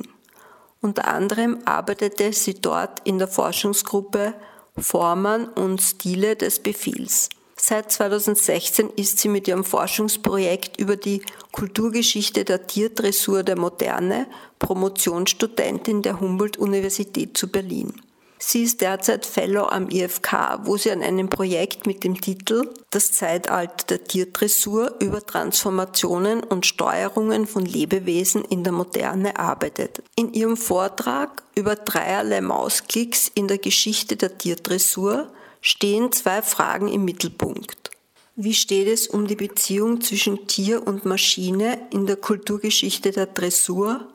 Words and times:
Unter 0.80 1.06
anderem 1.08 1.58
arbeitete 1.64 2.32
sie 2.32 2.54
dort 2.54 3.00
in 3.04 3.18
der 3.18 3.28
Forschungsgruppe 3.28 4.34
Formen 4.76 5.46
und 5.48 5.80
Stile 5.80 6.34
des 6.34 6.58
Befehls. 6.58 7.28
Seit 7.66 7.90
2016 7.90 8.90
ist 8.90 9.20
sie 9.20 9.28
mit 9.30 9.48
ihrem 9.48 9.64
Forschungsprojekt 9.64 10.78
über 10.78 10.96
die 10.96 11.22
Kulturgeschichte 11.50 12.44
der 12.44 12.66
Tierdressur 12.66 13.42
der 13.42 13.56
Moderne 13.56 14.26
Promotionsstudentin 14.58 16.02
der 16.02 16.20
Humboldt-Universität 16.20 17.38
zu 17.38 17.48
Berlin. 17.48 17.94
Sie 18.36 18.64
ist 18.64 18.82
derzeit 18.82 19.24
Fellow 19.24 19.64
am 19.64 19.88
IFK, 19.88 20.58
wo 20.64 20.76
sie 20.76 20.90
an 20.90 21.00
einem 21.00 21.30
Projekt 21.30 21.86
mit 21.86 22.04
dem 22.04 22.20
Titel 22.20 22.68
Das 22.90 23.12
Zeitalter 23.12 23.86
der 23.96 24.04
Tierdressur 24.04 24.96
über 25.00 25.24
Transformationen 25.24 26.44
und 26.44 26.66
Steuerungen 26.66 27.46
von 27.46 27.64
Lebewesen 27.64 28.44
in 28.44 28.62
der 28.62 28.74
Moderne 28.74 29.38
arbeitet. 29.38 30.02
In 30.16 30.34
ihrem 30.34 30.58
Vortrag 30.58 31.42
über 31.54 31.76
dreierlei 31.76 32.42
Mausklicks 32.42 33.32
in 33.34 33.48
der 33.48 33.56
Geschichte 33.56 34.16
der 34.16 34.36
Tierdressur 34.36 35.32
stehen 35.64 36.12
zwei 36.12 36.42
Fragen 36.42 36.88
im 36.88 37.06
Mittelpunkt. 37.06 37.90
Wie 38.36 38.52
steht 38.52 38.86
es 38.86 39.06
um 39.06 39.26
die 39.26 39.34
Beziehung 39.34 40.02
zwischen 40.02 40.46
Tier 40.46 40.86
und 40.86 41.06
Maschine 41.06 41.78
in 41.90 42.06
der 42.06 42.16
Kulturgeschichte 42.16 43.12
der 43.12 43.24
Dressur? 43.24 44.06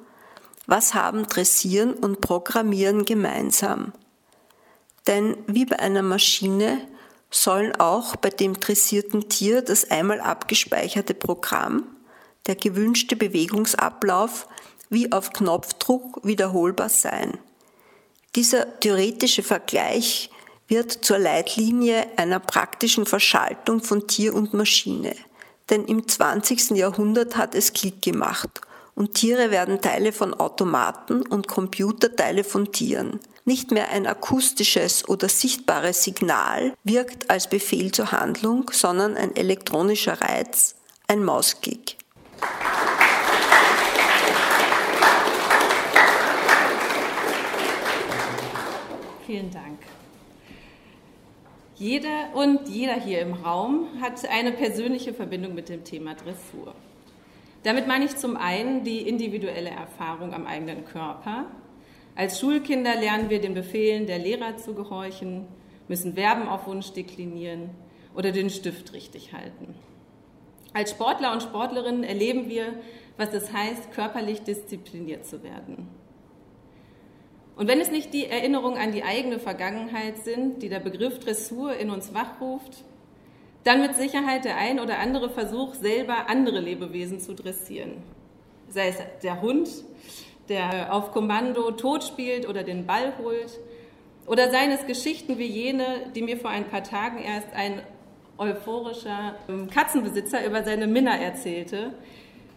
Was 0.68 0.94
haben 0.94 1.26
Dressieren 1.26 1.96
und 1.96 2.22
Programmieren 2.22 3.04
gemeinsam? 3.04 3.94
Denn 5.08 5.38
wie 5.48 5.66
bei 5.66 5.80
einer 5.80 6.04
Maschine 6.04 6.88
sollen 7.32 7.76
auch 7.78 8.16
bei 8.16 8.30
dem 8.30 8.60
dressierten 8.60 9.28
Tier 9.28 9.64
das 9.64 9.90
einmal 9.90 10.22
abgespeicherte 10.22 11.16
Programm, 11.16 11.88
der 12.46 12.58
gewünschte 12.58 13.16
Bewegungsablauf 13.16 14.48
wie 14.92 15.12
auf 15.12 15.34
Knopfdruck 15.34 16.20
wiederholbar 16.24 16.90
sein. 16.90 17.40
Dieser 18.36 18.80
theoretische 18.80 19.42
Vergleich 19.42 20.30
wird 20.70 20.92
zur 20.92 21.18
Leitlinie 21.18 22.08
einer 22.16 22.40
praktischen 22.40 23.06
Verschaltung 23.06 23.82
von 23.82 24.08
Tier 24.08 24.34
und 24.34 24.54
Maschine. 24.54 25.16
Denn 25.70 25.86
im 25.86 26.08
20. 26.08 26.72
Jahrhundert 26.72 27.36
hat 27.36 27.56
es 27.56 27.74
Klick 27.74 28.02
gemacht 28.02 28.62
und 28.96 29.16
Tiere 29.16 29.52
werden 29.52 29.82
Teile 29.82 30.12
von 30.12 30.34
Automaten 30.34 31.24
und 31.24 31.48
Computer 31.48 32.16
Teile 32.16 32.44
von 32.44 32.72
Tieren. 32.72 33.20
Nicht 33.46 33.72
mehr 33.72 33.90
ein 33.90 34.06
akustisches 34.06 35.08
oder 35.10 35.28
sichtbares 35.28 36.04
Signal 36.04 36.74
wirkt 36.84 37.30
als 37.30 37.50
Befehl 37.50 37.92
zur 37.92 38.12
Handlung, 38.12 38.70
sondern 38.72 39.18
ein 39.18 39.36
elektronischer 39.36 40.22
Reiz, 40.22 40.76
ein 41.08 41.24
Mausklick. 41.24 41.98
Vielen 49.26 49.52
Dank. 49.52 49.89
Jeder 51.80 52.34
und 52.34 52.68
jeder 52.68 52.96
hier 52.96 53.22
im 53.22 53.32
Raum 53.32 53.88
hat 54.02 54.28
eine 54.30 54.52
persönliche 54.52 55.14
Verbindung 55.14 55.56
mit 55.56 55.70
dem 55.70 55.86
Thema 55.86 56.14
Dressur. 56.14 56.76
Damit 57.64 57.88
meine 57.88 58.04
ich 58.04 58.18
zum 58.18 58.36
einen 58.36 58.84
die 58.84 59.08
individuelle 59.08 59.70
Erfahrung 59.70 60.34
am 60.34 60.46
eigenen 60.46 60.84
Körper. 60.84 61.46
Als 62.18 62.38
Schulkinder 62.38 62.96
lernen 62.96 63.30
wir 63.30 63.40
den 63.40 63.54
Befehlen 63.54 64.08
der 64.08 64.20
Lehrer 64.20 64.58
zu 64.58 64.74
gehorchen, 64.74 65.46
müssen 65.88 66.16
Verben 66.16 66.50
auf 66.50 66.68
Wunsch 66.68 66.92
deklinieren 66.92 67.70
oder 68.14 68.34
den 68.34 68.50
Stift 68.50 68.92
richtig 68.92 69.32
halten. 69.32 69.74
Als 70.74 70.92
Sportler 70.92 71.32
und 71.32 71.44
Sportlerinnen 71.44 72.04
erleben 72.04 72.50
wir, 72.50 72.74
was 73.16 73.34
es 73.34 73.54
heißt, 73.54 73.94
körperlich 73.94 74.42
diszipliniert 74.42 75.26
zu 75.26 75.44
werden. 75.44 75.88
Und 77.60 77.68
wenn 77.68 77.82
es 77.82 77.92
nicht 77.92 78.14
die 78.14 78.26
Erinnerungen 78.26 78.78
an 78.78 78.94
die 78.94 79.04
eigene 79.04 79.38
Vergangenheit 79.38 80.20
sind, 80.20 80.64
die 80.64 80.70
der 80.70 80.80
Begriff 80.80 81.20
Dressur 81.20 81.76
in 81.76 81.90
uns 81.90 82.14
wachruft, 82.14 82.86
dann 83.66 83.82
mit 83.82 83.96
Sicherheit 83.96 84.46
der 84.46 84.56
ein 84.56 84.80
oder 84.80 85.00
andere 85.00 85.30
Versuch, 85.30 85.74
selber 85.74 86.30
andere 86.30 86.62
Lebewesen 86.62 87.20
zu 87.20 87.36
dressieren. 87.36 87.98
Sei 88.70 88.88
es 88.88 88.96
der 89.24 89.42
Hund, 89.42 89.68
der 90.48 90.94
auf 90.94 91.12
Kommando 91.12 91.72
tot 91.72 92.06
spielt 92.06 92.48
oder 92.48 92.64
den 92.64 92.86
Ball 92.86 93.12
holt, 93.22 93.60
oder 94.26 94.50
seien 94.52 94.72
es 94.72 94.88
Geschichten 94.88 95.38
wie 95.38 95.48
jene, 95.48 96.10
die 96.16 96.22
mir 96.22 96.38
vor 96.38 96.52
ein 96.52 96.70
paar 96.70 96.86
Tagen 96.86 97.22
erst 97.22 97.52
ein 97.54 97.82
euphorischer 98.38 99.36
Katzenbesitzer 99.70 100.46
über 100.46 100.64
seine 100.64 100.88
Minna 100.88 101.18
erzählte, 101.18 101.92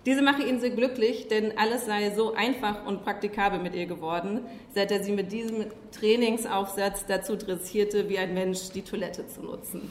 diese 0.04 0.22
mache 0.22 0.42
ihn 0.42 0.58
sehr 0.60 0.70
glücklich, 0.70 1.28
denn 1.28 1.56
alles 1.56 1.86
sei 1.86 2.10
so 2.10 2.34
einfach 2.34 2.86
und 2.86 3.04
praktikabel 3.04 3.60
mit 3.60 3.74
ihr 3.74 3.86
geworden, 3.86 4.40
seit 4.74 4.90
er 4.90 5.04
sie 5.04 5.12
mit 5.12 5.30
diesem 5.30 5.66
Trainingsaufsatz 5.92 7.06
dazu 7.06 7.36
dressierte, 7.36 8.08
wie 8.08 8.18
ein 8.18 8.34
Mensch 8.34 8.70
die 8.70 8.82
Toilette 8.82 9.28
zu 9.28 9.42
nutzen. 9.42 9.90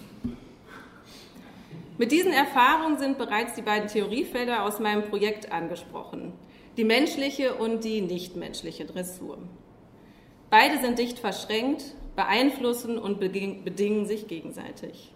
Mit 1.97 2.11
diesen 2.11 2.33
Erfahrungen 2.33 2.97
sind 2.97 3.17
bereits 3.17 3.53
die 3.53 3.61
beiden 3.61 3.87
Theoriefelder 3.87 4.63
aus 4.65 4.79
meinem 4.79 5.03
Projekt 5.03 5.51
angesprochen, 5.51 6.33
die 6.75 6.83
menschliche 6.83 7.53
und 7.55 7.83
die 7.83 8.01
nichtmenschliche 8.01 8.85
Dressur. 8.85 9.37
Beide 10.49 10.79
sind 10.79 10.99
dicht 10.99 11.19
verschränkt, 11.19 11.95
beeinflussen 12.15 12.97
und 12.97 13.19
bedingen 13.19 14.05
sich 14.05 14.27
gegenseitig. 14.27 15.10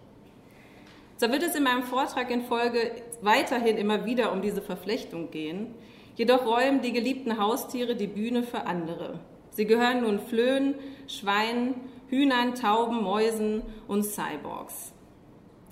So 1.18 1.32
wird 1.32 1.42
es 1.42 1.54
in 1.54 1.62
meinem 1.62 1.82
Vortrag 1.82 2.30
in 2.30 2.42
Folge 2.42 2.90
weiterhin 3.22 3.78
immer 3.78 4.04
wieder 4.04 4.32
um 4.32 4.42
diese 4.42 4.60
Verflechtung 4.60 5.30
gehen. 5.30 5.74
Jedoch 6.14 6.44
räumen 6.44 6.82
die 6.82 6.92
geliebten 6.92 7.38
Haustiere 7.38 7.96
die 7.96 8.06
Bühne 8.06 8.42
für 8.42 8.66
andere. 8.66 9.20
Sie 9.48 9.64
gehören 9.64 10.02
nun 10.02 10.18
Flöhen, 10.18 10.74
Schweinen, 11.06 11.74
Hühnern, 12.08 12.54
Tauben, 12.54 13.02
Mäusen 13.02 13.62
und 13.88 14.04
Cyborgs. 14.04 14.92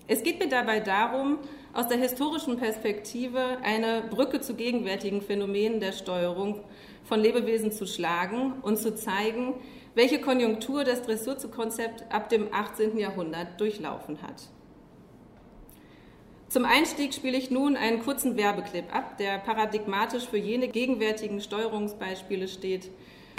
Es 0.07 0.23
geht 0.23 0.39
mir 0.39 0.49
dabei 0.49 0.81
darum, 0.81 1.39
aus 1.75 1.89
der 1.89 1.99
historischen 1.99 2.57
Perspektive 2.57 3.59
eine 3.63 4.03
Brücke 4.09 4.41
zu 4.41 4.55
gegenwärtigen 4.55 5.21
Phänomenen 5.21 5.79
der 5.79 5.93
Steuerung 5.93 6.61
von 7.05 7.21
Lebewesen 7.21 7.71
zu 7.71 7.87
schlagen 7.87 8.55
und 8.63 8.79
zu 8.79 8.95
zeigen, 8.95 9.55
welche 9.95 10.23
Konjunktur 10.23 10.85
das 10.85 11.03
Dressurkonzept 11.03 12.11
ab 12.11 12.31
dem 12.31 12.49
18. 12.51 12.97
Jahrhundert 12.97 13.61
durchlaufen 13.61 14.23
hat. 14.23 14.49
Zum 16.49 16.65
Einstieg 16.65 17.15
spiele 17.15 17.37
ich 17.37 17.51
nun 17.51 17.77
einen 17.77 18.03
kurzen 18.03 18.37
Werbeclip 18.37 18.95
ab, 18.95 19.19
der 19.19 19.39
paradigmatisch 19.39 20.29
für 20.29 20.37
jene 20.37 20.69
gegenwärtigen 20.69 21.41
Steuerungsbeispiele 21.41 22.49
steht, 22.49 22.91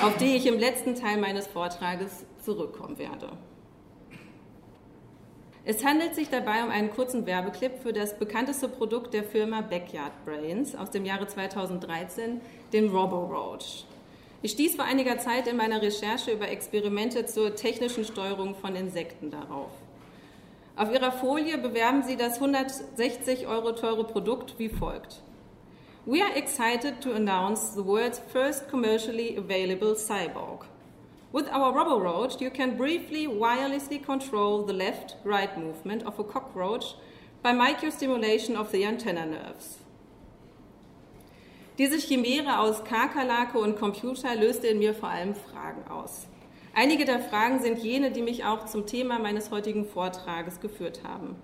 auf 0.01 0.17
die 0.17 0.35
ich 0.35 0.45
im 0.45 0.59
letzten 0.59 0.95
Teil 0.95 1.17
meines 1.17 1.47
Vortrages 1.47 2.25
zurückkommen 2.43 2.97
werde. 2.97 3.29
Es 5.67 5.83
handelt 5.83 6.13
sich 6.13 6.29
dabei 6.29 6.63
um 6.63 6.69
einen 6.69 6.91
kurzen 6.91 7.25
Werbeclip 7.25 7.79
für 7.81 7.91
das 7.91 8.19
bekannteste 8.19 8.67
Produkt 8.67 9.15
der 9.15 9.23
Firma 9.23 9.61
Backyard 9.61 10.11
Brains 10.23 10.75
aus 10.75 10.91
dem 10.91 11.05
Jahre 11.05 11.27
2013, 11.27 12.39
den 12.71 12.89
Roboroach. 12.89 13.85
Ich 14.43 14.51
stieß 14.51 14.75
vor 14.75 14.85
einiger 14.85 15.17
Zeit 15.17 15.47
in 15.47 15.57
meiner 15.57 15.81
Recherche 15.81 16.31
über 16.31 16.49
Experimente 16.49 17.25
zur 17.25 17.55
technischen 17.55 18.05
Steuerung 18.05 18.53
von 18.53 18.75
Insekten 18.75 19.31
darauf. 19.31 19.71
Auf 20.77 20.91
Ihrer 20.91 21.13
Folie 21.13 21.57
bewerben 21.57 22.03
Sie 22.03 22.17
das 22.17 22.35
160 22.35 23.47
Euro 23.47 23.71
teure 23.71 24.03
Produkt 24.03 24.59
wie 24.59 24.67
folgt. 24.67 25.21
We 26.05 26.21
are 26.21 26.35
excited 26.35 26.99
to 26.99 27.13
announce 27.13 27.73
the 27.73 27.85
world's 27.85 28.19
first 28.33 28.67
commercially 28.67 29.37
available 29.37 29.95
cyborg. 29.95 30.65
With 31.31 31.47
our 31.47 31.73
Roboroach, 31.73 32.41
you 32.41 32.49
can 32.49 32.75
briefly 32.77 33.25
wirelessly 33.25 34.03
control 34.03 34.65
the 34.65 34.73
left-right 34.73 35.57
movement 35.57 36.05
of 36.05 36.19
a 36.19 36.25
cockroach 36.25 36.95
by 37.41 37.53
microstimulation 37.53 38.57
of 38.57 38.71
the 38.73 38.83
antenna 38.83 39.25
nerves. 39.25 39.79
Diese 41.77 42.01
Chimäre 42.01 42.59
aus 42.59 42.83
Kakerlake 42.83 43.57
und 43.57 43.77
Computer 43.77 44.35
löste 44.35 44.67
in 44.67 44.79
mir 44.79 44.93
vor 44.93 45.07
allem 45.07 45.35
Fragen 45.35 45.89
aus. 45.89 46.27
Einige 46.77 47.05
der 47.05 47.21
Fragen 47.21 47.61
sind 47.61 47.79
jene, 47.79 48.11
die 48.11 48.21
mich 48.21 48.43
auch 48.43 48.65
zum 48.65 48.85
Thema 48.85 49.17
meines 49.17 49.49
heutigen 49.49 49.85
Vortrages 49.85 50.59
geführt 50.59 51.03
haben. 51.05 51.37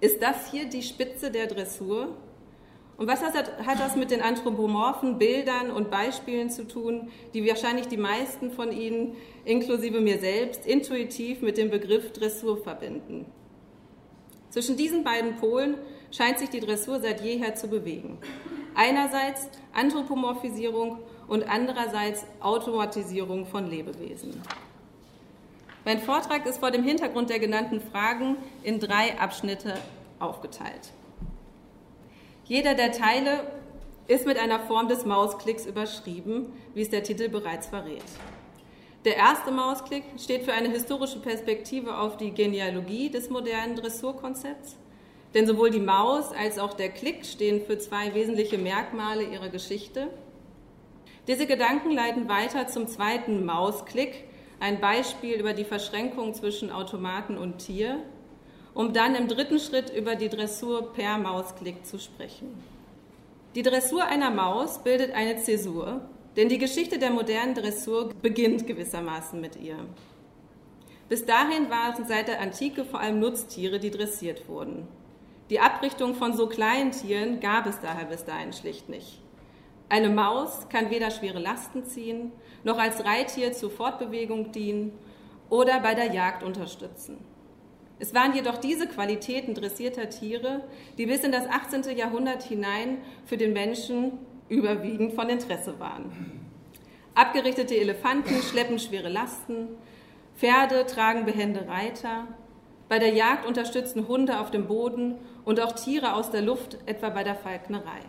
Ist 0.00 0.20
das 0.20 0.50
hier 0.50 0.64
die 0.68 0.82
Spitze 0.82 1.30
der 1.30 1.46
Dressur? 1.46 2.16
Und 2.96 3.06
was 3.06 3.22
hat 3.22 3.80
das 3.80 3.94
mit 3.94 4.10
den 4.10 4.20
anthropomorphen 4.20 5.18
Bildern 5.18 5.70
und 5.70 5.88
Beispielen 5.90 6.50
zu 6.50 6.66
tun, 6.66 7.10
die 7.32 7.46
wahrscheinlich 7.48 7.86
die 7.86 7.96
meisten 7.96 8.50
von 8.50 8.72
Ihnen, 8.72 9.14
inklusive 9.44 10.00
mir 10.00 10.18
selbst, 10.18 10.66
intuitiv 10.66 11.42
mit 11.42 11.56
dem 11.56 11.70
Begriff 11.70 12.12
Dressur 12.12 12.58
verbinden? 12.60 13.26
Zwischen 14.50 14.76
diesen 14.76 15.04
beiden 15.04 15.36
Polen 15.36 15.76
scheint 16.10 16.40
sich 16.40 16.50
die 16.50 16.58
Dressur 16.58 16.98
seit 16.98 17.20
jeher 17.20 17.54
zu 17.54 17.68
bewegen. 17.68 18.18
Einerseits 18.74 19.48
Anthropomorphisierung 19.72 20.98
und 21.30 21.48
andererseits 21.48 22.26
Automatisierung 22.40 23.46
von 23.46 23.70
Lebewesen. 23.70 24.42
Mein 25.84 26.00
Vortrag 26.00 26.44
ist 26.44 26.58
vor 26.58 26.70
dem 26.70 26.84
Hintergrund 26.84 27.30
der 27.30 27.38
genannten 27.38 27.80
Fragen 27.80 28.36
in 28.62 28.80
drei 28.80 29.18
Abschnitte 29.18 29.74
aufgeteilt. 30.18 30.92
Jeder 32.44 32.74
der 32.74 32.92
Teile 32.92 33.44
ist 34.08 34.26
mit 34.26 34.38
einer 34.38 34.58
Form 34.58 34.88
des 34.88 35.06
Mausklicks 35.06 35.66
überschrieben, 35.66 36.52
wie 36.74 36.82
es 36.82 36.90
der 36.90 37.04
Titel 37.04 37.28
bereits 37.28 37.68
verrät. 37.68 38.02
Der 39.04 39.16
erste 39.16 39.52
Mausklick 39.52 40.02
steht 40.18 40.42
für 40.42 40.52
eine 40.52 40.68
historische 40.68 41.20
Perspektive 41.20 41.96
auf 41.96 42.16
die 42.16 42.32
Genealogie 42.32 43.08
des 43.08 43.30
modernen 43.30 43.76
Dressurkonzepts. 43.76 44.76
Denn 45.32 45.46
sowohl 45.46 45.70
die 45.70 45.80
Maus 45.80 46.32
als 46.32 46.58
auch 46.58 46.74
der 46.74 46.88
Klick 46.88 47.24
stehen 47.24 47.64
für 47.64 47.78
zwei 47.78 48.12
wesentliche 48.14 48.58
Merkmale 48.58 49.22
ihrer 49.22 49.48
Geschichte. 49.48 50.08
Diese 51.26 51.46
Gedanken 51.46 51.90
leiten 51.90 52.28
weiter 52.28 52.66
zum 52.66 52.86
zweiten 52.86 53.44
Mausklick, 53.44 54.24
ein 54.58 54.80
Beispiel 54.80 55.34
über 55.34 55.52
die 55.52 55.64
Verschränkung 55.64 56.34
zwischen 56.34 56.70
Automaten 56.70 57.38
und 57.38 57.58
Tier, 57.58 58.02
um 58.74 58.92
dann 58.92 59.14
im 59.14 59.28
dritten 59.28 59.58
Schritt 59.58 59.90
über 59.90 60.16
die 60.16 60.28
Dressur 60.28 60.92
per 60.92 61.18
Mausklick 61.18 61.84
zu 61.84 61.98
sprechen. 61.98 62.62
Die 63.54 63.62
Dressur 63.62 64.04
einer 64.04 64.30
Maus 64.30 64.82
bildet 64.82 65.12
eine 65.12 65.36
Zäsur, 65.38 66.02
denn 66.36 66.48
die 66.48 66.58
Geschichte 66.58 66.98
der 66.98 67.10
modernen 67.10 67.54
Dressur 67.54 68.10
beginnt 68.22 68.66
gewissermaßen 68.66 69.40
mit 69.40 69.56
ihr. 69.56 69.76
Bis 71.08 71.26
dahin 71.26 71.68
waren 71.68 72.06
seit 72.06 72.28
der 72.28 72.40
Antike 72.40 72.84
vor 72.84 73.00
allem 73.00 73.18
Nutztiere, 73.18 73.80
die 73.80 73.90
dressiert 73.90 74.48
wurden. 74.48 74.86
Die 75.50 75.58
Abrichtung 75.58 76.14
von 76.14 76.36
so 76.36 76.46
kleinen 76.46 76.92
Tieren 76.92 77.40
gab 77.40 77.66
es 77.66 77.80
daher 77.80 78.04
bis 78.04 78.24
dahin 78.24 78.52
schlicht 78.52 78.88
nicht. 78.88 79.20
Eine 79.90 80.08
Maus 80.08 80.68
kann 80.68 80.90
weder 80.90 81.10
schwere 81.10 81.40
Lasten 81.40 81.84
ziehen, 81.84 82.30
noch 82.62 82.78
als 82.78 83.04
Reittier 83.04 83.52
zur 83.52 83.72
Fortbewegung 83.72 84.52
dienen 84.52 84.92
oder 85.48 85.80
bei 85.80 85.96
der 85.96 86.12
Jagd 86.14 86.44
unterstützen. 86.44 87.18
Es 87.98 88.14
waren 88.14 88.32
jedoch 88.32 88.58
diese 88.58 88.86
Qualitäten 88.86 89.52
dressierter 89.52 90.08
Tiere, 90.08 90.62
die 90.96 91.06
bis 91.06 91.24
in 91.24 91.32
das 91.32 91.48
18. 91.48 91.96
Jahrhundert 91.98 92.44
hinein 92.44 92.98
für 93.26 93.36
den 93.36 93.52
Menschen 93.52 94.12
überwiegend 94.48 95.14
von 95.14 95.28
Interesse 95.28 95.80
waren. 95.80 96.48
Abgerichtete 97.16 97.76
Elefanten 97.76 98.40
schleppen 98.42 98.78
schwere 98.78 99.08
Lasten, 99.08 99.70
Pferde 100.36 100.86
tragen 100.86 101.24
behende 101.24 101.66
Reiter, 101.66 102.28
bei 102.88 103.00
der 103.00 103.12
Jagd 103.12 103.44
unterstützen 103.44 104.06
Hunde 104.06 104.38
auf 104.38 104.52
dem 104.52 104.68
Boden 104.68 105.16
und 105.44 105.58
auch 105.58 105.72
Tiere 105.72 106.14
aus 106.14 106.30
der 106.30 106.42
Luft, 106.42 106.78
etwa 106.86 107.10
bei 107.10 107.24
der 107.24 107.34
Falknerei. 107.34 108.02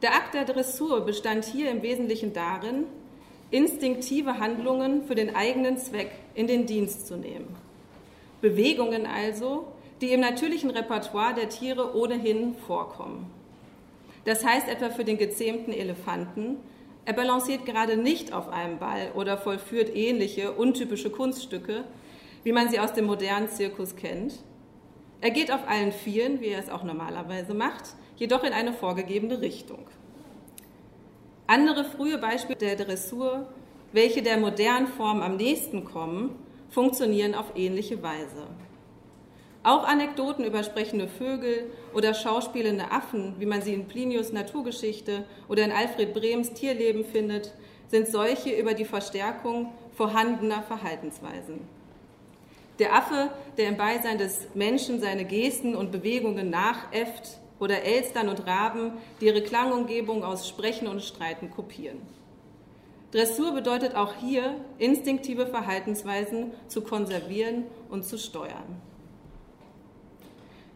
Der 0.00 0.14
Akt 0.14 0.34
der 0.34 0.44
Dressur 0.44 1.00
bestand 1.00 1.44
hier 1.44 1.70
im 1.70 1.82
Wesentlichen 1.82 2.32
darin, 2.32 2.84
instinktive 3.50 4.38
Handlungen 4.38 5.04
für 5.04 5.16
den 5.16 5.34
eigenen 5.34 5.76
Zweck 5.76 6.12
in 6.34 6.46
den 6.46 6.66
Dienst 6.66 7.08
zu 7.08 7.16
nehmen. 7.16 7.56
Bewegungen 8.40 9.06
also, 9.06 9.66
die 10.00 10.12
im 10.12 10.20
natürlichen 10.20 10.70
Repertoire 10.70 11.34
der 11.34 11.48
Tiere 11.48 11.96
ohnehin 11.96 12.54
vorkommen. 12.54 13.28
Das 14.24 14.44
heißt 14.44 14.68
etwa 14.68 14.90
für 14.90 15.04
den 15.04 15.18
gezähmten 15.18 15.72
Elefanten, 15.72 16.58
er 17.04 17.14
balanciert 17.14 17.64
gerade 17.64 17.96
nicht 17.96 18.32
auf 18.32 18.50
einem 18.50 18.78
Ball 18.78 19.12
oder 19.14 19.38
vollführt 19.38 19.96
ähnliche, 19.96 20.52
untypische 20.52 21.10
Kunststücke, 21.10 21.84
wie 22.44 22.52
man 22.52 22.68
sie 22.68 22.78
aus 22.78 22.92
dem 22.92 23.06
modernen 23.06 23.48
Zirkus 23.48 23.96
kennt. 23.96 24.34
Er 25.22 25.30
geht 25.30 25.50
auf 25.50 25.66
allen 25.66 25.90
Vieren, 25.90 26.40
wie 26.40 26.48
er 26.48 26.60
es 26.60 26.68
auch 26.68 26.84
normalerweise 26.84 27.54
macht, 27.54 27.96
jedoch 28.18 28.44
in 28.44 28.52
eine 28.52 28.72
vorgegebene 28.72 29.40
Richtung. 29.40 29.86
Andere 31.46 31.84
frühe 31.84 32.18
Beispiele 32.18 32.58
der 32.58 32.76
Dressur, 32.76 33.46
welche 33.92 34.22
der 34.22 34.36
modernen 34.36 34.86
Form 34.86 35.22
am 35.22 35.36
nächsten 35.36 35.84
kommen, 35.84 36.36
funktionieren 36.68 37.34
auf 37.34 37.52
ähnliche 37.56 38.02
Weise. 38.02 38.46
Auch 39.62 39.84
Anekdoten 39.84 40.44
über 40.44 40.62
sprechende 40.62 41.08
Vögel 41.08 41.70
oder 41.94 42.14
schauspielende 42.14 42.90
Affen, 42.90 43.34
wie 43.38 43.46
man 43.46 43.62
sie 43.62 43.74
in 43.74 43.86
Plinius 43.86 44.32
Naturgeschichte 44.32 45.24
oder 45.48 45.64
in 45.64 45.72
Alfred 45.72 46.14
Brems 46.14 46.52
Tierleben 46.52 47.04
findet, 47.04 47.54
sind 47.88 48.08
solche 48.08 48.50
über 48.50 48.74
die 48.74 48.84
Verstärkung 48.84 49.72
vorhandener 49.96 50.62
Verhaltensweisen. 50.62 51.60
Der 52.78 52.94
Affe, 52.94 53.30
der 53.56 53.68
im 53.68 53.76
Beisein 53.76 54.18
des 54.18 54.46
Menschen 54.54 55.00
seine 55.00 55.24
Gesten 55.24 55.74
und 55.74 55.90
Bewegungen 55.90 56.50
nachäfft, 56.50 57.38
oder 57.60 57.82
Elstern 57.82 58.28
und 58.28 58.46
Raben, 58.46 58.92
die 59.20 59.26
ihre 59.26 59.42
Klangumgebung 59.42 60.24
aus 60.24 60.48
Sprechen 60.48 60.86
und 60.86 61.02
Streiten 61.02 61.50
kopieren. 61.50 62.00
Dressur 63.10 63.52
bedeutet 63.52 63.94
auch 63.94 64.14
hier, 64.14 64.54
instinktive 64.78 65.46
Verhaltensweisen 65.46 66.52
zu 66.68 66.82
konservieren 66.82 67.64
und 67.88 68.04
zu 68.04 68.18
steuern. 68.18 68.82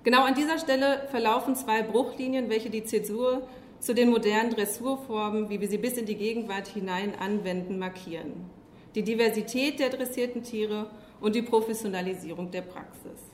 Genau 0.03 0.25
an 0.25 0.35
dieser 0.35 0.59
Stelle 0.59 1.07
verlaufen 1.11 1.55
zwei 1.55 1.83
Bruchlinien, 1.83 2.49
welche 2.49 2.71
die 2.71 2.85
Zäsur 2.85 3.43
zu 3.79 3.95
den 3.95 4.11
modernen 4.11 4.51
Dressurformen, 4.51 5.51
wie 5.51 5.61
wir 5.61 5.69
sie 5.69 5.79
bis 5.79 5.97
in 5.97 6.07
die 6.07 6.17
Gegenwart 6.17 6.69
hinein 6.69 7.15
anwenden, 7.19 7.79
markieren. 7.79 8.51
Die 8.95 9.03
Diversität 9.03 9.79
der 9.79 9.91
dressierten 9.91 10.43
Tiere 10.43 10.91
und 11.21 11.35
die 11.35 11.43
Professionalisierung 11.43 12.51
der 12.51 12.63
Praxis. 12.63 13.32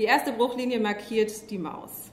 Die 0.00 0.06
erste 0.06 0.32
Bruchlinie 0.32 0.80
markiert 0.80 1.50
die 1.50 1.58
Maus. 1.58 2.10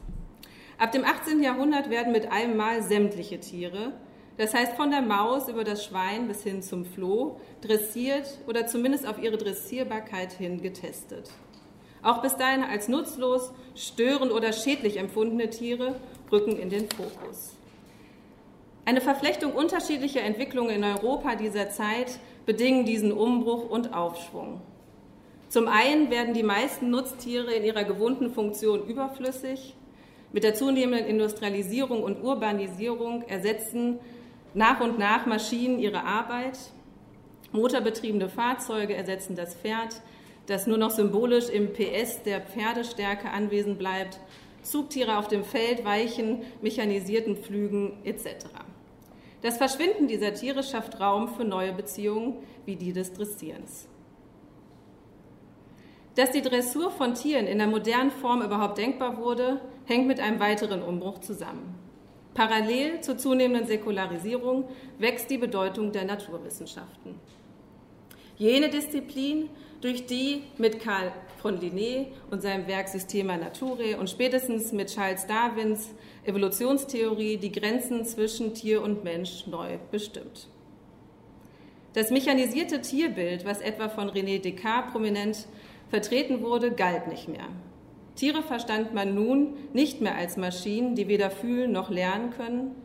Ab 0.77 0.91
dem 0.91 1.05
18. 1.05 1.41
Jahrhundert 1.41 1.89
werden 1.89 2.11
mit 2.11 2.29
einem 2.29 2.57
Mal 2.57 2.83
sämtliche 2.83 3.39
Tiere, 3.39 3.93
das 4.35 4.53
heißt 4.53 4.73
von 4.73 4.91
der 4.91 5.01
Maus 5.01 5.47
über 5.47 5.63
das 5.63 5.85
Schwein 5.85 6.27
bis 6.27 6.43
hin 6.43 6.61
zum 6.61 6.83
Floh, 6.83 7.39
dressiert 7.61 8.39
oder 8.45 8.67
zumindest 8.67 9.07
auf 9.07 9.23
ihre 9.23 9.37
Dressierbarkeit 9.37 10.33
hin 10.33 10.61
getestet. 10.61 11.31
Auch 12.03 12.21
bis 12.21 12.35
dahin 12.35 12.61
als 12.61 12.89
nutzlos, 12.89 13.53
störend 13.73 14.33
oder 14.33 14.51
schädlich 14.51 14.97
empfundene 14.97 15.49
Tiere 15.49 15.95
rücken 16.29 16.59
in 16.59 16.69
den 16.69 16.89
Fokus. 16.89 17.55
Eine 18.83 18.99
Verflechtung 18.99 19.53
unterschiedlicher 19.53 20.23
Entwicklungen 20.23 20.71
in 20.71 20.83
Europa 20.83 21.35
dieser 21.35 21.69
Zeit 21.69 22.19
bedingen 22.45 22.83
diesen 22.83 23.13
Umbruch 23.13 23.69
und 23.69 23.93
Aufschwung. 23.93 24.59
Zum 25.49 25.67
einen 25.67 26.09
werden 26.11 26.33
die 26.33 26.43
meisten 26.43 26.89
Nutztiere 26.89 27.53
in 27.53 27.63
ihrer 27.63 27.85
gewohnten 27.85 28.31
Funktion 28.31 28.85
überflüssig. 28.85 29.75
Mit 30.33 30.43
der 30.43 30.55
zunehmenden 30.55 31.07
Industrialisierung 31.07 32.03
und 32.03 32.21
Urbanisierung 32.21 33.23
ersetzen 33.23 33.99
nach 34.53 34.81
und 34.81 34.99
nach 34.99 35.25
Maschinen 35.25 35.79
ihre 35.79 36.03
Arbeit. 36.03 36.59
Motorbetriebene 37.53 38.27
Fahrzeuge 38.27 38.93
ersetzen 38.93 39.35
das 39.35 39.55
Pferd, 39.55 40.01
das 40.47 40.67
nur 40.67 40.77
noch 40.77 40.91
symbolisch 40.91 41.49
im 41.49 41.71
PS 41.71 42.23
der 42.23 42.41
Pferdestärke 42.41 43.29
anwesend 43.29 43.79
bleibt. 43.79 44.19
Zugtiere 44.63 45.17
auf 45.17 45.29
dem 45.29 45.45
Feld 45.45 45.85
weichen 45.85 46.41
mechanisierten 46.61 47.37
Flügen 47.37 47.93
etc. 48.03 48.47
Das 49.41 49.57
Verschwinden 49.57 50.07
dieser 50.07 50.33
Tiere 50.33 50.61
schafft 50.61 50.99
Raum 50.99 51.29
für 51.29 51.45
neue 51.45 51.71
Beziehungen 51.71 52.35
wie 52.65 52.75
die 52.75 52.91
des 52.91 53.13
Dressierens. 53.13 53.87
Dass 56.17 56.31
die 56.31 56.41
Dressur 56.41 56.89
von 56.89 57.13
Tieren 57.13 57.45
in 57.45 57.59
der 57.59 57.67
modernen 57.67 58.09
Form 58.09 58.41
überhaupt 58.41 58.79
denkbar 58.79 59.17
wurde, 59.17 59.61
hängt 59.85 60.07
mit 60.07 60.19
einem 60.19 60.39
weiteren 60.39 60.81
Umbruch 60.81 61.19
zusammen. 61.19 61.75
Parallel 62.33 63.01
zur 63.01 63.19
zunehmenden 63.19 63.67
Säkularisierung 63.67 64.67
wächst 64.97 65.29
die 65.29 65.37
Bedeutung 65.37 65.91
der 65.91 66.05
Naturwissenschaften. 66.05 67.19
Jene 68.35 68.69
Disziplin, 68.69 69.49
durch 69.79 70.07
die 70.07 70.41
mit 70.57 70.79
Karl 70.79 71.11
von 71.39 71.59
Linné 71.59 72.07
und 72.31 72.41
seinem 72.41 72.65
Werk 72.65 72.87
Systema 72.87 73.37
Naturae 73.37 73.93
und 73.93 74.09
spätestens 74.09 74.71
mit 74.71 74.91
Charles 74.91 75.27
Darwins 75.27 75.91
Evolutionstheorie 76.25 77.37
die 77.37 77.51
Grenzen 77.51 78.05
zwischen 78.05 78.55
Tier 78.55 78.81
und 78.81 79.03
Mensch 79.03 79.45
neu 79.45 79.77
bestimmt. 79.91 80.47
Das 81.93 82.09
mechanisierte 82.09 82.81
Tierbild, 82.81 83.45
was 83.45 83.61
etwa 83.61 83.89
von 83.89 84.09
René 84.09 84.39
Descartes 84.39 84.91
prominent 84.91 85.47
vertreten 85.89 86.41
wurde, 86.41 86.71
galt 86.71 87.07
nicht 87.07 87.27
mehr. 87.27 87.47
Tiere 88.15 88.41
verstand 88.41 88.93
man 88.93 89.13
nun 89.13 89.53
nicht 89.73 90.01
mehr 90.01 90.15
als 90.15 90.37
Maschinen, 90.37 90.95
die 90.95 91.07
weder 91.07 91.29
fühlen 91.29 91.71
noch 91.71 91.89
lernen 91.89 92.31
können. 92.31 92.75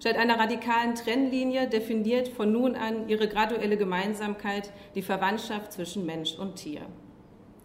Statt 0.00 0.16
einer 0.16 0.38
radikalen 0.38 0.96
Trennlinie 0.96 1.68
definiert 1.68 2.26
von 2.26 2.50
nun 2.50 2.74
an 2.74 3.08
ihre 3.08 3.28
graduelle 3.28 3.76
Gemeinsamkeit 3.76 4.72
die 4.96 5.02
Verwandtschaft 5.02 5.72
zwischen 5.72 6.04
Mensch 6.04 6.34
und 6.34 6.56
Tier. 6.56 6.80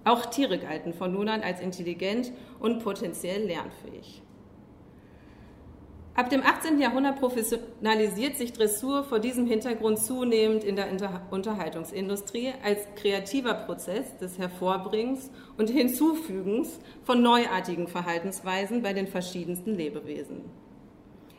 Auch 0.03 0.27
Tiere 0.27 0.59
galten 0.59 0.93
von 0.93 1.11
nun 1.11 1.27
an 1.27 1.41
als 1.41 1.59
intelligent 1.59 2.31
und 2.59 2.83
potenziell 2.83 3.45
lernfähig. 3.45 4.21
Ab 6.17 6.31
dem 6.31 6.41
18. 6.41 6.79
Jahrhundert 6.81 7.19
professionalisiert 7.19 8.37
sich 8.37 8.51
Dressur 8.51 9.03
vor 9.03 9.19
diesem 9.19 9.45
Hintergrund 9.45 9.99
zunehmend 9.99 10.63
in 10.63 10.75
der 10.75 10.87
Unterhaltungsindustrie 11.29 12.53
als 12.63 12.79
kreativer 12.95 13.53
Prozess 13.53 14.17
des 14.17 14.39
Hervorbringens 14.39 15.29
und 15.59 15.69
Hinzufügens 15.69 16.79
von 17.03 17.21
neuartigen 17.21 17.87
Verhaltensweisen 17.87 18.81
bei 18.81 18.93
den 18.93 19.05
verschiedensten 19.05 19.75
Lebewesen. 19.75 20.45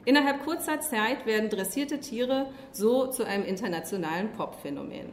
Innerhalb 0.05 0.45
kurzer 0.45 0.81
Zeit 0.81 1.27
werden 1.27 1.51
dressierte 1.51 1.99
Tiere 1.99 2.47
so 2.71 3.09
zu 3.09 3.27
einem 3.27 3.47
internationalen 3.47 4.31
Popphänomen. 4.31 5.07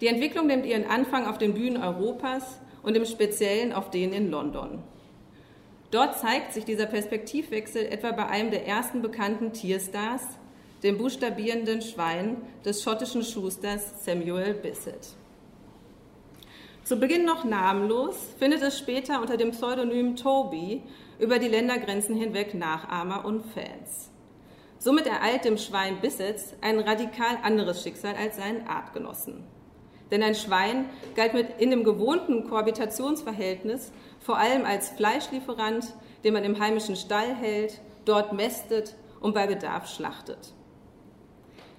Die 0.00 0.06
Entwicklung 0.06 0.46
nimmt 0.46 0.64
ihren 0.64 0.86
Anfang 0.86 1.26
auf 1.26 1.38
den 1.38 1.54
Bühnen 1.54 1.82
Europas 1.82 2.60
und 2.84 2.96
im 2.96 3.04
Speziellen 3.04 3.72
auf 3.72 3.90
denen 3.90 4.12
in 4.12 4.30
London. 4.30 4.84
Dort 5.96 6.18
zeigt 6.18 6.52
sich 6.52 6.66
dieser 6.66 6.84
Perspektivwechsel 6.84 7.86
etwa 7.86 8.12
bei 8.12 8.26
einem 8.26 8.50
der 8.50 8.66
ersten 8.66 9.00
bekannten 9.00 9.54
Tierstars, 9.54 10.20
dem 10.82 10.98
buchstabierenden 10.98 11.80
Schwein 11.80 12.36
des 12.66 12.82
schottischen 12.82 13.22
Schusters 13.22 14.04
Samuel 14.04 14.52
Bissett. 14.52 15.08
Zu 16.84 17.00
Beginn 17.00 17.24
noch 17.24 17.44
namenlos, 17.44 18.14
findet 18.38 18.60
es 18.60 18.78
später 18.78 19.22
unter 19.22 19.38
dem 19.38 19.52
Pseudonym 19.52 20.16
Toby 20.16 20.82
über 21.18 21.38
die 21.38 21.48
Ländergrenzen 21.48 22.14
hinweg 22.14 22.52
Nachahmer 22.52 23.24
und 23.24 23.46
Fans. 23.54 24.10
Somit 24.78 25.06
ereilt 25.06 25.46
dem 25.46 25.56
Schwein 25.56 26.02
Bissett 26.02 26.42
ein 26.60 26.78
radikal 26.78 27.38
anderes 27.42 27.82
Schicksal 27.82 28.16
als 28.16 28.36
seinen 28.36 28.68
Artgenossen. 28.68 29.44
Denn 30.10 30.22
ein 30.22 30.34
Schwein 30.34 30.90
galt 31.14 31.32
mit 31.32 31.58
in 31.58 31.70
dem 31.70 31.84
gewohnten 31.84 32.46
Kohabitationsverhältnis 32.46 33.92
vor 34.26 34.38
allem 34.38 34.64
als 34.64 34.88
Fleischlieferant, 34.88 35.94
den 36.24 36.34
man 36.34 36.42
im 36.42 36.58
heimischen 36.58 36.96
Stall 36.96 37.32
hält, 37.32 37.80
dort 38.04 38.32
mästet 38.32 38.96
und 39.20 39.34
bei 39.34 39.46
Bedarf 39.46 39.88
schlachtet. 39.88 40.52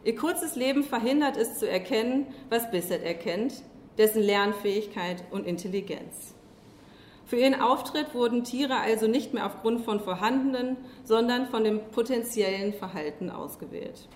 Ihr 0.05 0.15
kurzes 0.15 0.55
Leben 0.55 0.85
verhindert 0.85 1.35
es 1.35 1.59
zu 1.59 1.69
erkennen, 1.69 2.27
was 2.49 2.71
Bisset 2.71 3.03
erkennt, 3.03 3.63
dessen 3.97 4.23
Lernfähigkeit 4.23 5.25
und 5.29 5.45
Intelligenz. 5.45 6.35
Für 7.25 7.35
ihren 7.35 7.59
Auftritt 7.59 8.13
wurden 8.13 8.45
Tiere 8.45 8.77
also 8.77 9.07
nicht 9.07 9.33
mehr 9.33 9.45
aufgrund 9.45 9.83
von 9.83 9.99
vorhandenen, 9.99 10.77
sondern 11.03 11.47
von 11.47 11.65
dem 11.65 11.81
potenziellen 11.89 12.71
Verhalten 12.71 13.29
ausgewählt. 13.29 14.07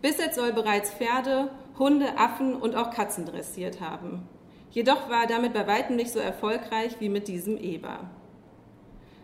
Bisset 0.00 0.32
soll 0.32 0.54
bereits 0.54 0.90
Pferde, 0.90 1.50
Hunde, 1.78 2.16
Affen 2.16 2.54
und 2.54 2.76
auch 2.76 2.90
Katzen 2.90 3.26
dressiert 3.26 3.82
haben. 3.82 4.26
Jedoch 4.70 5.08
war 5.08 5.22
er 5.22 5.26
damit 5.26 5.52
bei 5.52 5.66
weitem 5.66 5.96
nicht 5.96 6.10
so 6.10 6.18
erfolgreich 6.18 6.96
wie 7.00 7.08
mit 7.08 7.28
diesem 7.28 7.58
Eber. 7.58 8.08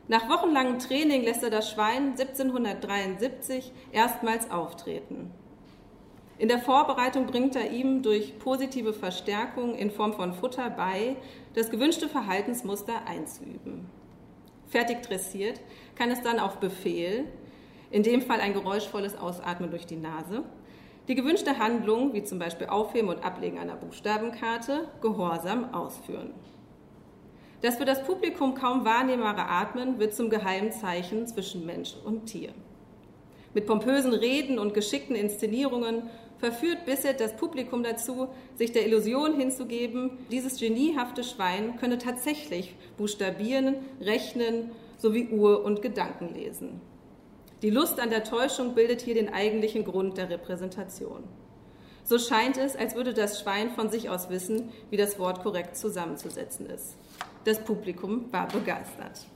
Nach 0.08 0.28
wochenlangem 0.28 0.78
Training 0.78 1.22
lässt 1.22 1.42
er 1.42 1.50
das 1.50 1.70
Schwein 1.70 2.10
1773 2.10 3.72
erstmals 3.92 4.50
auftreten. 4.50 5.32
In 6.38 6.48
der 6.48 6.58
Vorbereitung 6.58 7.26
bringt 7.26 7.56
er 7.56 7.70
ihm 7.70 8.02
durch 8.02 8.38
positive 8.38 8.92
Verstärkung 8.92 9.74
in 9.74 9.90
Form 9.90 10.12
von 10.12 10.34
Futter 10.34 10.68
bei, 10.68 11.16
das 11.54 11.70
gewünschte 11.70 12.08
Verhaltensmuster 12.08 13.06
einzuüben. 13.06 13.86
Fertig 14.68 15.02
dressiert 15.02 15.60
kann 15.94 16.10
es 16.10 16.20
dann 16.22 16.38
auf 16.38 16.58
Befehl, 16.58 17.24
in 17.90 18.02
dem 18.02 18.20
Fall 18.20 18.40
ein 18.40 18.52
geräuschvolles 18.52 19.16
Ausatmen 19.16 19.70
durch 19.70 19.86
die 19.86 19.96
Nase, 19.96 20.42
die 21.08 21.14
gewünschte 21.14 21.58
Handlung, 21.58 22.12
wie 22.14 22.24
zum 22.24 22.38
Beispiel 22.38 22.66
Aufheben 22.66 23.08
und 23.08 23.24
Ablegen 23.24 23.58
einer 23.58 23.76
Buchstabenkarte, 23.76 24.88
gehorsam 25.00 25.72
ausführen. 25.72 26.32
Das 27.62 27.76
für 27.76 27.84
das 27.84 28.04
Publikum 28.04 28.54
kaum 28.54 28.84
wahrnehmbare 28.84 29.48
Atmen 29.48 29.98
wird 29.98 30.14
zum 30.14 30.30
geheimen 30.30 30.72
Zeichen 30.72 31.26
zwischen 31.26 31.64
Mensch 31.64 31.94
und 32.04 32.26
Tier. 32.26 32.50
Mit 33.54 33.66
pompösen 33.66 34.12
Reden 34.12 34.58
und 34.58 34.74
geschickten 34.74 35.16
Inszenierungen 35.16 36.02
verführt 36.38 36.84
Bissett 36.84 37.20
das 37.20 37.36
Publikum 37.36 37.82
dazu, 37.82 38.28
sich 38.54 38.72
der 38.72 38.86
Illusion 38.86 39.34
hinzugeben, 39.34 40.18
dieses 40.30 40.60
geniehafte 40.60 41.24
Schwein 41.24 41.78
könne 41.78 41.96
tatsächlich 41.96 42.74
buchstabieren, 42.98 43.76
rechnen 44.00 44.72
sowie 44.98 45.28
Uhr 45.28 45.64
und 45.64 45.80
Gedanken 45.80 46.34
lesen. 46.34 46.80
Die 47.62 47.70
Lust 47.70 48.00
an 48.00 48.10
der 48.10 48.22
Täuschung 48.22 48.74
bildet 48.74 49.00
hier 49.00 49.14
den 49.14 49.32
eigentlichen 49.32 49.84
Grund 49.84 50.18
der 50.18 50.28
Repräsentation. 50.28 51.24
So 52.04 52.18
scheint 52.18 52.58
es, 52.58 52.76
als 52.76 52.94
würde 52.94 53.14
das 53.14 53.40
Schwein 53.40 53.70
von 53.70 53.90
sich 53.90 54.10
aus 54.10 54.28
wissen, 54.28 54.70
wie 54.90 54.98
das 54.98 55.18
Wort 55.18 55.42
korrekt 55.42 55.76
zusammenzusetzen 55.76 56.66
ist. 56.66 56.96
Das 57.44 57.64
Publikum 57.64 58.30
war 58.30 58.46
begeistert. 58.46 59.26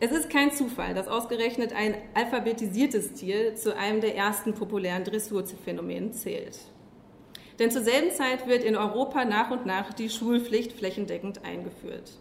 Es 0.00 0.10
ist 0.10 0.30
kein 0.30 0.50
Zufall, 0.50 0.94
dass 0.94 1.08
ausgerechnet 1.08 1.72
ein 1.72 1.94
alphabetisiertes 2.14 3.12
Tier 3.12 3.54
zu 3.54 3.76
einem 3.76 4.00
der 4.00 4.16
ersten 4.16 4.54
populären 4.54 5.04
Dressurphänomene 5.04 6.10
zählt. 6.10 6.58
Denn 7.60 7.70
zur 7.70 7.82
selben 7.82 8.10
Zeit 8.10 8.48
wird 8.48 8.64
in 8.64 8.76
Europa 8.76 9.24
nach 9.24 9.50
und 9.50 9.64
nach 9.64 9.92
die 9.92 10.10
Schulpflicht 10.10 10.72
flächendeckend 10.72 11.44
eingeführt. 11.44 12.12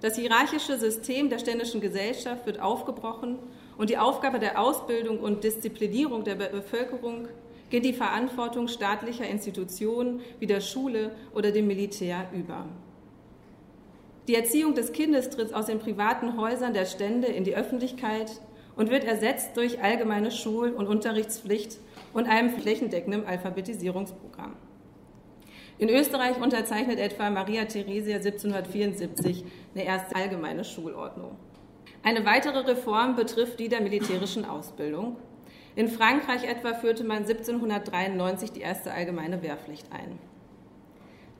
Das 0.00 0.16
hierarchische 0.16 0.78
System 0.78 1.28
der 1.28 1.38
ständischen 1.38 1.80
Gesellschaft 1.80 2.46
wird 2.46 2.58
aufgebrochen 2.58 3.38
und 3.80 3.88
die 3.88 3.96
Aufgabe 3.96 4.38
der 4.38 4.60
Ausbildung 4.60 5.20
und 5.20 5.42
Disziplinierung 5.42 6.22
der 6.22 6.34
Bevölkerung 6.34 7.28
geht 7.70 7.86
die 7.86 7.94
Verantwortung 7.94 8.68
staatlicher 8.68 9.26
Institutionen 9.26 10.20
wie 10.38 10.46
der 10.46 10.60
Schule 10.60 11.12
oder 11.34 11.50
dem 11.50 11.66
Militär 11.66 12.28
über. 12.34 12.66
Die 14.28 14.34
Erziehung 14.34 14.74
des 14.74 14.92
Kindes 14.92 15.30
tritt 15.30 15.54
aus 15.54 15.64
den 15.64 15.78
privaten 15.78 16.36
Häusern 16.36 16.74
der 16.74 16.84
Stände 16.84 17.28
in 17.28 17.44
die 17.44 17.56
Öffentlichkeit 17.56 18.30
und 18.76 18.90
wird 18.90 19.04
ersetzt 19.04 19.56
durch 19.56 19.82
allgemeine 19.82 20.30
Schul- 20.30 20.72
und 20.72 20.86
Unterrichtspflicht 20.86 21.78
und 22.12 22.26
einem 22.28 22.50
flächendeckenden 22.50 23.24
Alphabetisierungsprogramm. 23.24 24.56
In 25.78 25.88
Österreich 25.88 26.38
unterzeichnet 26.38 26.98
etwa 26.98 27.30
Maria 27.30 27.64
Theresia 27.64 28.16
1774 28.16 29.42
eine 29.74 29.84
erste 29.86 30.16
allgemeine 30.16 30.64
Schulordnung. 30.64 31.38
Eine 32.02 32.24
weitere 32.24 32.60
Reform 32.60 33.14
betrifft 33.14 33.60
die 33.60 33.68
der 33.68 33.82
militärischen 33.82 34.44
Ausbildung. 34.46 35.16
In 35.76 35.88
Frankreich 35.88 36.44
etwa 36.44 36.74
führte 36.74 37.04
man 37.04 37.18
1793 37.18 38.52
die 38.52 38.62
erste 38.62 38.92
allgemeine 38.92 39.42
Wehrpflicht 39.42 39.86
ein. 39.92 40.18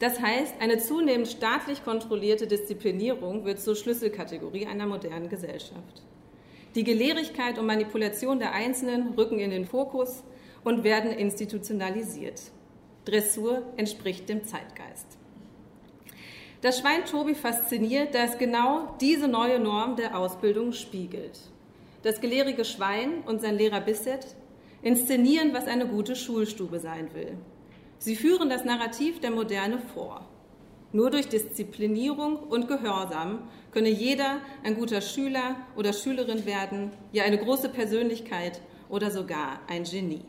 Das 0.00 0.20
heißt, 0.20 0.54
eine 0.60 0.78
zunehmend 0.78 1.28
staatlich 1.28 1.84
kontrollierte 1.84 2.46
Disziplinierung 2.46 3.44
wird 3.44 3.60
zur 3.60 3.76
Schlüsselkategorie 3.76 4.66
einer 4.66 4.86
modernen 4.86 5.28
Gesellschaft. 5.28 6.02
Die 6.74 6.84
Gelehrigkeit 6.84 7.58
und 7.58 7.66
Manipulation 7.66 8.38
der 8.38 8.52
Einzelnen 8.52 9.14
rücken 9.14 9.38
in 9.38 9.50
den 9.50 9.66
Fokus 9.66 10.22
und 10.62 10.84
werden 10.84 11.10
institutionalisiert. 11.10 12.40
Dressur 13.04 13.62
entspricht 13.76 14.28
dem 14.28 14.44
Zeitgeist. 14.44 15.09
Das 16.62 16.78
Schwein 16.78 17.06
Tobi 17.06 17.34
fasziniert, 17.34 18.14
da 18.14 18.24
es 18.24 18.36
genau 18.36 18.94
diese 19.00 19.28
neue 19.28 19.58
Norm 19.58 19.96
der 19.96 20.18
Ausbildung 20.18 20.72
spiegelt. 20.72 21.40
Das 22.02 22.20
gelehrige 22.20 22.66
Schwein 22.66 23.22
und 23.24 23.40
sein 23.40 23.56
Lehrer 23.56 23.80
Bisset 23.80 24.26
inszenieren, 24.82 25.54
was 25.54 25.66
eine 25.66 25.86
gute 25.86 26.14
Schulstube 26.16 26.78
sein 26.78 27.14
will. 27.14 27.38
Sie 27.98 28.14
führen 28.14 28.50
das 28.50 28.66
Narrativ 28.66 29.20
der 29.20 29.30
Moderne 29.30 29.78
vor. 29.94 30.26
Nur 30.92 31.10
durch 31.10 31.28
Disziplinierung 31.28 32.36
und 32.36 32.68
Gehorsam 32.68 33.48
könne 33.72 33.88
jeder 33.88 34.40
ein 34.62 34.74
guter 34.74 35.00
Schüler 35.00 35.56
oder 35.76 35.94
Schülerin 35.94 36.44
werden, 36.44 36.92
ja 37.12 37.24
eine 37.24 37.38
große 37.38 37.70
Persönlichkeit 37.70 38.60
oder 38.90 39.10
sogar 39.10 39.60
ein 39.66 39.84
Genie. 39.84 40.24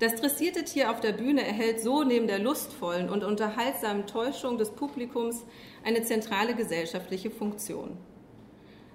Das 0.00 0.16
dressierte 0.16 0.64
Tier 0.64 0.90
auf 0.90 1.00
der 1.00 1.12
Bühne 1.12 1.46
erhält 1.46 1.80
so 1.80 2.02
neben 2.02 2.26
der 2.26 2.40
lustvollen 2.40 3.08
und 3.08 3.22
unterhaltsamen 3.22 4.06
Täuschung 4.06 4.58
des 4.58 4.70
Publikums 4.70 5.44
eine 5.84 6.02
zentrale 6.02 6.56
gesellschaftliche 6.56 7.30
Funktion. 7.30 7.96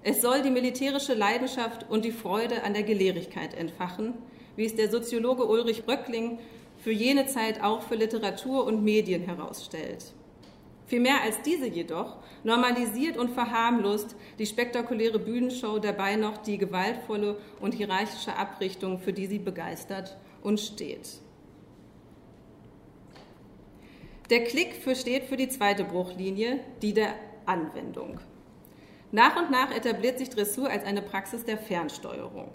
Es 0.04 0.22
soll 0.22 0.42
die 0.42 0.50
militärische 0.50 1.14
Leidenschaft 1.14 1.90
und 1.90 2.04
die 2.04 2.12
Freude 2.12 2.64
an 2.64 2.74
der 2.74 2.84
Gelehrigkeit 2.84 3.54
entfachen, 3.54 4.14
wie 4.58 4.66
es 4.66 4.76
der 4.76 4.90
Soziologe 4.90 5.46
Ulrich 5.46 5.86
Bröckling 5.86 6.40
für 6.78 6.92
jene 6.92 7.28
Zeit 7.28 7.64
auch 7.64 7.82
für 7.82 7.96
Literatur 7.96 8.66
und 8.66 8.84
Medien 8.84 9.24
herausstellt. 9.24 10.14
Viel 10.88 11.00
mehr 11.00 11.22
als 11.22 11.42
diese 11.44 11.68
jedoch 11.68 12.18
normalisiert 12.44 13.16
und 13.18 13.30
verharmlost 13.30 14.18
die 14.38 14.46
spektakuläre 14.46 15.20
Bühnenshow 15.20 15.80
dabei 15.80 16.16
noch 16.18 16.38
die 16.38 16.58
gewaltvolle 16.58 17.38
und 17.62 17.74
hierarchische 17.74 18.36
Abrichtung, 18.36 19.00
für 19.00 19.14
die 19.14 19.28
sie 19.28 19.40
begeistert 19.40 20.18
und 20.44 20.60
steht. 20.60 21.20
Der 24.30 24.44
Klick 24.44 24.76
für 24.76 24.96
steht 24.96 25.24
für 25.24 25.38
die 25.38 25.50
zweite 25.50 25.84
Bruchlinie, 25.84 26.60
die 26.82 26.94
der 26.94 27.16
Anwendung. 27.46 28.20
Nach 29.12 29.36
und 29.36 29.50
nach 29.50 29.76
etabliert 29.76 30.20
sich 30.20 30.30
Dressur 30.30 30.70
als 30.70 30.84
eine 30.84 31.02
Praxis 31.02 31.44
der 31.46 31.58
Fernsteuerung. 31.58 32.54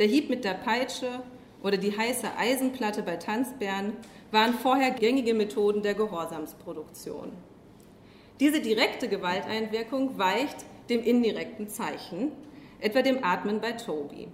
Der 0.00 0.08
Hieb 0.08 0.28
mit 0.28 0.44
der 0.44 0.54
Peitsche 0.54 1.22
oder 1.62 1.76
die 1.76 1.96
heiße 1.96 2.36
Eisenplatte 2.36 3.02
bei 3.02 3.16
Tanzbären 3.16 3.92
waren 4.32 4.54
vorher 4.54 4.90
gängige 4.90 5.32
Methoden 5.32 5.82
der 5.82 5.94
Gehorsamsproduktion. 5.94 7.30
Diese 8.40 8.60
direkte 8.60 9.08
Gewalteinwirkung 9.08 10.18
weicht 10.18 10.56
dem 10.90 11.02
indirekten 11.02 11.68
Zeichen, 11.68 12.32
etwa 12.80 13.02
dem 13.02 13.24
Atmen 13.24 13.60
bei 13.60 13.72
Toby. 13.72 14.28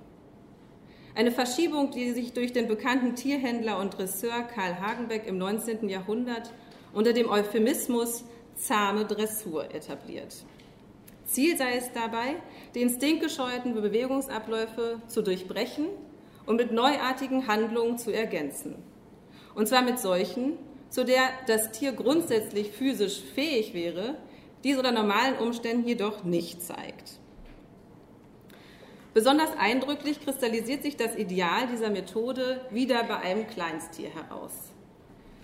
Eine 1.15 1.31
Verschiebung, 1.31 1.91
die 1.91 2.13
sich 2.13 2.33
durch 2.33 2.55
den 2.55 2.69
bekannten 2.69 3.15
Tierhändler 3.15 3.79
und 3.79 3.99
Dresseur 3.99 4.45
Karl 4.55 4.81
Hagenbeck 4.81 5.27
im 5.27 5.37
19. 5.37 5.91
Jahrhundert 5.91 6.51
unter 6.95 7.13
dem 7.13 7.29
Euphemismus 7.29 8.25
zahme 8.55 9.05
Dressur 9.05 9.75
etabliert. 9.75 10.35
Ziel 11.27 11.59
sei 11.59 11.77
es 11.77 11.93
dabei, 11.93 12.37
die 12.75 12.81
instinktgescheuerten 12.81 13.75
Bewegungsabläufe 13.75 15.03
zu 15.07 15.21
durchbrechen 15.21 15.89
und 16.47 16.57
mit 16.57 16.73
neuartigen 16.73 17.47
Handlungen 17.47 17.99
zu 17.99 18.11
ergänzen. 18.11 18.77
Und 19.55 19.69
zwar 19.69 19.83
mit 19.83 19.99
solchen, 19.99 20.57
zu 20.89 21.05
der 21.05 21.25
das 21.47 21.73
Tier 21.73 21.93
grundsätzlich 21.93 22.71
physisch 22.71 23.21
fähig 23.35 23.75
wäre, 23.75 24.17
dies 24.65 24.79
unter 24.79 24.93
normalen 24.93 25.37
Umständen 25.37 25.87
jedoch 25.87 26.25
nicht 26.25 26.63
zeigt. 26.63 27.19
Besonders 29.15 29.51
eindrücklich 29.59 30.21
kristallisiert 30.25 30.83
sich 30.83 30.97
das 30.97 31.17
Ideal 31.17 31.67
dieser 31.71 31.91
Methode 31.91 32.63
wieder 32.71 33.05
bei 33.05 33.19
einem 33.19 33.47
Kleinstier 33.47 34.09
heraus. 34.09 34.53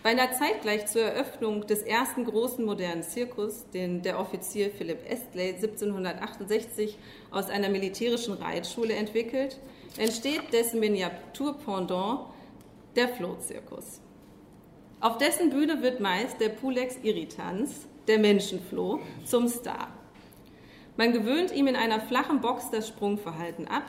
Beinahe 0.02 0.30
zeitgleich 0.32 0.86
zur 0.86 1.02
Eröffnung 1.02 1.66
des 1.66 1.82
ersten 1.82 2.24
großen 2.24 2.64
modernen 2.64 3.02
Zirkus, 3.02 3.68
den 3.74 4.00
der 4.00 4.18
Offizier 4.18 4.70
Philipp 4.70 5.00
Estley 5.10 5.54
1768 5.54 6.96
aus 7.30 7.50
einer 7.50 7.68
militärischen 7.68 8.34
Reitschule 8.34 8.94
entwickelt, 8.94 9.58
entsteht 9.98 10.52
dessen 10.52 10.80
Miniaturpendant, 10.80 12.20
der 12.96 13.08
Flohzirkus. 13.08 14.00
Auf 15.00 15.18
dessen 15.18 15.50
Bühne 15.50 15.82
wird 15.82 16.00
meist 16.00 16.40
der 16.40 16.48
Pulex 16.48 16.96
irritans, 17.02 17.86
der 18.06 18.18
Menschenfloh, 18.18 19.00
zum 19.24 19.46
Star. 19.46 19.97
Man 20.98 21.12
gewöhnt 21.12 21.52
ihm 21.52 21.68
in 21.68 21.76
einer 21.76 22.00
flachen 22.00 22.40
Box 22.40 22.70
das 22.72 22.88
Sprungverhalten 22.88 23.68
ab, 23.68 23.84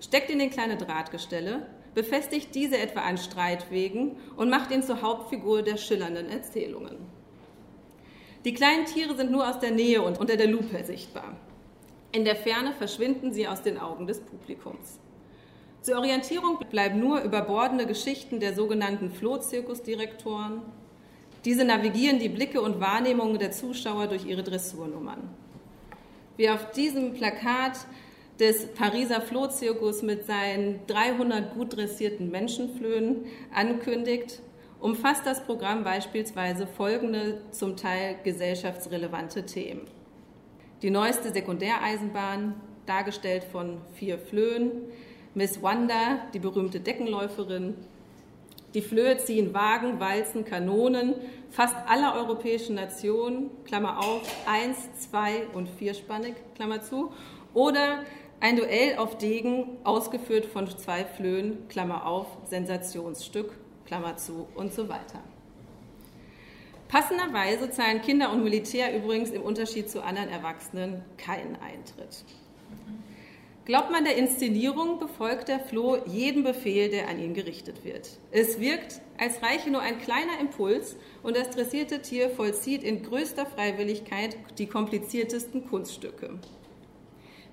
steckt 0.00 0.30
ihn 0.30 0.40
in 0.40 0.48
kleine 0.48 0.78
Drahtgestelle, 0.78 1.66
befestigt 1.94 2.54
diese 2.54 2.78
etwa 2.78 3.00
an 3.00 3.18
Streitwegen 3.18 4.16
und 4.38 4.48
macht 4.48 4.70
ihn 4.70 4.82
zur 4.82 5.02
Hauptfigur 5.02 5.60
der 5.60 5.76
schillernden 5.76 6.30
Erzählungen. 6.30 6.96
Die 8.46 8.54
kleinen 8.54 8.86
Tiere 8.86 9.14
sind 9.14 9.30
nur 9.30 9.46
aus 9.46 9.58
der 9.58 9.70
Nähe 9.70 10.00
und 10.00 10.18
unter 10.18 10.38
der 10.38 10.46
Lupe 10.46 10.82
sichtbar. 10.82 11.36
In 12.12 12.24
der 12.24 12.36
Ferne 12.36 12.72
verschwinden 12.72 13.34
sie 13.34 13.46
aus 13.46 13.60
den 13.60 13.78
Augen 13.78 14.06
des 14.06 14.20
Publikums. 14.20 14.98
Zur 15.82 15.98
Orientierung 15.98 16.58
bleiben 16.70 17.00
nur 17.00 17.20
überbordende 17.20 17.84
Geschichten 17.84 18.40
der 18.40 18.54
sogenannten 18.54 19.10
Flohzirkusdirektoren. 19.10 20.62
Diese 21.44 21.66
navigieren 21.66 22.18
die 22.18 22.30
Blicke 22.30 22.62
und 22.62 22.80
Wahrnehmungen 22.80 23.38
der 23.38 23.52
Zuschauer 23.52 24.06
durch 24.06 24.24
ihre 24.24 24.42
Dressurnummern. 24.42 25.28
Wie 26.36 26.50
auf 26.50 26.70
diesem 26.72 27.14
Plakat 27.14 27.86
des 28.38 28.66
Pariser 28.74 29.22
Flohzirkus 29.22 30.02
mit 30.02 30.26
seinen 30.26 30.86
300 30.86 31.54
gut 31.54 31.76
dressierten 31.76 32.30
Menschenflöhen 32.30 33.24
ankündigt, 33.54 34.42
umfasst 34.78 35.24
das 35.24 35.44
Programm 35.44 35.84
beispielsweise 35.84 36.66
folgende 36.66 37.40
zum 37.50 37.76
Teil 37.76 38.16
gesellschaftsrelevante 38.22 39.46
Themen. 39.46 39.86
Die 40.82 40.90
neueste 40.90 41.32
Sekundäreisenbahn, 41.32 42.54
dargestellt 42.84 43.44
von 43.44 43.80
vier 43.94 44.18
Flöhen, 44.18 44.70
Miss 45.34 45.62
Wanda, 45.62 46.20
die 46.34 46.38
berühmte 46.38 46.80
Deckenläuferin. 46.80 47.74
Die 48.76 48.82
Flöhe 48.82 49.16
ziehen 49.16 49.54
Wagen, 49.54 50.00
Walzen, 50.00 50.44
Kanonen 50.44 51.14
fast 51.48 51.74
aller 51.88 52.14
europäischen 52.14 52.74
Nationen, 52.74 53.48
Klammer 53.64 54.04
auf, 54.04 54.20
eins, 54.46 54.76
zwei 54.98 55.46
und 55.54 55.66
vierspannig, 55.66 56.34
Klammer 56.54 56.82
zu, 56.82 57.10
oder 57.54 58.04
ein 58.38 58.56
Duell 58.56 58.98
auf 58.98 59.16
Degen, 59.16 59.78
ausgeführt 59.82 60.44
von 60.44 60.68
zwei 60.68 61.06
Flöhen, 61.06 61.66
Klammer 61.68 62.04
auf, 62.04 62.26
Sensationsstück, 62.44 63.50
Klammer 63.86 64.18
zu 64.18 64.46
und 64.54 64.74
so 64.74 64.90
weiter. 64.90 65.22
Passenderweise 66.88 67.70
zahlen 67.70 68.02
Kinder 68.02 68.30
und 68.30 68.44
Militär 68.44 68.94
übrigens 68.94 69.30
im 69.30 69.40
Unterschied 69.40 69.88
zu 69.88 70.04
anderen 70.04 70.28
Erwachsenen 70.28 71.02
keinen 71.16 71.56
Eintritt. 71.56 72.26
Glaubt 73.66 73.90
man 73.90 74.04
der 74.04 74.16
Inszenierung, 74.16 75.00
befolgt 75.00 75.48
der 75.48 75.58
Floh 75.58 75.98
jeden 76.06 76.44
Befehl, 76.44 76.88
der 76.88 77.08
an 77.08 77.18
ihn 77.18 77.34
gerichtet 77.34 77.84
wird. 77.84 78.08
Es 78.30 78.60
wirkt, 78.60 79.00
als 79.18 79.42
reiche 79.42 79.70
nur 79.70 79.80
ein 79.80 79.98
kleiner 79.98 80.38
Impuls 80.40 80.94
und 81.24 81.36
das 81.36 81.50
dressierte 81.50 82.00
Tier 82.00 82.30
vollzieht 82.30 82.84
in 82.84 83.02
größter 83.02 83.44
Freiwilligkeit 83.44 84.36
die 84.58 84.68
kompliziertesten 84.68 85.66
Kunststücke. 85.66 86.38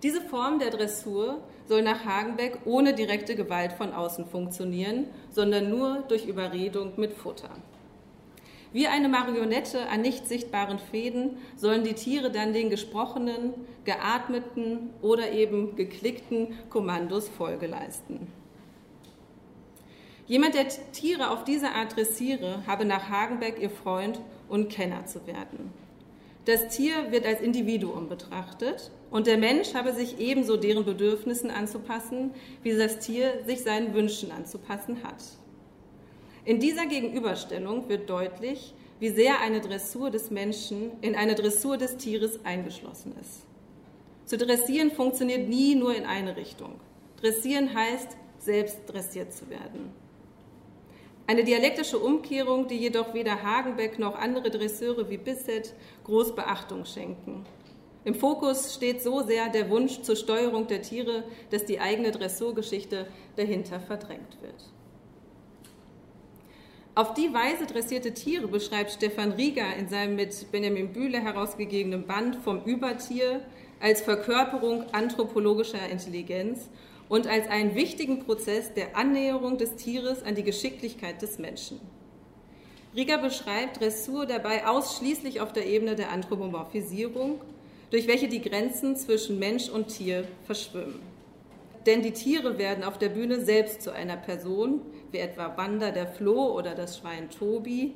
Diese 0.04 0.22
Form 0.22 0.60
der 0.60 0.70
Dressur 0.70 1.42
soll 1.66 1.82
nach 1.82 2.06
Hagenbeck 2.06 2.60
ohne 2.66 2.94
direkte 2.94 3.36
Gewalt 3.36 3.74
von 3.74 3.92
außen 3.92 4.28
funktionieren, 4.28 5.08
sondern 5.32 5.72
nur 5.72 6.04
durch 6.08 6.28
Überredung 6.28 6.94
mit 6.96 7.14
Futter. 7.14 7.50
Wie 8.74 8.88
eine 8.88 9.08
Marionette 9.08 9.88
an 9.88 10.02
nicht 10.02 10.28
sichtbaren 10.28 10.80
Fäden 10.80 11.38
sollen 11.56 11.84
die 11.84 11.94
Tiere 11.94 12.32
dann 12.32 12.54
den 12.54 12.72
gesprochenen, 12.72 13.54
geatmeten 13.86 14.90
oder 15.02 15.32
eben 15.32 15.76
geklickten 15.76 16.58
Kommandos 16.72 17.30
Folge 17.30 17.68
leisten. 17.68 18.28
Jemand, 20.26 20.56
der 20.56 20.68
Tiere 20.92 21.30
auf 21.30 21.44
diese 21.44 21.72
Art 21.72 21.96
dressiere, 21.96 22.64
habe 22.66 22.86
nach 22.86 23.10
Hagenbeck 23.10 23.62
ihr 23.62 23.70
Freund 23.70 24.20
und 24.50 24.70
Kenner 24.70 25.06
zu 25.06 25.28
werden. 25.28 25.72
Das 26.46 26.76
Tier 26.76 27.12
wird 27.12 27.26
als 27.26 27.42
Individuum 27.42 28.10
betrachtet 28.10 28.92
und 29.12 29.28
der 29.28 29.38
Mensch 29.38 29.76
habe 29.76 29.94
sich 29.94 30.20
ebenso 30.20 30.58
deren 30.58 30.84
Bedürfnissen 30.84 31.52
anzupassen, 31.52 32.32
wie 32.64 32.76
das 32.76 33.00
Tier 33.00 33.44
sich 33.46 33.62
seinen 33.62 33.94
Wünschen 33.94 34.32
anzupassen 34.32 35.04
hat. 35.04 35.24
In 36.46 36.60
dieser 36.60 36.86
Gegenüberstellung 36.88 37.88
wird 37.88 38.10
deutlich, 38.10 38.74
wie 39.00 39.10
sehr 39.10 39.40
eine 39.40 39.62
Dressur 39.62 40.12
des 40.12 40.30
Menschen 40.30 40.92
in 41.00 41.16
eine 41.16 41.36
Dressur 41.36 41.78
des 41.78 41.96
Tieres 41.96 42.44
eingeschlossen 42.44 43.16
ist. 43.22 43.46
Zu 44.26 44.38
dressieren 44.38 44.92
funktioniert 44.92 45.48
nie 45.48 45.76
nur 45.76 45.96
in 45.96 46.06
eine 46.06 46.36
Richtung. 46.36 46.80
Dressieren 47.22 47.74
heißt, 47.74 48.18
selbst 48.40 48.80
dressiert 48.88 49.32
zu 49.34 49.50
werden. 49.50 49.94
Eine 51.28 51.46
dialektische 51.46 51.98
Umkehrung, 51.98 52.68
die 52.68 52.78
jedoch 52.78 53.14
weder 53.14 53.42
Hagenbeck 53.42 53.98
noch 53.98 54.16
andere 54.16 54.50
Dresseure 54.50 55.10
wie 55.10 55.18
Bisset 55.18 55.74
groß 56.04 56.36
Beachtung 56.36 56.84
schenken. 56.84 57.46
Im 58.04 58.16
Fokus 58.16 58.76
steht 58.76 59.02
so 59.02 59.22
sehr 59.22 59.48
der 59.48 59.70
Wunsch 59.70 60.02
zur 60.02 60.18
Steuerung 60.18 60.68
der 60.68 60.82
Tiere, 60.82 61.24
dass 61.52 61.64
die 61.64 61.80
eigene 61.80 62.12
Dressurgeschichte 62.12 63.08
dahinter 63.38 63.80
verdrängt 63.80 64.42
wird. 64.42 64.73
Auf 66.96 67.16
die 67.16 67.34
Weise 67.34 67.66
dressierte 67.66 68.14
Tiere 68.14 68.48
beschreibt 68.48 68.92
Stefan 68.92 69.32
Rieger 69.32 69.76
in 69.80 69.90
seinem 69.90 70.16
mit 70.16 70.52
Benjamin 70.52 70.94
Bühle 70.94 71.20
herausgegebenen 71.20 72.06
Band 72.06 72.36
vom 72.36 72.64
Übertier 72.66 73.42
als 73.80 74.02
Verkörperung 74.02 74.84
anthropologischer 74.92 75.90
Intelligenz 75.90 76.70
und 77.10 77.26
als 77.26 77.50
einen 77.50 77.74
wichtigen 77.74 78.20
Prozess 78.20 78.76
der 78.76 78.96
Annäherung 78.96 79.58
des 79.58 79.76
Tieres 79.76 80.22
an 80.22 80.36
die 80.36 80.44
Geschicklichkeit 80.44 81.20
des 81.24 81.40
Menschen. 81.40 81.80
Rieger 82.96 83.18
beschreibt 83.18 83.82
Dressur 83.82 84.28
dabei 84.28 84.68
ausschließlich 84.68 85.42
auf 85.42 85.52
der 85.52 85.66
Ebene 85.66 85.96
der 85.96 86.12
Anthropomorphisierung, 86.12 87.42
durch 87.90 88.08
welche 88.08 88.28
die 88.28 88.42
Grenzen 88.42 88.98
zwischen 88.98 89.40
Mensch 89.40 89.68
und 89.68 89.88
Tier 89.88 90.28
verschwimmen. 90.46 91.00
Denn 91.88 92.04
die 92.04 92.12
Tiere 92.12 92.60
werden 92.60 92.84
auf 92.84 93.00
der 93.00 93.10
Bühne 93.10 93.44
selbst 93.44 93.82
zu 93.82 93.92
einer 93.92 94.16
Person, 94.16 94.82
wie 95.14 95.20
etwa 95.20 95.56
Wanda 95.56 95.92
der 95.92 96.08
Floh 96.08 96.54
oder 96.58 96.76
das 96.76 96.98
Schwein 96.98 97.30
Tobi. 97.30 97.94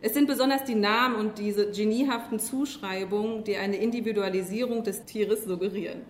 Es 0.00 0.14
sind 0.14 0.26
besonders 0.26 0.64
die 0.64 0.74
Namen 0.74 1.16
und 1.16 1.38
diese 1.38 1.70
geniehaften 1.70 2.38
Zuschreibungen, 2.38 3.44
die 3.44 3.56
eine 3.56 3.76
Individualisierung 3.76 4.82
des 4.82 5.04
Tieres 5.04 5.44
suggerieren. 5.44 6.02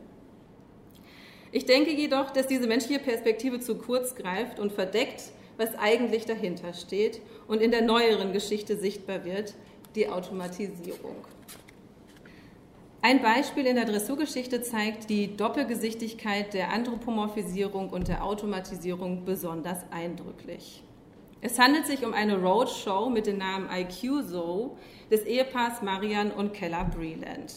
Ich 1.51 1.67
denke 1.67 1.91
jedoch, 1.91 2.31
dass 2.31 2.47
diese 2.47 2.67
menschliche 2.67 3.01
Perspektive 3.01 3.61
zu 3.61 3.77
kurz 3.77 4.15
greift 4.15 4.59
und 4.59 4.73
verdeckt, 4.73 5.33
was 5.59 5.75
eigentlich 5.79 6.25
dahinter 6.25 6.73
steht 6.73 7.21
und 7.47 7.61
in 7.61 7.71
der 7.71 7.83
neueren 7.83 8.33
Geschichte 8.33 8.77
sichtbar 8.77 9.25
wird, 9.25 9.55
die 9.95 10.09
Automatisierung. 10.09 11.17
Ein 13.05 13.21
Beispiel 13.21 13.67
in 13.67 13.75
der 13.75 13.85
Dressurgeschichte 13.85 14.63
zeigt 14.63 15.11
die 15.11 15.37
Doppelgesichtigkeit 15.37 16.55
der 16.55 16.73
Anthropomorphisierung 16.73 17.91
und 17.91 18.07
der 18.07 18.23
Automatisierung 18.23 19.25
besonders 19.25 19.79
eindrücklich. 19.91 20.85
Es 21.41 21.59
handelt 21.59 21.85
sich 21.85 22.07
um 22.07 22.15
eine 22.15 22.41
Roadshow 22.41 23.11
mit 23.11 23.27
dem 23.27 23.39
Namen 23.39 23.69
IQ 23.77 24.23
Zoo 24.23 24.77
des 25.11 25.25
Ehepaars 25.25 25.83
Marian 25.83 26.31
und 26.31 26.55
Keller 26.55 26.85
Breland. 26.85 27.53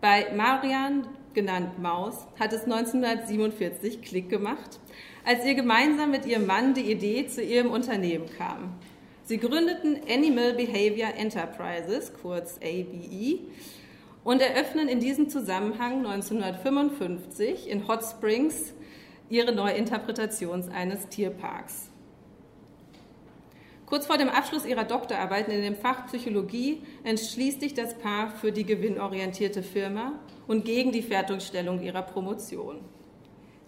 Bei 0.00 0.32
Marian, 0.32 1.08
genannt 1.32 1.80
Maus, 1.82 2.24
hat 2.38 2.52
es 2.52 2.62
1947 2.62 4.00
Klick 4.00 4.28
gemacht, 4.28 4.78
als 5.24 5.44
ihr 5.44 5.56
gemeinsam 5.56 6.12
mit 6.12 6.24
ihrem 6.24 6.46
Mann 6.46 6.74
die 6.74 6.88
Idee 6.88 7.26
zu 7.26 7.42
ihrem 7.42 7.72
Unternehmen 7.72 8.26
kam. 8.38 8.74
Sie 9.24 9.38
gründeten 9.38 9.98
Animal 10.08 10.52
Behavior 10.52 11.14
Enterprises, 11.16 12.12
kurz 12.22 12.60
ABE, 12.62 13.40
und 14.24 14.40
eröffnen 14.40 14.88
in 14.88 15.00
diesem 15.00 15.28
Zusammenhang 15.28 15.98
1955 15.98 17.68
in 17.68 17.86
Hot 17.86 18.02
Springs 18.02 18.74
ihre 19.28 19.52
Neuinterpretation 19.52 20.70
eines 20.70 21.08
Tierparks. 21.08 21.90
Kurz 23.86 24.06
vor 24.06 24.16
dem 24.16 24.30
Abschluss 24.30 24.64
ihrer 24.64 24.84
Doktorarbeit 24.84 25.48
in 25.48 25.60
dem 25.60 25.76
Fach 25.76 26.06
Psychologie 26.06 26.82
entschließt 27.04 27.60
sich 27.60 27.74
das 27.74 27.94
Paar 27.98 28.30
für 28.30 28.50
die 28.50 28.64
gewinnorientierte 28.64 29.62
Firma 29.62 30.18
und 30.46 30.64
gegen 30.64 30.90
die 30.90 31.02
Fertigstellung 31.02 31.82
ihrer 31.82 32.02
Promotion. 32.02 32.80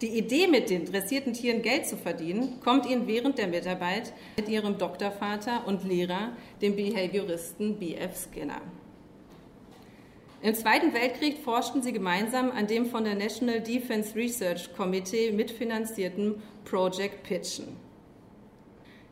Die 0.01 0.17
Idee, 0.17 0.47
mit 0.47 0.69
den 0.69 0.85
dressierten 0.85 1.33
Tieren 1.33 1.61
Geld 1.61 1.87
zu 1.87 1.97
verdienen, 1.97 2.59
kommt 2.63 2.85
ihnen 2.85 3.07
während 3.07 3.37
der 3.37 3.47
Mitarbeit 3.47 4.13
mit 4.37 4.47
ihrem 4.47 4.77
Doktorvater 4.77 5.65
und 5.65 5.83
Lehrer, 5.83 6.33
dem 6.61 6.75
Behavioristen 6.75 7.79
B.F. 7.79 8.27
Skinner. 8.29 8.61
Im 10.41 10.53
Zweiten 10.53 10.93
Weltkrieg 10.93 11.39
forschten 11.39 11.81
sie 11.81 11.91
gemeinsam 11.91 12.51
an 12.51 12.67
dem 12.67 12.85
von 12.85 13.03
der 13.03 13.15
National 13.15 13.59
Defense 13.59 14.15
Research 14.15 14.73
Committee 14.75 15.31
mitfinanzierten 15.31 16.41
Project 16.63 17.23
Pitchen. 17.23 17.75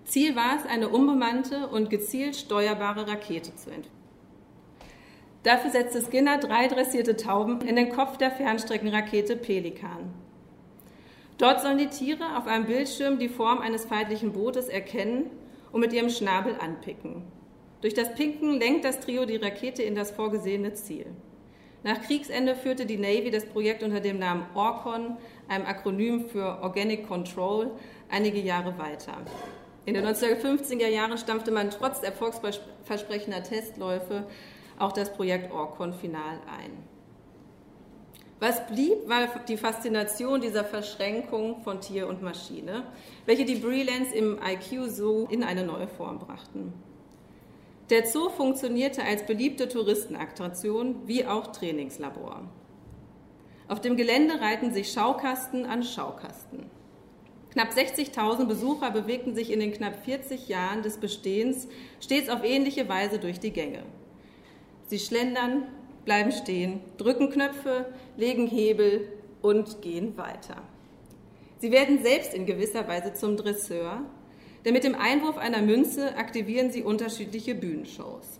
Ziel 0.05 0.35
war 0.35 0.57
es, 0.57 0.69
eine 0.69 0.89
unbemannte 0.89 1.67
und 1.67 1.89
gezielt 1.89 2.35
steuerbare 2.35 3.07
Rakete 3.07 3.55
zu 3.55 3.71
entwickeln. 3.71 3.91
Dafür 5.41 5.71
setzte 5.71 6.01
Skinner 6.01 6.39
drei 6.39 6.67
dressierte 6.67 7.15
Tauben 7.15 7.61
in 7.61 7.75
den 7.75 7.89
Kopf 7.89 8.17
der 8.17 8.31
Fernstreckenrakete 8.31 9.35
Pelikan. 9.35 10.11
Dort 11.37 11.61
sollen 11.61 11.77
die 11.77 11.87
Tiere 11.87 12.37
auf 12.37 12.47
einem 12.47 12.65
Bildschirm 12.65 13.19
die 13.19 13.29
Form 13.29 13.59
eines 13.59 13.85
feindlichen 13.85 14.31
Bootes 14.31 14.67
erkennen 14.67 15.29
und 15.71 15.81
mit 15.81 15.93
ihrem 15.93 16.09
Schnabel 16.09 16.55
anpicken. 16.59 17.23
Durch 17.81 17.93
das 17.93 18.13
Pinken 18.15 18.59
lenkt 18.59 18.85
das 18.85 18.99
Trio 18.99 19.25
die 19.25 19.35
Rakete 19.35 19.83
in 19.83 19.95
das 19.95 20.11
vorgesehene 20.11 20.73
Ziel. 20.73 21.05
Nach 21.83 22.01
Kriegsende 22.01 22.55
führte 22.55 22.87
die 22.87 22.97
Navy 22.97 23.29
das 23.29 23.45
Projekt 23.45 23.83
unter 23.83 23.99
dem 23.99 24.17
Namen 24.17 24.47
ORCON, 24.55 25.17
einem 25.47 25.65
Akronym 25.67 26.25
für 26.25 26.59
Organic 26.63 27.07
Control, 27.07 27.69
einige 28.09 28.39
Jahre 28.39 28.77
weiter. 28.79 29.17
In 29.85 29.93
den 29.93 30.03
1950er 30.03 30.87
Jahren 30.87 31.17
stampfte 31.19 31.51
man 31.51 31.69
trotz 31.69 32.01
erfolgsversprechender 32.01 33.43
Testläufe 33.43 34.25
auch 34.79 34.93
das 34.93 35.13
Projekt 35.13 35.51
Orcon 35.51 35.93
final 35.93 36.39
ein. 36.47 36.71
Was 38.39 38.65
blieb, 38.67 39.07
war 39.07 39.27
die 39.47 39.55
Faszination 39.55 40.41
dieser 40.41 40.65
Verschränkung 40.65 41.61
von 41.63 41.81
Tier 41.81 42.07
und 42.07 42.21
Maschine, 42.21 42.83
welche 43.25 43.45
die 43.45 43.55
Brelands 43.55 44.11
im 44.11 44.39
IQ 44.43 44.89
Zoo 44.89 45.27
in 45.29 45.43
eine 45.43 45.63
neue 45.63 45.87
Form 45.87 46.19
brachten. 46.19 46.73
Der 47.91 48.07
Zoo 48.07 48.29
funktionierte 48.29 49.03
als 49.03 49.27
beliebte 49.27 49.69
Touristenattraktion 49.69 51.07
wie 51.07 51.27
auch 51.27 51.51
Trainingslabor. 51.51 52.49
Auf 53.67 53.79
dem 53.79 53.95
Gelände 53.95 54.41
reihten 54.41 54.73
sich 54.73 54.91
Schaukasten 54.91 55.65
an 55.67 55.83
Schaukasten. 55.83 56.65
Knapp 57.51 57.69
60.000 57.69 58.45
Besucher 58.47 58.89
bewegten 58.89 59.35
sich 59.35 59.51
in 59.51 59.59
den 59.59 59.71
knapp 59.71 60.03
40 60.03 60.47
Jahren 60.47 60.81
des 60.81 60.97
Bestehens 60.97 61.67
stets 61.99 62.27
auf 62.29 62.43
ähnliche 62.43 62.89
Weise 62.89 63.19
durch 63.19 63.39
die 63.39 63.51
Gänge. 63.51 63.83
Sie 64.87 64.99
schlendern, 64.99 65.67
bleiben 66.05 66.31
stehen, 66.31 66.81
drücken 66.97 67.29
Knöpfe, 67.29 67.85
legen 68.17 68.47
Hebel 68.47 69.07
und 69.43 69.83
gehen 69.83 70.17
weiter. 70.17 70.63
Sie 71.59 71.71
werden 71.71 72.03
selbst 72.03 72.33
in 72.33 72.47
gewisser 72.47 72.87
Weise 72.87 73.13
zum 73.13 73.37
Dresseur, 73.37 74.01
denn 74.65 74.73
mit 74.73 74.83
dem 74.83 74.95
Einwurf 74.95 75.37
einer 75.37 75.61
Münze 75.61 76.17
aktivieren 76.17 76.71
sie 76.71 76.83
unterschiedliche 76.83 77.55
Bühnenshows. 77.55 78.39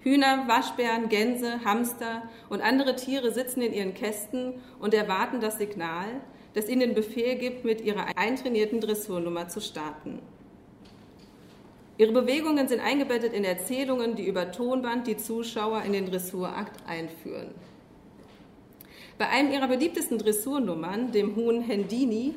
Hühner, 0.00 0.48
Waschbären, 0.48 1.08
Gänse, 1.08 1.64
Hamster 1.64 2.24
und 2.50 2.60
andere 2.60 2.96
Tiere 2.96 3.32
sitzen 3.32 3.62
in 3.62 3.72
ihren 3.72 3.94
Kästen 3.94 4.54
und 4.80 4.92
erwarten 4.92 5.40
das 5.40 5.58
Signal, 5.58 6.08
das 6.54 6.68
ihnen 6.68 6.80
den 6.80 6.94
Befehl 6.94 7.36
gibt, 7.36 7.64
mit 7.64 7.80
ihrer 7.80 8.18
eintrainierten 8.18 8.80
Dressurnummer 8.80 9.48
zu 9.48 9.60
starten. 9.60 10.18
Ihre 11.98 12.12
Bewegungen 12.12 12.66
sind 12.66 12.80
eingebettet 12.80 13.32
in 13.32 13.44
Erzählungen, 13.44 14.16
die 14.16 14.26
über 14.26 14.50
Tonband 14.50 15.06
die 15.06 15.16
Zuschauer 15.16 15.82
in 15.82 15.92
den 15.92 16.06
Dressurakt 16.06 16.80
einführen. 16.88 17.54
Bei 19.18 19.28
einem 19.28 19.52
ihrer 19.52 19.68
beliebtesten 19.68 20.18
Dressurnummern, 20.18 21.12
dem 21.12 21.36
Huhn 21.36 21.60
Hendini, 21.62 22.34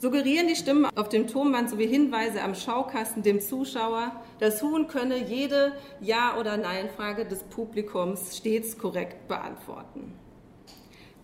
suggerieren 0.00 0.48
die 0.48 0.56
Stimmen 0.56 0.86
auf 0.96 1.10
dem 1.10 1.26
Tonband 1.26 1.68
sowie 1.68 1.86
Hinweise 1.86 2.42
am 2.42 2.54
Schaukasten 2.54 3.22
dem 3.22 3.40
Zuschauer, 3.40 4.12
das 4.38 4.62
Huhn 4.62 4.88
könne 4.88 5.18
jede 5.18 5.72
Ja- 6.00 6.38
oder 6.38 6.56
Nein-Frage 6.56 7.26
des 7.26 7.42
Publikums 7.44 8.38
stets 8.38 8.78
korrekt 8.78 9.28
beantworten. 9.28 10.14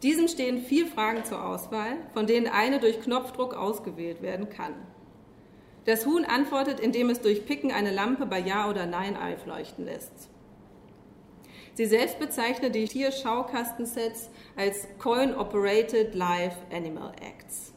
Diesem 0.02 0.28
stehen 0.28 0.60
vier 0.60 0.86
Fragen 0.86 1.24
zur 1.24 1.42
Auswahl, 1.42 1.96
von 2.12 2.26
denen 2.26 2.48
eine 2.48 2.78
durch 2.78 3.00
Knopfdruck 3.00 3.54
ausgewählt 3.54 4.20
werden 4.20 4.50
kann. 4.50 4.74
Das 5.86 6.04
Huhn 6.04 6.26
antwortet, 6.26 6.78
indem 6.78 7.08
es 7.08 7.22
durch 7.22 7.46
Picken 7.46 7.72
eine 7.72 7.92
Lampe 7.92 8.26
bei 8.26 8.40
Ja 8.40 8.68
oder 8.68 8.84
Nein 8.84 9.16
aufleuchten 9.16 9.86
lässt. 9.86 10.28
Sie 11.74 11.86
selbst 11.86 12.18
bezeichnet 12.18 12.74
die 12.74 12.86
Tierschaukastensets 12.86 14.30
als 14.56 14.86
Coin-Operated 14.98 16.14
Live 16.14 16.56
Animal 16.70 17.12
Acts. 17.22 17.75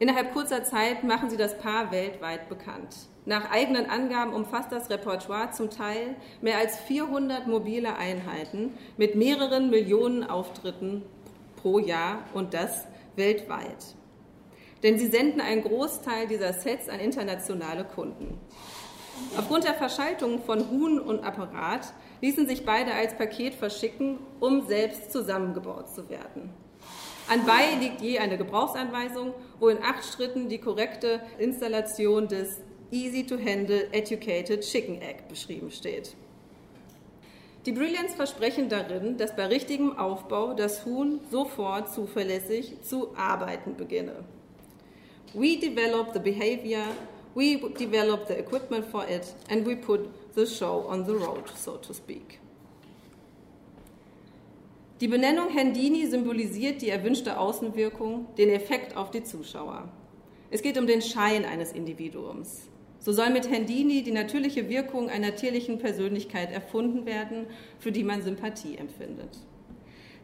Innerhalb 0.00 0.32
kurzer 0.32 0.64
Zeit 0.64 1.04
machen 1.04 1.28
sie 1.28 1.36
das 1.36 1.58
Paar 1.58 1.92
weltweit 1.92 2.48
bekannt. 2.48 2.96
Nach 3.26 3.50
eigenen 3.50 3.84
Angaben 3.84 4.32
umfasst 4.32 4.72
das 4.72 4.88
Repertoire 4.88 5.50
zum 5.50 5.68
Teil 5.68 6.16
mehr 6.40 6.56
als 6.56 6.78
400 6.78 7.46
mobile 7.46 7.94
Einheiten 7.96 8.72
mit 8.96 9.14
mehreren 9.14 9.68
Millionen 9.68 10.24
Auftritten 10.24 11.02
pro 11.56 11.78
Jahr 11.78 12.20
und 12.32 12.54
das 12.54 12.86
weltweit. 13.14 13.94
Denn 14.82 14.98
sie 14.98 15.08
senden 15.08 15.42
einen 15.42 15.62
Großteil 15.62 16.26
dieser 16.28 16.54
Sets 16.54 16.88
an 16.88 16.98
internationale 16.98 17.84
Kunden. 17.84 18.40
Aufgrund 19.36 19.64
der 19.64 19.74
Verschaltung 19.74 20.40
von 20.40 20.70
Huhn 20.70 20.98
und 20.98 21.22
Apparat 21.22 21.92
ließen 22.22 22.48
sich 22.48 22.64
beide 22.64 22.94
als 22.94 23.18
Paket 23.18 23.52
verschicken, 23.52 24.18
um 24.40 24.66
selbst 24.66 25.12
zusammengebaut 25.12 25.94
zu 25.94 26.08
werden. 26.08 26.54
Anbei 27.28 27.76
liegt 27.80 28.00
je 28.00 28.18
eine 28.18 28.36
Gebrauchsanweisung, 28.36 29.34
wo 29.58 29.68
in 29.68 29.82
acht 29.82 30.04
Schritten 30.04 30.48
die 30.48 30.58
korrekte 30.58 31.20
Installation 31.38 32.26
des 32.28 32.60
Easy 32.90 33.24
to 33.24 33.36
Handle 33.38 33.88
Educated 33.92 34.62
Chicken 34.62 35.00
Egg 35.00 35.28
beschrieben 35.28 35.70
steht. 35.70 36.16
Die 37.66 37.72
Brilliants 37.72 38.14
versprechen 38.14 38.68
darin, 38.68 39.18
dass 39.18 39.36
bei 39.36 39.46
richtigem 39.46 39.96
Aufbau 39.98 40.54
das 40.54 40.86
Huhn 40.86 41.20
sofort 41.30 41.92
zuverlässig 41.92 42.80
zu 42.82 43.14
arbeiten 43.16 43.76
beginne. 43.76 44.24
We 45.34 45.58
develop 45.58 46.12
the 46.14 46.18
behavior, 46.18 46.84
we 47.34 47.58
develop 47.78 48.26
the 48.26 48.34
equipment 48.34 48.86
for 48.86 49.04
it, 49.08 49.34
and 49.50 49.66
we 49.66 49.76
put 49.76 50.08
the 50.34 50.46
show 50.46 50.86
on 50.88 51.04
the 51.04 51.12
road, 51.12 51.44
so 51.54 51.76
to 51.76 51.92
speak. 51.92 52.40
Die 55.00 55.08
Benennung 55.08 55.48
Hendini 55.48 56.04
symbolisiert 56.04 56.82
die 56.82 56.90
erwünschte 56.90 57.38
Außenwirkung, 57.38 58.26
den 58.36 58.50
Effekt 58.50 58.98
auf 58.98 59.10
die 59.10 59.22
Zuschauer. 59.22 59.88
Es 60.50 60.60
geht 60.60 60.76
um 60.76 60.86
den 60.86 61.00
Schein 61.00 61.46
eines 61.46 61.72
Individuums. 61.72 62.68
So 62.98 63.12
soll 63.12 63.30
mit 63.30 63.50
Hendini 63.50 64.02
die 64.02 64.10
natürliche 64.10 64.68
Wirkung 64.68 65.08
einer 65.08 65.34
tierlichen 65.34 65.78
Persönlichkeit 65.78 66.52
erfunden 66.52 67.06
werden, 67.06 67.46
für 67.78 67.92
die 67.92 68.04
man 68.04 68.20
Sympathie 68.20 68.76
empfindet. 68.76 69.38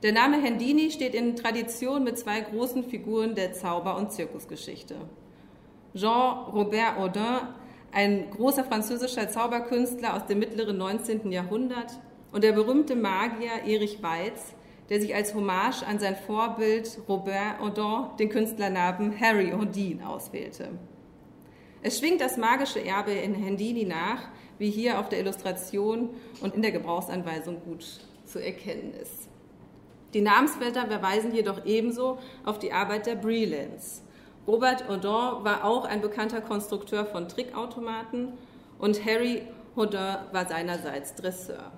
Der 0.02 0.12
Name 0.12 0.42
Hendini 0.42 0.90
steht 0.90 1.14
in 1.14 1.36
Tradition 1.36 2.04
mit 2.04 2.18
zwei 2.18 2.40
großen 2.40 2.84
Figuren 2.84 3.34
der 3.34 3.54
Zauber- 3.54 3.96
und 3.96 4.12
Zirkusgeschichte. 4.12 4.96
Jean-Robert 5.94 6.98
Audin, 6.98 7.48
ein 7.92 8.30
großer 8.30 8.64
französischer 8.64 9.30
Zauberkünstler 9.30 10.16
aus 10.16 10.26
dem 10.26 10.38
mittleren 10.38 10.76
19. 10.76 11.32
Jahrhundert, 11.32 11.98
und 12.32 12.44
der 12.44 12.52
berühmte 12.52 12.96
Magier 12.96 13.62
Erich 13.64 14.02
Weiz, 14.02 14.55
der 14.88 15.00
sich 15.00 15.14
als 15.14 15.34
Hommage 15.34 15.82
an 15.82 15.98
sein 15.98 16.16
Vorbild 16.16 16.98
Robert 17.08 17.60
Houdin 17.60 18.16
den 18.18 18.28
Künstlernamen 18.28 19.18
Harry 19.20 19.50
Houdin 19.50 20.02
auswählte. 20.02 20.68
Es 21.82 21.98
schwingt 21.98 22.20
das 22.20 22.36
magische 22.36 22.84
Erbe 22.84 23.12
in 23.12 23.34
Hendini 23.34 23.84
nach, 23.84 24.28
wie 24.58 24.70
hier 24.70 24.98
auf 24.98 25.08
der 25.08 25.20
Illustration 25.20 26.10
und 26.40 26.54
in 26.54 26.62
der 26.62 26.72
Gebrauchsanweisung 26.72 27.60
gut 27.64 27.84
zu 28.24 28.42
erkennen 28.42 28.94
ist. 29.00 29.28
Die 30.14 30.20
Namensfelder 30.20 30.86
verweisen 30.86 31.34
jedoch 31.34 31.64
ebenso 31.66 32.18
auf 32.44 32.58
die 32.58 32.72
Arbeit 32.72 33.06
der 33.06 33.16
Brelands. 33.16 34.02
Robert 34.46 34.88
Houdin 34.88 35.44
war 35.44 35.64
auch 35.64 35.84
ein 35.84 36.00
bekannter 36.00 36.40
Konstrukteur 36.40 37.04
von 37.04 37.28
Trickautomaten 37.28 38.32
und 38.78 39.04
Harry 39.04 39.42
Houdin 39.76 40.16
war 40.32 40.46
seinerseits 40.48 41.14
Dresseur. 41.14 41.72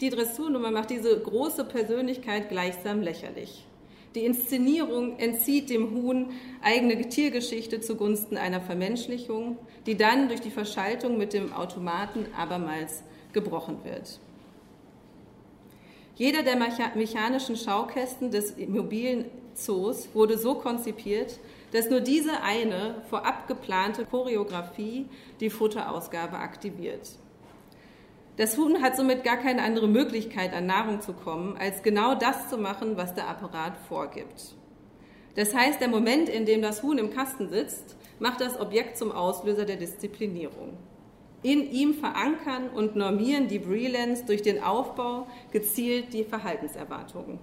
Die 0.00 0.08
Dressurnummer 0.08 0.70
macht 0.70 0.90
diese 0.90 1.20
große 1.20 1.64
Persönlichkeit 1.64 2.48
gleichsam 2.48 3.02
lächerlich. 3.02 3.66
Die 4.14 4.24
Inszenierung 4.24 5.18
entzieht 5.18 5.70
dem 5.70 5.94
Huhn 5.94 6.30
eigene 6.62 7.08
Tiergeschichte 7.08 7.80
zugunsten 7.80 8.36
einer 8.36 8.60
Vermenschlichung, 8.60 9.58
die 9.86 9.96
dann 9.96 10.28
durch 10.28 10.40
die 10.40 10.50
Verschaltung 10.50 11.18
mit 11.18 11.32
dem 11.32 11.52
Automaten 11.52 12.26
abermals 12.36 13.04
gebrochen 13.32 13.78
wird. 13.84 14.18
Jeder 16.16 16.42
der 16.42 16.56
mechanischen 16.96 17.56
Schaukästen 17.56 18.30
des 18.30 18.56
mobilen 18.56 19.26
Zoos 19.54 20.08
wurde 20.14 20.38
so 20.38 20.54
konzipiert, 20.54 21.38
dass 21.72 21.88
nur 21.88 22.00
diese 22.00 22.42
eine 22.42 23.02
vorab 23.08 23.46
geplante 23.46 24.04
Choreografie 24.06 25.06
die 25.40 25.50
Futterausgabe 25.50 26.36
aktiviert. 26.36 27.10
Das 28.40 28.56
Huhn 28.56 28.80
hat 28.80 28.96
somit 28.96 29.22
gar 29.22 29.36
keine 29.36 29.62
andere 29.62 29.86
Möglichkeit, 29.86 30.54
an 30.54 30.64
Nahrung 30.64 31.02
zu 31.02 31.12
kommen, 31.12 31.58
als 31.58 31.82
genau 31.82 32.14
das 32.14 32.48
zu 32.48 32.56
machen, 32.56 32.96
was 32.96 33.14
der 33.14 33.28
Apparat 33.28 33.74
vorgibt. 33.86 34.54
Das 35.34 35.54
heißt, 35.54 35.78
der 35.78 35.88
Moment, 35.88 36.30
in 36.30 36.46
dem 36.46 36.62
das 36.62 36.82
Huhn 36.82 36.96
im 36.96 37.10
Kasten 37.10 37.50
sitzt, 37.50 37.98
macht 38.18 38.40
das 38.40 38.58
Objekt 38.58 38.96
zum 38.96 39.12
Auslöser 39.12 39.66
der 39.66 39.76
Disziplinierung. 39.76 40.78
In 41.42 41.70
ihm 41.70 41.92
verankern 41.92 42.70
und 42.74 42.96
normieren 42.96 43.46
die 43.46 43.58
Brelands 43.58 44.24
durch 44.24 44.40
den 44.40 44.62
Aufbau 44.62 45.26
gezielt 45.52 46.14
die 46.14 46.24
Verhaltenserwartungen. 46.24 47.38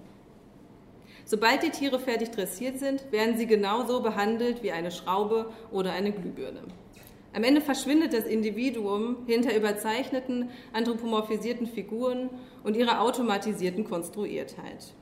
Sobald 1.26 1.62
die 1.62 1.70
Tiere 1.70 2.00
fertig 2.00 2.32
dressiert 2.32 2.80
sind, 2.80 3.12
werden 3.12 3.38
sie 3.38 3.46
genauso 3.46 4.02
behandelt 4.02 4.64
wie 4.64 4.72
eine 4.72 4.90
Schraube 4.90 5.52
oder 5.70 5.92
eine 5.92 6.12
Glühbirne. 6.12 6.64
Am 7.38 7.44
Ende 7.44 7.62
verschwindet 7.62 8.14
das 8.14 8.26
Individuum 8.26 9.18
hinter 9.28 9.56
überzeichneten, 9.56 10.50
anthropomorphisierten 10.74 11.68
Figuren 11.68 12.32
und 12.64 12.76
ihrer 12.76 13.00
automatisierten 13.00 13.84
Konstruiertheit. 13.84 14.96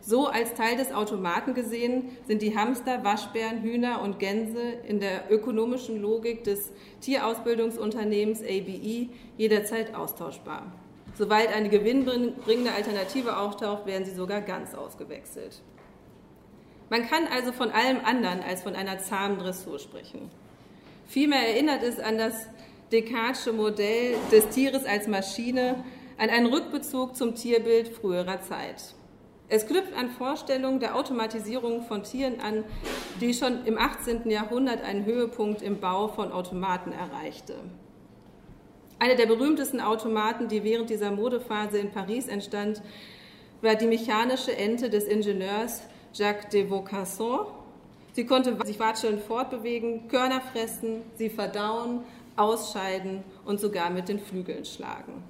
So 0.00 0.26
als 0.26 0.54
Teil 0.54 0.76
des 0.76 0.90
Automaten 0.90 1.54
gesehen 1.54 2.08
sind 2.26 2.42
die 2.42 2.58
Hamster, 2.58 3.04
Waschbären, 3.04 3.62
Hühner 3.62 4.02
und 4.02 4.18
Gänse 4.18 4.62
in 4.88 4.98
der 4.98 5.30
ökonomischen 5.30 6.02
Logik 6.02 6.42
des 6.42 6.72
Tierausbildungsunternehmens 7.02 8.42
ABE 8.42 9.10
jederzeit 9.38 9.94
austauschbar. 9.94 10.72
Sobald 11.14 11.54
eine 11.54 11.68
gewinnbringende 11.68 12.72
Alternative 12.72 13.36
auftaucht, 13.36 13.86
werden 13.86 14.04
sie 14.04 14.14
sogar 14.16 14.40
ganz 14.40 14.74
ausgewechselt. 14.74 15.62
Man 16.88 17.06
kann 17.06 17.28
also 17.32 17.52
von 17.52 17.70
allem 17.70 17.98
anderen 18.04 18.42
als 18.42 18.64
von 18.64 18.74
einer 18.74 18.98
zahmen 18.98 19.38
Dressur 19.38 19.78
sprechen. 19.78 20.28
Vielmehr 21.10 21.48
erinnert 21.48 21.82
es 21.82 21.98
an 21.98 22.18
das 22.18 22.46
Descartesche 22.92 23.52
Modell 23.52 24.14
des 24.30 24.48
Tieres 24.50 24.84
als 24.84 25.08
Maschine, 25.08 25.82
an 26.16 26.30
einen 26.30 26.46
Rückbezug 26.46 27.16
zum 27.16 27.34
Tierbild 27.34 27.88
früherer 27.88 28.40
Zeit. 28.42 28.94
Es 29.48 29.66
knüpft 29.66 29.92
an 29.92 30.10
Vorstellungen 30.10 30.78
der 30.78 30.94
Automatisierung 30.94 31.82
von 31.82 32.04
Tieren 32.04 32.40
an, 32.40 32.62
die 33.20 33.34
schon 33.34 33.66
im 33.66 33.76
18. 33.76 34.30
Jahrhundert 34.30 34.84
einen 34.84 35.04
Höhepunkt 35.04 35.62
im 35.62 35.80
Bau 35.80 36.06
von 36.06 36.30
Automaten 36.30 36.92
erreichte. 36.92 37.56
Einer 39.00 39.16
der 39.16 39.26
berühmtesten 39.26 39.80
Automaten, 39.80 40.46
die 40.46 40.62
während 40.62 40.90
dieser 40.90 41.10
Modephase 41.10 41.78
in 41.78 41.90
Paris 41.90 42.28
entstand, 42.28 42.82
war 43.62 43.74
die 43.74 43.88
mechanische 43.88 44.56
Ente 44.56 44.88
des 44.88 45.06
Ingenieurs 45.06 45.82
Jacques 46.12 46.50
de 46.50 46.70
Vaucanson, 46.70 47.46
Sie 48.12 48.26
konnte 48.26 48.56
sich 48.66 48.78
watschelnd 48.78 49.22
fortbewegen, 49.22 50.08
Körner 50.08 50.40
fressen, 50.40 51.02
sie 51.16 51.30
verdauen, 51.30 52.00
ausscheiden 52.36 53.22
und 53.44 53.60
sogar 53.60 53.90
mit 53.90 54.08
den 54.08 54.18
Flügeln 54.18 54.64
schlagen. 54.64 55.22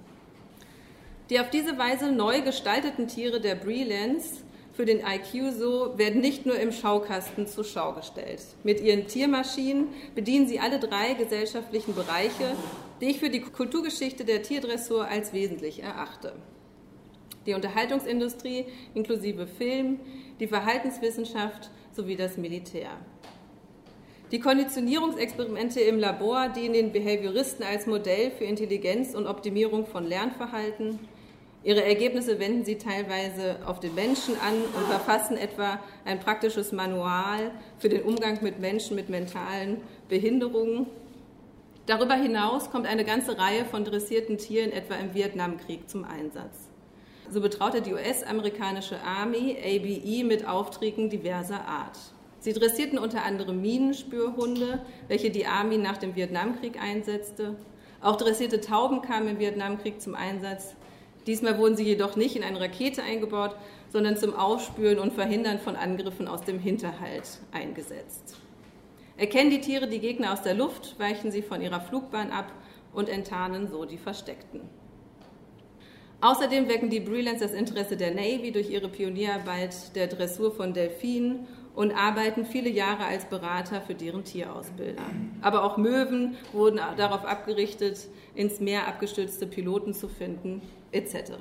Die 1.28 1.38
auf 1.38 1.50
diese 1.50 1.78
Weise 1.78 2.10
neu 2.10 2.40
gestalteten 2.42 3.06
Tiere 3.06 3.40
der 3.40 3.54
Brelands 3.54 4.42
für 4.72 4.84
den 4.84 5.00
IQ 5.00 5.52
so 5.52 5.98
werden 5.98 6.20
nicht 6.20 6.46
nur 6.46 6.58
im 6.58 6.72
Schaukasten 6.72 7.46
zur 7.46 7.64
Schau 7.64 7.92
gestellt. 7.92 8.42
Mit 8.64 8.80
ihren 8.80 9.06
Tiermaschinen 9.06 9.88
bedienen 10.14 10.48
sie 10.48 10.58
alle 10.58 10.78
drei 10.78 11.14
gesellschaftlichen 11.14 11.94
Bereiche, 11.94 12.56
die 13.00 13.10
ich 13.10 13.18
für 13.18 13.30
die 13.30 13.40
Kulturgeschichte 13.40 14.24
der 14.24 14.42
Tierdressur 14.42 15.06
als 15.06 15.32
wesentlich 15.32 15.82
erachte. 15.82 16.32
Die 17.46 17.54
Unterhaltungsindustrie 17.54 18.66
inklusive 18.94 19.46
Film, 19.46 20.00
die 20.40 20.46
Verhaltenswissenschaft 20.46 21.70
sowie 21.94 22.16
das 22.16 22.36
Militär. 22.36 22.90
Die 24.32 24.38
Konditionierungsexperimente 24.38 25.80
im 25.80 25.98
Labor 25.98 26.48
dienen 26.50 26.74
den 26.74 26.92
Behavioristen 26.92 27.64
als 27.64 27.86
Modell 27.88 28.30
für 28.30 28.44
Intelligenz 28.44 29.14
und 29.14 29.26
Optimierung 29.26 29.86
von 29.86 30.06
Lernverhalten. 30.06 31.00
Ihre 31.64 31.84
Ergebnisse 31.84 32.38
wenden 32.38 32.64
sie 32.64 32.78
teilweise 32.78 33.58
auf 33.66 33.80
den 33.80 33.94
Menschen 33.94 34.34
an 34.40 34.54
und 34.54 34.86
verfassen 34.86 35.36
etwa 35.36 35.80
ein 36.04 36.20
praktisches 36.20 36.70
Manual 36.70 37.50
für 37.78 37.88
den 37.88 38.02
Umgang 38.02 38.38
mit 38.42 38.60
Menschen 38.60 38.94
mit 38.94 39.08
mentalen 39.08 39.78
Behinderungen. 40.08 40.86
Darüber 41.86 42.14
hinaus 42.14 42.70
kommt 42.70 42.86
eine 42.86 43.04
ganze 43.04 43.36
Reihe 43.36 43.64
von 43.64 43.84
dressierten 43.84 44.38
Tieren 44.38 44.70
etwa 44.70 44.94
im 44.94 45.12
Vietnamkrieg 45.12 45.90
zum 45.90 46.04
Einsatz. 46.04 46.69
So 47.30 47.40
betraute 47.40 47.80
die 47.80 47.92
US-amerikanische 47.92 49.00
Army 49.02 49.56
ABE 49.64 50.24
mit 50.24 50.48
Aufträgen 50.48 51.10
diverser 51.10 51.64
Art. 51.64 51.96
Sie 52.40 52.52
dressierten 52.52 52.98
unter 52.98 53.24
anderem 53.24 53.60
Minenspürhunde, 53.60 54.80
welche 55.06 55.30
die 55.30 55.46
Army 55.46 55.78
nach 55.78 55.98
dem 55.98 56.16
Vietnamkrieg 56.16 56.82
einsetzte. 56.82 57.54
Auch 58.00 58.16
dressierte 58.16 58.60
Tauben 58.60 59.00
kamen 59.00 59.28
im 59.28 59.38
Vietnamkrieg 59.38 60.00
zum 60.00 60.16
Einsatz. 60.16 60.74
Diesmal 61.28 61.56
wurden 61.58 61.76
sie 61.76 61.84
jedoch 61.84 62.16
nicht 62.16 62.34
in 62.34 62.42
eine 62.42 62.58
Rakete 62.58 63.04
eingebaut, 63.04 63.54
sondern 63.90 64.16
zum 64.16 64.34
Aufspüren 64.34 64.98
und 64.98 65.12
Verhindern 65.12 65.60
von 65.60 65.76
Angriffen 65.76 66.26
aus 66.26 66.42
dem 66.42 66.58
Hinterhalt 66.58 67.38
eingesetzt. 67.52 68.38
Erkennen 69.16 69.50
die 69.50 69.60
Tiere 69.60 69.86
die 69.86 70.00
Gegner 70.00 70.32
aus 70.32 70.42
der 70.42 70.54
Luft, 70.54 70.98
weichen 70.98 71.30
sie 71.30 71.42
von 71.42 71.60
ihrer 71.60 71.80
Flugbahn 71.80 72.32
ab 72.32 72.50
und 72.92 73.08
enttarnen 73.08 73.68
so 73.68 73.84
die 73.84 73.98
Versteckten. 73.98 74.79
Außerdem 76.22 76.68
wecken 76.68 76.90
die 76.90 77.00
Brelands 77.00 77.40
das 77.40 77.54
Interesse 77.54 77.96
der 77.96 78.14
Navy 78.14 78.52
durch 78.52 78.70
ihre 78.70 78.88
Pionierarbeit 78.90 79.96
der 79.96 80.06
Dressur 80.06 80.52
von 80.52 80.74
Delfinen 80.74 81.46
und 81.74 81.92
arbeiten 81.92 82.44
viele 82.44 82.68
Jahre 82.68 83.04
als 83.04 83.24
Berater 83.24 83.80
für 83.80 83.94
deren 83.94 84.24
Tierausbilder. 84.24 85.04
Aber 85.40 85.64
auch 85.64 85.78
Möwen 85.78 86.36
wurden 86.52 86.78
darauf 86.98 87.24
abgerichtet, 87.24 88.08
ins 88.34 88.60
Meer 88.60 88.86
abgestürzte 88.86 89.46
Piloten 89.46 89.94
zu 89.94 90.08
finden, 90.08 90.60
etc. 90.92 91.32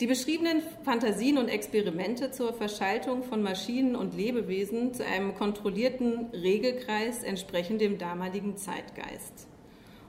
Die 0.00 0.06
beschriebenen 0.06 0.62
Fantasien 0.84 1.36
und 1.36 1.48
Experimente 1.48 2.30
zur 2.30 2.54
Verschaltung 2.54 3.22
von 3.22 3.42
Maschinen 3.42 3.94
und 3.94 4.16
Lebewesen 4.16 4.94
zu 4.94 5.04
einem 5.04 5.34
kontrollierten 5.34 6.30
Regelkreis 6.32 7.22
entsprechen 7.22 7.78
dem 7.78 7.98
damaligen 7.98 8.56
Zeitgeist. 8.56 9.49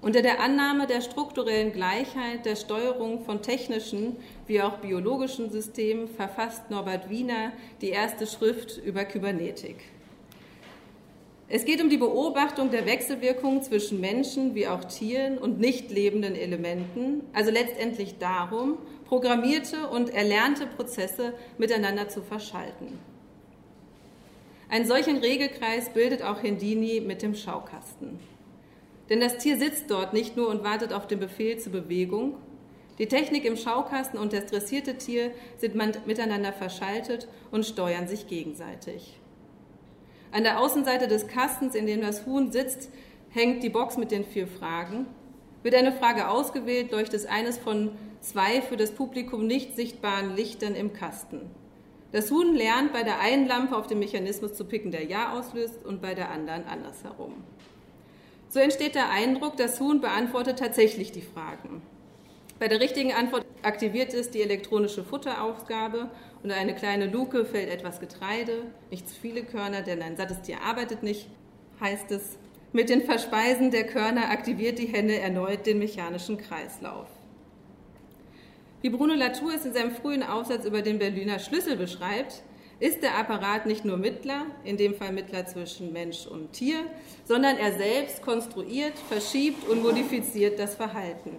Unter 0.02 0.24
der 0.24 0.40
Annahme 0.40 0.88
der 0.88 1.02
strukturellen 1.02 1.72
Gleichheit 1.74 2.46
der 2.48 2.56
Steuerung 2.56 3.24
von 3.24 3.44
technischen 3.44 4.16
wie 4.48 4.60
auch 4.60 4.78
biologischen 4.78 5.52
Systemen 5.52 6.08
verfasst 6.08 6.72
Norbert 6.72 7.12
Wiener 7.12 7.52
die 7.82 7.90
erste 7.90 8.26
Schrift 8.26 8.78
über 8.84 9.06
Kybernetik. 9.06 9.76
Es 11.50 11.66
geht 11.66 11.84
um 11.84 11.90
die 11.90 11.98
Beobachtung 11.98 12.72
der 12.72 12.88
Wechselwirkungen 12.88 13.62
zwischen 13.62 14.00
Menschen 14.00 14.56
wie 14.56 14.68
auch 14.68 14.86
Tieren 14.86 15.38
und 15.38 15.60
nicht 15.60 15.92
lebenden 15.92 16.34
Elementen, 16.34 17.22
also 17.34 17.52
letztendlich 17.52 18.18
darum, 18.18 18.80
programmierte 19.06 19.88
und 19.90 20.10
erlernte 20.10 20.66
Prozesse 20.66 21.34
miteinander 21.60 22.08
zu 22.08 22.24
verschalten. 22.24 22.98
Einen 24.68 24.86
solchen 24.86 25.18
Regelkreis 25.18 25.90
bildet 25.90 26.24
auch 26.24 26.40
Hindini 26.40 27.02
mit 27.02 27.22
dem 27.22 27.36
Schaukasten. 27.36 28.31
Denn 29.12 29.20
das 29.20 29.38
Tier 29.38 29.58
sitzt 29.58 29.92
dort 29.92 30.14
nicht 30.14 30.38
nur 30.38 30.48
und 30.48 30.64
wartet 30.64 30.94
auf 30.94 31.06
den 31.06 31.20
Befehl 31.20 31.60
zur 31.60 31.74
Bewegung. 31.74 32.38
Die 32.98 33.08
Technik 33.08 33.44
im 33.44 33.58
Schaukasten 33.58 34.18
und 34.18 34.32
das 34.32 34.46
dressierte 34.46 34.98
Tier 34.98 35.32
sind 35.58 35.76
miteinander 35.76 36.54
verschaltet 36.54 37.28
und 37.52 37.66
steuern 37.66 38.08
sich 38.08 38.28
gegenseitig. 38.28 39.20
An 40.32 40.44
der 40.44 40.62
Außenseite 40.62 41.10
des 41.10 41.28
Kastens, 41.28 41.76
in 41.76 41.88
dem 41.88 42.00
das 42.00 42.26
Huhn 42.26 42.54
sitzt, 42.54 42.90
hängt 43.32 43.64
die 43.64 43.70
Box 43.70 43.98
mit 43.98 44.12
den 44.12 44.24
vier 44.24 44.48
Fragen. 44.48 45.08
Wird 45.62 45.76
eine 45.76 45.92
Frage 45.92 46.30
ausgewählt, 46.30 46.92
leuchtet 46.92 47.28
eines 47.28 47.58
von 47.58 47.92
zwei 48.22 48.62
für 48.62 48.78
das 48.78 48.92
Publikum 48.92 49.46
nicht 49.46 49.76
sichtbaren 49.76 50.38
Lichtern 50.38 50.74
im 50.74 50.94
Kasten. 50.94 51.50
Das 52.14 52.32
Huhn 52.32 52.56
lernt 52.56 52.94
bei 52.94 53.04
der 53.04 53.20
einen 53.20 53.46
Lampe 53.46 53.76
auf 53.76 53.88
den 53.88 54.00
Mechanismus 54.00 54.54
zu 54.54 54.64
picken, 54.64 54.92
der 54.92 55.04
Ja 55.04 55.38
auslöst, 55.38 55.86
und 55.86 56.02
bei 56.02 56.14
der 56.14 56.32
anderen 56.32 56.64
andersherum. 56.64 57.44
So 58.52 58.60
entsteht 58.60 58.96
der 58.96 59.10
Eindruck, 59.10 59.56
das 59.56 59.80
Huhn 59.80 60.02
beantwortet 60.02 60.60
tatsächlich 60.60 61.14
die 61.14 61.22
Fragen. 61.22 61.82
Bei 62.60 62.68
der 62.68 62.82
richtigen 62.82 63.14
Antwort 63.14 63.46
aktiviert 63.62 64.14
es 64.14 64.30
die 64.30 64.42
elektronische 64.42 65.06
Futteraufgabe 65.06 66.10
und 66.44 66.52
eine 66.52 66.76
kleine 66.76 67.06
Luke 67.06 67.46
fällt 67.46 67.70
etwas 67.70 68.02
Getreide, 68.02 68.64
nicht 68.90 69.08
zu 69.08 69.16
viele 69.16 69.44
Körner, 69.44 69.84
denn 69.84 70.02
ein 70.02 70.18
sattes 70.18 70.42
Tier 70.42 70.58
arbeitet 70.62 71.02
nicht, 71.02 71.30
heißt 71.80 72.12
es. 72.12 72.38
Mit 72.74 72.90
den 72.90 73.04
Verspeisen 73.04 73.72
der 73.72 73.88
Körner 73.88 74.30
aktiviert 74.30 74.80
die 74.80 74.88
Henne 74.88 75.18
erneut 75.18 75.66
den 75.66 75.80
mechanischen 75.80 76.38
Kreislauf. 76.38 77.08
Wie 78.82 78.90
Bruno 78.90 79.14
Latour 79.14 79.54
es 79.54 79.66
in 79.66 79.74
seinem 79.74 79.92
frühen 79.92 80.24
Aufsatz 80.24 80.66
über 80.66 80.82
den 80.82 81.00
Berliner 81.00 81.40
Schlüssel 81.40 81.78
beschreibt, 81.78 82.44
ist 82.82 83.04
der 83.04 83.16
Apparat 83.16 83.68
nicht 83.68 83.86
nur 83.86 83.96
Mittler, 83.96 84.48
in 84.64 84.76
dem 84.76 84.96
Fall 84.96 85.14
Mittler 85.14 85.46
zwischen 85.46 85.94
Mensch 85.94 86.26
und 86.26 86.52
Tier, 86.52 86.80
sondern 87.26 87.58
er 87.58 87.74
selbst 87.74 88.24
konstruiert, 88.24 88.98
verschiebt 89.08 89.70
und 89.70 89.84
modifiziert 89.84 90.58
das 90.58 90.76
Verhalten. 90.76 91.36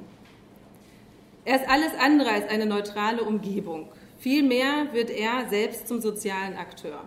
Er 1.45 1.57
ist 1.57 1.69
alles 1.69 1.91
andere 1.99 2.31
als 2.31 2.49
eine 2.49 2.65
neutrale 2.65 3.25
Umgebung. 3.25 3.89
Vielmehr 4.19 4.93
wird 4.93 5.11
er 5.11 5.49
selbst 5.51 5.89
zum 5.89 6.01
sozialen 6.01 6.57
Akteur. 6.57 7.01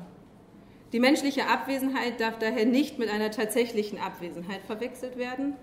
Die 0.91 0.99
menschliche 0.99 1.47
Abwesenheit 1.47 2.19
darf 2.19 2.37
daher 2.37 2.65
nicht 2.65 2.99
mit 2.99 3.09
einer 3.09 3.31
tatsächlichen 3.31 3.97
Abwesenheit 3.99 4.63
verwechselt 4.67 5.17
werden. 5.17 5.53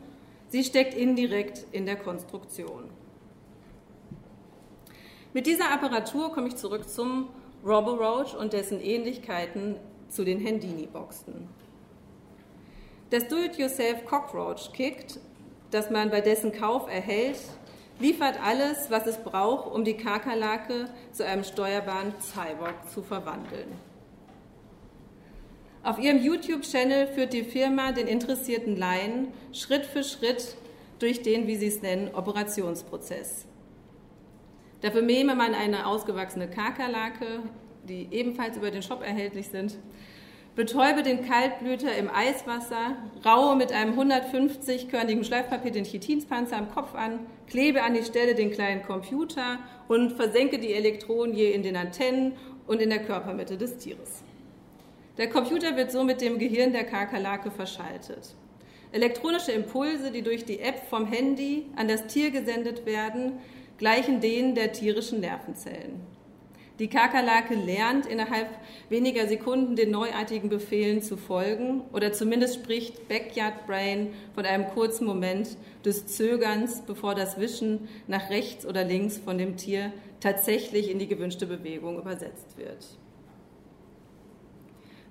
Sie 0.48 0.64
steckt 0.64 0.94
indirekt 0.94 1.66
in 1.72 1.84
der 1.84 1.96
Konstruktion. 1.96 2.84
Mit 5.34 5.46
dieser 5.46 5.70
Apparatur 5.70 6.32
komme 6.32 6.48
ich 6.48 6.56
zurück 6.56 6.88
zum 6.88 7.28
Roboroach 7.64 8.34
und 8.38 8.52
dessen 8.52 8.80
Ähnlichkeiten 8.80 9.76
zu 10.08 10.24
den 10.24 10.44
Handini-Boxen. 10.44 11.48
Das 13.10 13.28
Do-it-yourself 13.28 14.04
Cockroach 14.04 14.72
Kit, 14.72 15.20
das 15.70 15.90
man 15.90 16.10
bei 16.10 16.20
dessen 16.20 16.52
Kauf 16.52 16.88
erhält, 16.88 17.38
liefert 18.00 18.42
alles, 18.42 18.90
was 18.90 19.06
es 19.06 19.18
braucht, 19.18 19.70
um 19.70 19.84
die 19.84 19.96
Kakerlake 19.96 20.86
zu 21.12 21.24
einem 21.24 21.44
steuerbaren 21.44 22.14
Cyborg 22.20 22.88
zu 22.92 23.02
verwandeln. 23.02 23.68
Auf 25.84 25.98
ihrem 25.98 26.22
YouTube-Channel 26.22 27.08
führt 27.08 27.32
die 27.32 27.44
Firma 27.44 27.92
den 27.92 28.06
interessierten 28.06 28.76
Laien 28.76 29.28
Schritt 29.52 29.84
für 29.84 30.04
Schritt 30.04 30.56
durch 30.98 31.22
den, 31.22 31.46
wie 31.46 31.56
sie 31.56 31.66
es 31.66 31.82
nennen, 31.82 32.14
Operationsprozess. 32.14 33.46
Dafür 34.82 35.02
mähme 35.02 35.34
man 35.34 35.54
eine 35.54 35.86
ausgewachsene 35.86 36.48
Kakerlake, 36.48 37.40
die 37.88 38.08
ebenfalls 38.10 38.56
über 38.56 38.70
den 38.70 38.82
Shop 38.82 39.02
erhältlich 39.02 39.48
sind, 39.48 39.78
betäube 40.54 41.02
den 41.02 41.26
Kaltblüter 41.26 41.96
im 41.96 42.10
Eiswasser, 42.10 42.96
raue 43.24 43.56
mit 43.56 43.72
einem 43.72 43.98
150-körnigen 43.98 45.24
Schleifpapier 45.24 45.70
den 45.70 45.84
Chitinspanzer 45.84 46.58
am 46.58 46.70
Kopf 46.70 46.94
an, 46.94 47.20
klebe 47.48 47.82
an 47.82 47.94
die 47.94 48.02
Stelle 48.02 48.34
den 48.34 48.50
kleinen 48.50 48.82
Computer 48.82 49.58
und 49.88 50.12
versenke 50.12 50.58
die 50.58 50.74
Elektronen 50.74 51.34
je 51.34 51.52
in 51.52 51.62
den 51.62 51.76
Antennen 51.76 52.34
und 52.66 52.82
in 52.82 52.90
der 52.90 53.04
Körpermitte 53.04 53.56
des 53.56 53.78
Tieres. 53.78 54.22
Der 55.16 55.30
Computer 55.30 55.76
wird 55.76 55.92
so 55.92 56.04
mit 56.04 56.20
dem 56.20 56.38
Gehirn 56.38 56.72
der 56.72 56.84
Kakerlake 56.84 57.50
verschaltet. 57.50 58.34
Elektronische 58.92 59.52
Impulse, 59.52 60.10
die 60.10 60.22
durch 60.22 60.44
die 60.44 60.60
App 60.60 60.82
vom 60.90 61.06
Handy 61.06 61.66
an 61.76 61.88
das 61.88 62.06
Tier 62.08 62.30
gesendet 62.30 62.84
werden, 62.84 63.38
gleichen 63.82 64.20
denen 64.20 64.54
der 64.54 64.70
tierischen 64.70 65.18
Nervenzellen. 65.18 66.02
Die 66.78 66.86
Kakerlake 66.86 67.56
lernt 67.56 68.06
innerhalb 68.06 68.46
weniger 68.88 69.26
Sekunden 69.26 69.74
den 69.74 69.90
neuartigen 69.90 70.48
Befehlen 70.48 71.02
zu 71.02 71.16
folgen 71.16 71.80
oder 71.92 72.12
zumindest 72.12 72.54
spricht 72.54 73.08
Backyard 73.08 73.66
Brain 73.66 74.14
von 74.36 74.46
einem 74.46 74.68
kurzen 74.68 75.04
Moment 75.04 75.56
des 75.84 76.06
Zögerns, 76.06 76.82
bevor 76.82 77.16
das 77.16 77.40
Wischen 77.40 77.88
nach 78.06 78.30
rechts 78.30 78.64
oder 78.64 78.84
links 78.84 79.18
von 79.18 79.36
dem 79.36 79.56
Tier 79.56 79.92
tatsächlich 80.20 80.88
in 80.88 81.00
die 81.00 81.08
gewünschte 81.08 81.46
Bewegung 81.46 81.98
übersetzt 81.98 82.56
wird. 82.56 82.86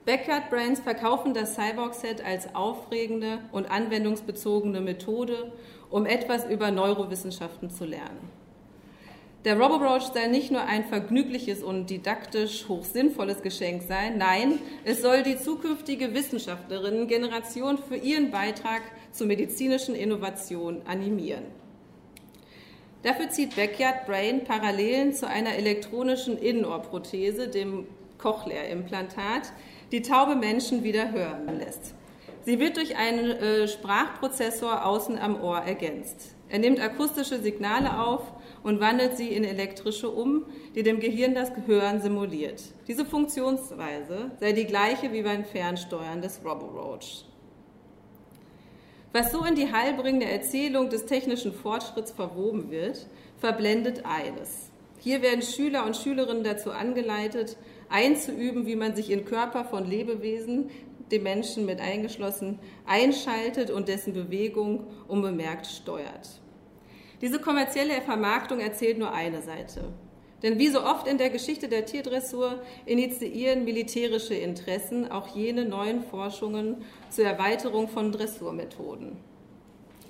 Backyard 0.06 0.50
Brains 0.50 0.80
verkaufen 0.80 1.34
das 1.34 1.56
Cyborg-Set 1.56 2.24
als 2.24 2.56
aufregende 2.56 3.40
und 3.52 3.70
anwendungsbezogene 3.70 4.80
Methode, 4.80 5.52
um 5.90 6.06
etwas 6.06 6.46
über 6.46 6.72
Neurowissenschaften 6.72 7.70
zu 7.70 7.84
lernen. 7.84 8.41
Der 9.44 9.60
Robobroach 9.60 10.14
sei 10.14 10.28
nicht 10.28 10.52
nur 10.52 10.62
ein 10.62 10.86
vergnügliches 10.86 11.64
und 11.64 11.90
didaktisch 11.90 12.68
hochsinnvolles 12.68 13.42
Geschenk 13.42 13.82
sein, 13.88 14.20
nein, 14.20 14.60
es 14.86 15.02
soll 15.02 15.24
die 15.24 15.40
zukünftige 15.40 16.14
Wissenschaftlerinnen-Generation 16.14 17.80
für 17.80 17.96
ihren 17.96 18.30
Beitrag 18.30 18.84
zur 19.12 19.26
medizinischen 19.26 19.96
Innovation 19.96 20.84
animieren. 20.86 21.46
Dafür 23.02 23.32
zieht 23.32 23.56
Backyard 23.56 24.06
Brain 24.06 24.44
Parallelen 24.44 25.12
zu 25.12 25.28
einer 25.28 25.56
elektronischen 25.56 26.38
Innenohrprothese, 26.38 27.48
dem 27.48 27.88
Cochlea-Implantat, 28.20 29.54
die 29.92 30.04
taube 30.04 30.36
Menschen 30.36 30.84
wieder 30.84 31.12
hören 31.12 31.58
lässt. 31.58 31.96
Sie 32.46 32.60
wird 32.60 32.78
durch 32.78 32.96
einen 32.96 33.32
äh, 33.32 33.68
Sprachprozessor 33.68 34.86
außen 34.86 35.18
am 35.18 35.42
Ohr 35.42 35.58
ergänzt. 35.58 36.36
Er 36.48 36.60
nimmt 36.60 36.80
akustische 36.80 37.40
Signale 37.40 38.00
auf 38.00 38.22
und 38.64 38.80
wandelt 38.80 39.18
sie 39.18 39.30
in 39.30 39.44
elektrische 39.44 40.10
um, 40.10 40.46
die 40.76 40.84
dem 40.84 41.00
Gehirn 41.00 41.34
das 41.34 41.52
Hören 41.66 42.02
simuliert. 42.02 42.62
Diese 42.88 43.06
Funktionsweise 43.06 44.32
sei 44.40 44.54
die 44.54 44.66
gleiche 44.66 45.12
wie 45.14 45.24
beim 45.24 45.44
Fernsteuern 45.44 46.22
des 46.22 46.42
Roboroach. 46.44 47.26
Was 49.14 49.32
so 49.32 49.44
in 49.44 49.56
die 49.56 49.72
heilbringende 49.72 50.28
Erzählung 50.28 50.90
des 50.90 51.06
technischen 51.06 51.54
Fortschritts 51.54 52.12
verwoben 52.12 52.72
wird, 52.72 53.08
verblendet 53.40 54.06
eines. 54.06 54.70
Hier 55.00 55.22
werden 55.22 55.42
Schüler 55.42 55.86
und 55.86 55.98
Schülerinnen 55.98 56.44
dazu 56.44 56.72
angeleitet, 56.72 57.58
einzuüben, 57.90 58.66
wie 58.68 58.76
man 58.76 58.96
sich 58.96 59.10
in 59.10 59.26
Körper 59.26 59.66
von 59.66 59.90
Lebewesen, 59.90 60.70
dem 61.12 61.24
Menschen 61.24 61.66
mit 61.66 61.82
eingeschlossen, 61.82 62.60
einschaltet 62.86 63.70
und 63.70 63.88
dessen 63.88 64.14
Bewegung 64.14 64.88
unbemerkt 65.08 65.68
steuert. 65.68 66.41
Diese 67.22 67.40
kommerzielle 67.40 68.02
Vermarktung 68.02 68.60
erzählt 68.60 68.98
nur 68.98 69.14
eine 69.14 69.42
Seite. 69.42 69.84
Denn 70.44 70.58
wie 70.58 70.70
so 70.70 70.84
oft 70.84 71.08
in 71.08 71.20
der 71.20 71.30
Geschichte 71.30 71.68
der 71.68 71.86
Tierdressur 71.86 72.62
initiieren 72.88 73.64
militärische 73.64 74.34
Interessen 74.34 75.12
auch 75.12 75.28
jene 75.36 75.66
neuen 75.66 76.04
Forschungen 76.04 76.78
zur 77.12 77.26
Erweiterung 77.26 77.88
von 77.88 78.12
Dressurmethoden. 78.12 79.18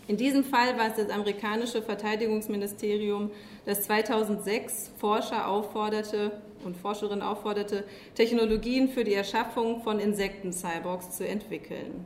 In 0.07 0.17
diesem 0.17 0.43
Fall 0.43 0.77
war 0.77 0.87
es 0.87 0.95
das 0.95 1.09
amerikanische 1.09 1.81
Verteidigungsministerium, 1.81 3.31
das 3.65 3.83
2006 3.83 4.91
Forscher 4.97 5.47
aufforderte 5.47 6.41
und 6.63 6.77
Forscherinnen 6.77 7.21
aufforderte, 7.21 7.83
Technologien 8.15 8.89
für 8.89 9.03
die 9.03 9.13
Erschaffung 9.13 9.83
von 9.83 9.99
Insekten-Cyborgs 9.99 11.11
zu 11.11 11.27
entwickeln. 11.27 12.05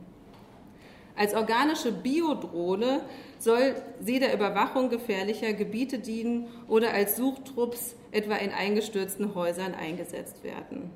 Als 1.16 1.34
organische 1.34 1.92
Biodrohne 1.92 3.00
soll 3.38 3.74
sie 4.00 4.18
der 4.18 4.34
Überwachung 4.34 4.88
gefährlicher 4.88 5.52
Gebiete 5.52 5.98
dienen 5.98 6.48
oder 6.68 6.92
als 6.92 7.16
Suchtrupps 7.16 7.96
etwa 8.12 8.36
in 8.36 8.50
eingestürzten 8.50 9.34
Häusern 9.34 9.74
eingesetzt 9.74 10.42
werden. 10.42 10.90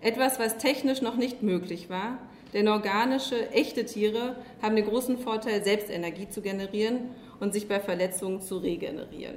Etwas, 0.00 0.38
was 0.38 0.58
technisch 0.58 1.02
noch 1.02 1.16
nicht 1.16 1.42
möglich 1.42 1.90
war, 1.90 2.18
denn 2.52 2.68
organische, 2.68 3.50
echte 3.52 3.84
Tiere 3.84 4.36
haben 4.62 4.76
den 4.76 4.86
großen 4.86 5.18
Vorteil, 5.18 5.62
selbst 5.62 5.90
Energie 5.90 6.28
zu 6.28 6.40
generieren 6.40 7.10
und 7.38 7.52
sich 7.52 7.68
bei 7.68 7.80
Verletzungen 7.80 8.40
zu 8.40 8.58
regenerieren. 8.58 9.36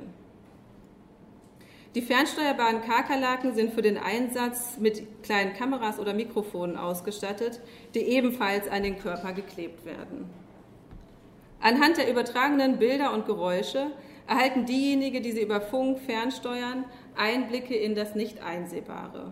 Die 1.96 2.02
fernsteuerbaren 2.02 2.82
Kakerlaken 2.82 3.54
sind 3.54 3.74
für 3.74 3.84
den 3.84 4.00
Einsatz 4.00 4.78
mit 4.80 5.22
kleinen 5.22 5.54
Kameras 5.54 6.00
oder 6.00 6.16
Mikrofonen 6.16 6.76
ausgestattet, 6.76 7.62
die 7.94 8.00
ebenfalls 8.00 8.68
an 8.68 8.82
den 8.82 8.98
Körper 8.98 9.32
geklebt 9.34 9.86
werden. 9.86 10.28
Anhand 11.64 11.96
der 11.96 12.12
übertragenen 12.12 12.78
Bilder 12.78 13.14
und 13.14 13.26
Geräusche 13.26 13.92
erhalten 14.28 14.66
diejenigen, 14.66 15.24
die 15.24 15.32
sie 15.32 15.44
über 15.44 15.62
Funk 15.62 15.98
fernsteuern, 16.00 16.84
Einblicke 17.16 17.74
in 17.74 17.96
das 17.96 18.16
Nicht-Einsehbare. 18.16 19.32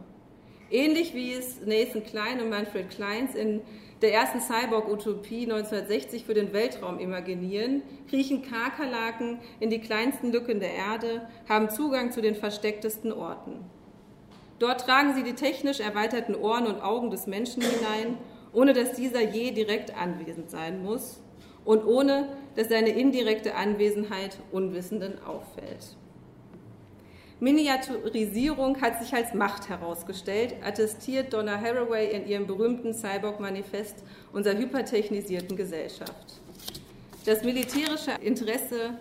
Ähnlich 0.69 1.13
wie 1.13 1.33
es 1.33 1.59
Nathan 1.65 2.05
Klein 2.05 2.39
und 2.39 2.49
Manfred 2.49 2.89
Kleins 2.89 3.35
in 3.35 3.59
der 4.01 4.13
ersten 4.13 4.39
Cyborg-Utopie 4.39 5.43
1960 5.43 6.23
für 6.23 6.33
den 6.33 6.53
Weltraum 6.53 6.99
imaginieren, 6.99 7.83
kriechen 8.09 8.43
Kakerlaken 8.43 9.39
in 9.59 9.69
die 9.69 9.81
kleinsten 9.81 10.31
Lücken 10.31 10.61
der 10.61 10.73
Erde, 10.73 11.27
haben 11.49 11.69
Zugang 11.69 12.13
zu 12.13 12.21
den 12.21 12.35
verstecktesten 12.35 13.11
Orten. 13.11 13.65
Dort 14.57 14.85
tragen 14.85 15.15
sie 15.15 15.23
die 15.23 15.35
technisch 15.35 15.81
erweiterten 15.81 16.35
Ohren 16.35 16.65
und 16.65 16.81
Augen 16.81 17.11
des 17.11 17.27
Menschen 17.27 17.61
hinein, 17.61 18.17
ohne 18.53 18.71
dass 18.71 18.93
dieser 18.93 19.21
je 19.21 19.51
direkt 19.51 19.93
anwesend 19.97 20.49
sein 20.49 20.81
muss. 20.81 21.21
Und 21.65 21.85
ohne 21.85 22.29
dass 22.55 22.69
seine 22.69 22.89
indirekte 22.89 23.55
Anwesenheit 23.55 24.37
Unwissenden 24.51 25.23
auffällt. 25.25 25.95
Miniaturisierung 27.39 28.79
hat 28.81 29.01
sich 29.01 29.15
als 29.15 29.33
Macht 29.33 29.67
herausgestellt, 29.67 30.55
attestiert 30.63 31.33
Donna 31.33 31.59
Haraway 31.59 32.11
in 32.11 32.27
ihrem 32.27 32.45
berühmten 32.45 32.93
Cyborg-Manifest 32.93 34.03
unserer 34.31 34.59
hypertechnisierten 34.59 35.57
Gesellschaft. 35.57 36.39
Das 37.25 37.43
militärische 37.43 38.11
Interesse 38.21 38.91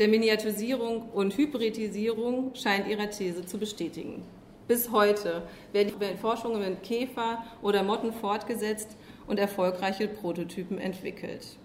der 0.00 0.08
Miniaturisierung 0.08 1.10
und 1.10 1.36
Hybridisierung 1.36 2.54
scheint 2.56 2.88
ihrer 2.88 3.08
These 3.10 3.46
zu 3.46 3.58
bestätigen. 3.58 4.24
Bis 4.66 4.90
heute 4.90 5.42
werden 5.72 5.92
die 6.00 6.16
Forschungen 6.16 6.60
mit 6.60 6.82
Käfer 6.82 7.44
oder 7.62 7.82
Motten 7.82 8.12
fortgesetzt 8.12 8.96
und 9.28 9.38
erfolgreiche 9.38 10.08
Prototypen 10.08 10.78
entwickelt. 10.78 11.56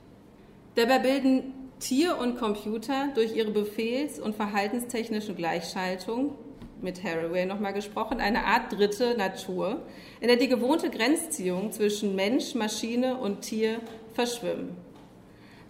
Dabei 0.75 0.99
bilden 0.99 1.53
Tier 1.79 2.17
und 2.17 2.37
Computer 2.37 3.09
durch 3.15 3.35
ihre 3.35 3.51
befehls- 3.51 4.19
und 4.19 4.35
verhaltenstechnische 4.35 5.33
Gleichschaltung, 5.33 6.35
mit 6.81 7.03
Haraway 7.03 7.45
nochmal 7.45 7.73
gesprochen, 7.73 8.19
eine 8.19 8.45
Art 8.45 8.71
dritte 8.71 9.15
Natur, 9.17 9.81
in 10.19 10.27
der 10.27 10.35
die 10.35 10.49
gewohnte 10.49 10.89
Grenzziehung 10.89 11.71
zwischen 11.71 12.15
Mensch, 12.15 12.55
Maschine 12.55 13.17
und 13.17 13.41
Tier 13.41 13.79
verschwimmen. 14.13 14.75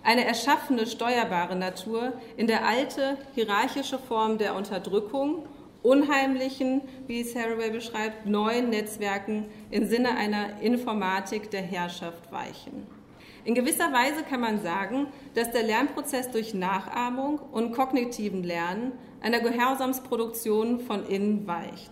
Eine 0.04 0.26
erschaffene, 0.26 0.88
steuerbare 0.88 1.56
Natur, 1.56 2.14
in 2.36 2.48
der 2.48 2.68
alte, 2.68 3.18
hierarchische 3.36 4.00
Form 4.00 4.38
der 4.38 4.56
Unterdrückung 4.56 5.46
unheimlichen, 5.84 6.82
wie 7.06 7.22
es 7.22 7.36
Haraway 7.36 7.70
beschreibt, 7.70 8.26
neuen 8.26 8.72
Netzwerken 8.72 9.46
im 9.70 9.86
Sinne 9.86 10.18
einer 10.18 10.60
Informatik 10.62 11.52
der 11.52 11.62
Herrschaft 11.62 12.32
weichen. 12.32 12.95
In 13.46 13.54
gewisser 13.54 13.94
Weise 13.94 14.24
kann 14.28 14.42
man 14.42 14.60
sagen, 14.60 15.06
dass 15.36 15.52
der 15.52 15.62
Lernprozess 15.62 16.32
durch 16.32 16.56
Nachahmung 16.56 17.38
und 17.52 17.74
kognitiven 17.74 18.44
Lernen 18.44 18.94
einer 19.22 19.40
Gehorsamsproduktion 19.40 20.80
von 20.80 21.06
innen 21.06 21.46
weicht. 21.46 21.92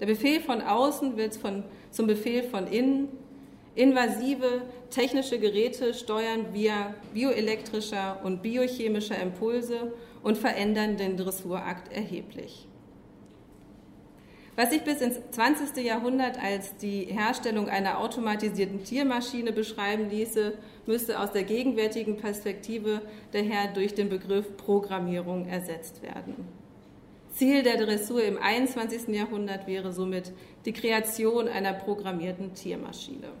Der 0.00 0.06
Befehl 0.06 0.40
von 0.40 0.60
außen 0.60 1.16
wird 1.16 1.36
von, 1.36 1.62
zum 1.92 2.08
Befehl 2.08 2.42
von 2.42 2.66
innen. 2.66 3.08
Invasive 3.76 4.62
technische 4.90 5.38
Geräte 5.38 5.94
steuern 5.94 6.52
via 6.52 6.94
bioelektrischer 7.12 8.20
und 8.24 8.42
biochemischer 8.42 9.20
Impulse 9.20 9.92
und 10.24 10.36
verändern 10.36 10.96
den 10.96 11.16
Dressurakt 11.16 11.92
erheblich. 11.92 12.66
Was 14.56 14.70
sich 14.70 14.82
bis 14.82 15.00
ins 15.00 15.18
20. 15.32 15.84
Jahrhundert 15.84 16.40
als 16.40 16.76
die 16.76 17.06
Herstellung 17.06 17.68
einer 17.68 17.98
automatisierten 17.98 18.84
Tiermaschine 18.84 19.52
beschreiben 19.52 20.10
ließe, 20.10 20.54
müsste 20.86 21.18
aus 21.18 21.32
der 21.32 21.42
gegenwärtigen 21.42 22.16
Perspektive 22.18 23.02
daher 23.32 23.72
durch 23.72 23.94
den 23.94 24.08
Begriff 24.08 24.56
Programmierung 24.56 25.48
ersetzt 25.48 26.02
werden. 26.02 26.46
Ziel 27.32 27.64
der 27.64 27.84
Dressur 27.84 28.22
im 28.22 28.38
21. 28.38 29.08
Jahrhundert 29.08 29.66
wäre 29.66 29.92
somit 29.92 30.32
die 30.66 30.72
Kreation 30.72 31.48
einer 31.48 31.72
programmierten 31.72 32.54
Tiermaschine. 32.54 33.32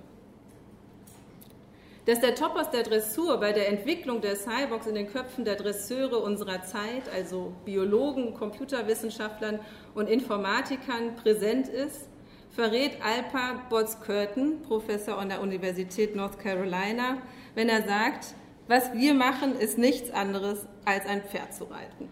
Dass 2.06 2.20
der 2.20 2.34
Topos 2.34 2.70
der 2.70 2.82
Dressur 2.82 3.38
bei 3.38 3.52
der 3.52 3.68
Entwicklung 3.68 4.20
der 4.20 4.36
Cyborgs 4.36 4.86
in 4.86 4.94
den 4.94 5.06
Köpfen 5.06 5.44
der 5.44 5.54
Dresseure 5.54 6.18
unserer 6.18 6.62
Zeit, 6.62 7.08
also 7.14 7.52
Biologen, 7.64 8.34
Computerwissenschaftlern 8.34 9.60
und 9.94 10.08
Informatikern, 10.08 11.16
präsent 11.16 11.68
ist, 11.68 12.08
verrät 12.50 12.98
Alpa 13.02 13.62
Botz-Curtin, 13.68 14.62
Professor 14.62 15.18
an 15.18 15.28
der 15.28 15.40
Universität 15.40 16.14
North 16.14 16.38
Carolina, 16.38 17.18
wenn 17.54 17.68
er 17.68 17.82
sagt, 17.82 18.34
was 18.68 18.92
wir 18.94 19.14
machen, 19.14 19.58
ist 19.58 19.78
nichts 19.78 20.10
anderes 20.10 20.66
als 20.84 21.06
ein 21.06 21.22
Pferd 21.22 21.54
zu 21.54 21.64
reiten. 21.64 22.08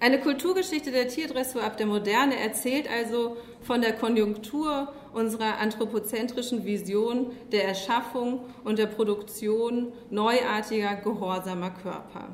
Eine 0.00 0.20
Kulturgeschichte 0.20 0.92
der 0.92 1.08
Tierdressur 1.08 1.64
ab 1.64 1.76
der 1.76 1.86
Moderne 1.86 2.38
erzählt 2.38 2.88
also 2.88 3.36
von 3.62 3.80
der 3.80 3.94
Konjunktur 3.94 4.92
unserer 5.12 5.58
anthropozentrischen 5.58 6.64
Vision 6.64 7.32
der 7.50 7.66
Erschaffung 7.66 8.44
und 8.62 8.78
der 8.78 8.86
Produktion 8.86 9.92
neuartiger, 10.10 10.94
gehorsamer 10.96 11.70
Körper. 11.70 12.28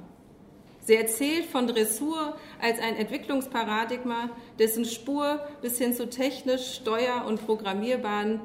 Sie 0.84 0.96
erzählt 0.96 1.46
von 1.46 1.66
Dressur 1.66 2.36
als 2.60 2.78
ein 2.78 2.96
Entwicklungsparadigma, 2.96 4.28
dessen 4.58 4.84
Spur 4.84 5.40
bis 5.62 5.78
hin 5.78 5.94
zu 5.94 6.08
technisch 6.10 6.76
steuer- 6.76 7.24
und 7.26 7.44
programmierbaren 7.44 8.40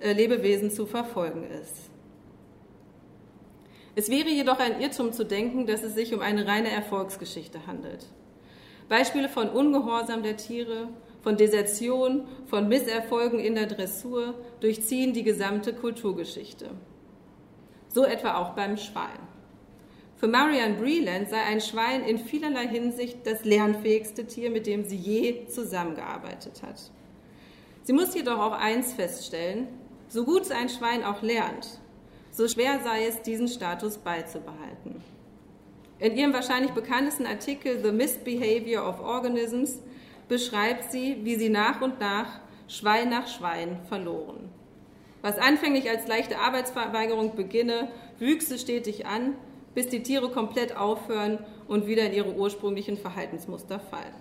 äh, 0.00 0.14
Lebewesen 0.14 0.70
zu 0.70 0.86
verfolgen 0.86 1.44
ist. 1.44 1.90
Es 3.96 4.08
wäre 4.08 4.30
jedoch 4.30 4.58
ein 4.58 4.80
Irrtum 4.80 5.12
zu 5.12 5.24
denken, 5.24 5.66
dass 5.66 5.82
es 5.82 5.94
sich 5.94 6.14
um 6.14 6.20
eine 6.20 6.46
reine 6.46 6.70
Erfolgsgeschichte 6.70 7.66
handelt. 7.66 8.06
Beispiele 8.88 9.28
von 9.28 9.50
Ungehorsam 9.50 10.22
der 10.22 10.36
Tiere, 10.36 10.88
von 11.22 11.36
Desertion, 11.36 12.26
von 12.46 12.66
Misserfolgen 12.66 13.38
in 13.38 13.54
der 13.54 13.66
Dressur 13.66 14.34
durchziehen 14.60 15.12
die 15.12 15.22
gesamte 15.22 15.74
Kulturgeschichte. 15.74 16.70
So 17.88 18.04
etwa 18.04 18.36
auch 18.36 18.50
beim 18.50 18.76
Schwein. 18.76 19.33
Für 20.16 20.28
Marianne 20.28 20.74
Breland 20.74 21.28
sei 21.28 21.40
ein 21.42 21.60
Schwein 21.60 22.04
in 22.04 22.18
vielerlei 22.18 22.68
Hinsicht 22.68 23.18
das 23.24 23.44
lernfähigste 23.44 24.26
Tier, 24.26 24.50
mit 24.50 24.66
dem 24.66 24.84
sie 24.84 24.96
je 24.96 25.46
zusammengearbeitet 25.48 26.62
hat. 26.62 26.80
Sie 27.82 27.92
muss 27.92 28.14
jedoch 28.14 28.38
auch 28.38 28.52
eins 28.52 28.92
feststellen, 28.92 29.68
so 30.08 30.24
gut 30.24 30.50
ein 30.52 30.68
Schwein 30.68 31.04
auch 31.04 31.22
lernt, 31.22 31.80
so 32.30 32.48
schwer 32.48 32.80
sei 32.82 33.06
es, 33.06 33.22
diesen 33.22 33.48
Status 33.48 33.98
beizubehalten. 33.98 35.02
In 35.98 36.16
ihrem 36.16 36.32
wahrscheinlich 36.32 36.72
bekanntesten 36.72 37.26
Artikel 37.26 37.82
The 37.82 37.92
Misbehavior 37.92 38.88
of 38.88 39.00
Organisms 39.00 39.80
beschreibt 40.28 40.90
sie, 40.90 41.18
wie 41.22 41.36
sie 41.36 41.48
nach 41.48 41.82
und 41.82 42.00
nach 42.00 42.40
Schwein 42.68 43.10
nach 43.10 43.28
Schwein 43.28 43.78
verloren. 43.88 44.48
Was 45.22 45.38
anfänglich 45.38 45.88
als 45.88 46.06
leichte 46.06 46.38
Arbeitsverweigerung 46.38 47.34
beginne, 47.36 47.88
wüchse 48.18 48.58
stetig 48.58 49.06
an, 49.06 49.34
bis 49.74 49.88
die 49.88 50.02
Tiere 50.02 50.30
komplett 50.30 50.76
aufhören 50.76 51.38
und 51.68 51.86
wieder 51.86 52.06
in 52.06 52.12
ihre 52.12 52.34
ursprünglichen 52.34 52.96
Verhaltensmuster 52.96 53.78
fallen. 53.78 54.14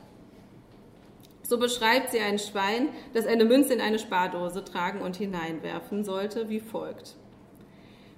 So 1.44 1.58
beschreibt 1.58 2.12
sie 2.12 2.20
ein 2.20 2.40
Schwein, 2.40 2.90
das 3.14 3.28
eine 3.28 3.46
Münze 3.46 3.74
in 3.74 3.82
eine 3.82 4.00
Spardose 4.00 4.64
tragen 4.64 5.02
und 5.02 5.18
hineinwerfen 5.18 6.04
sollte, 6.04 6.50
wie 6.50 6.62
folgt. 6.62 7.16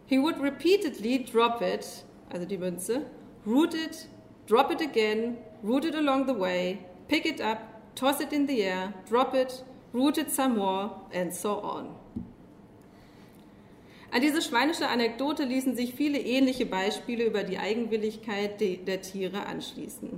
He 0.05 0.19
would 0.19 0.39
repeatedly 0.39 1.25
drop 1.25 1.61
it, 1.61 2.05
also 2.31 2.45
die 2.45 2.59
Münze, 2.59 3.01
root 3.45 3.73
it, 3.73 4.07
drop 4.47 4.71
it 4.71 4.81
again, 4.81 5.37
root 5.63 5.83
it 5.83 5.95
along 5.95 6.27
the 6.27 6.39
way, 6.39 6.77
pick 7.07 7.25
it 7.25 7.41
up, 7.41 7.57
toss 7.95 8.21
it 8.21 8.31
in 8.31 8.47
the 8.47 8.61
air, 8.61 8.93
drop 9.09 9.33
it, 9.33 9.63
root 9.93 10.19
it 10.19 10.29
some 10.29 10.55
more, 10.57 10.91
and 11.11 11.33
so 11.33 11.61
on. 11.63 11.95
An 14.15 14.21
diese 14.21 14.41
schweinische 14.41 14.87
Anekdote 14.87 15.43
ließen 15.43 15.75
sich 15.75 15.93
viele 15.93 16.17
ähnliche 16.17 16.65
Beispiele 16.65 17.25
über 17.25 17.43
die 17.43 17.57
Eigenwilligkeit 17.57 18.61
der 18.61 19.01
Tiere 19.01 19.45
anschließen. 19.45 20.09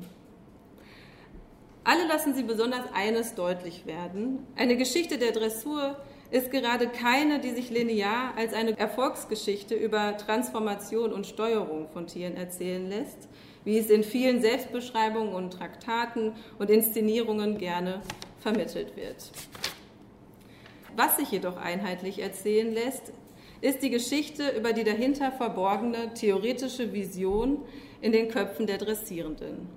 Alle 1.84 2.06
lassen 2.06 2.36
sie 2.36 2.44
besonders 2.44 2.94
eines 2.94 3.34
deutlich 3.34 3.88
werden. 3.88 4.46
Eine 4.56 4.78
Geschichte 4.78 5.18
der 5.18 5.32
Dressur 5.32 5.98
ist 6.30 6.52
gerade 6.52 6.90
keine, 6.90 7.40
die 7.40 7.50
sich 7.50 7.72
linear 7.72 8.36
als 8.38 8.54
eine 8.54 8.78
Erfolgsgeschichte 8.78 9.74
über 9.74 10.16
Transformation 10.16 11.12
und 11.12 11.26
Steuerung 11.26 11.90
von 11.90 12.06
Tieren 12.06 12.38
erzählen 12.38 12.88
lässt, 12.88 13.28
wie 13.64 13.80
es 13.80 13.90
in 13.90 14.04
vielen 14.04 14.44
Selbstbeschreibungen 14.44 15.34
und 15.34 15.54
Traktaten 15.54 16.34
und 16.60 16.70
Inszenierungen 16.70 17.58
gerne 17.58 18.04
vermittelt 18.42 18.96
wird. 18.96 19.32
Was 20.96 21.18
sich 21.18 21.32
jedoch 21.32 21.58
einheitlich 21.58 22.20
erzählen 22.20 22.72
lässt, 22.72 23.12
ist 23.62 23.82
die 23.82 23.90
Geschichte 23.90 24.50
über 24.58 24.74
die 24.74 24.84
dahinter 24.84 25.32
verborgene 25.32 26.14
theoretische 26.14 26.94
Vision 26.94 27.62
in 28.02 28.12
den 28.12 28.30
Köpfen 28.30 28.68
der 28.68 28.78
Dressierenden. 28.78 29.70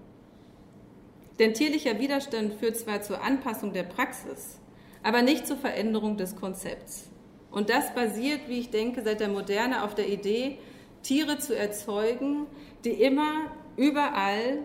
Denn 1.39 1.55
tierlicher 1.55 1.99
Widerstand 1.99 2.55
führt 2.55 2.76
zwar 2.76 3.01
zur 3.01 3.22
Anpassung 3.22 3.72
der 3.72 3.85
Praxis, 3.85 4.59
aber 5.03 5.22
nicht 5.22 5.47
zur 5.47 5.57
Veränderung 5.57 6.18
des 6.18 6.37
Konzepts. 6.37 7.09
Und 7.51 7.70
das 7.70 7.95
basiert, 7.95 8.41
wie 8.49 8.61
ich 8.61 8.70
denke, 8.70 9.03
seit 9.03 9.20
der 9.20 9.28
Moderne 9.28 9.83
auf 9.83 9.95
der 9.95 10.09
Idee, 10.09 10.59
Tiere 11.03 11.39
zu 11.39 11.57
erzeugen, 11.57 12.47
die 12.85 12.91
immer 12.91 13.51
überall, 13.76 14.59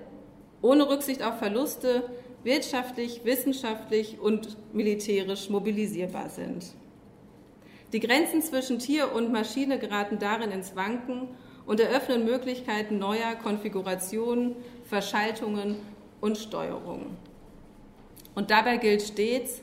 ohne 0.62 0.90
Rücksicht 0.90 1.24
auf 1.24 1.40
Verluste, 1.40 2.10
wirtschaftlich, 2.44 3.22
wissenschaftlich 3.24 4.20
und 4.20 4.58
militärisch 4.74 5.50
mobilisierbar 5.50 6.30
sind. 6.30 6.66
Die 7.96 8.02
Grenzen 8.02 8.42
zwischen 8.42 8.78
Tier 8.78 9.14
und 9.14 9.32
Maschine 9.32 9.80
geraten 9.80 10.20
darin 10.20 10.52
ins 10.52 10.76
Wanken 10.76 11.30
und 11.66 11.80
eröffnen 11.80 12.26
Möglichkeiten 12.26 13.00
neuer 13.00 13.36
Konfigurationen, 13.42 14.58
Verschaltungen 14.84 15.78
und 16.20 16.38
Steuerungen. 16.38 17.16
Und 18.36 18.52
dabei 18.52 18.76
gilt 18.76 19.02
stets, 19.02 19.62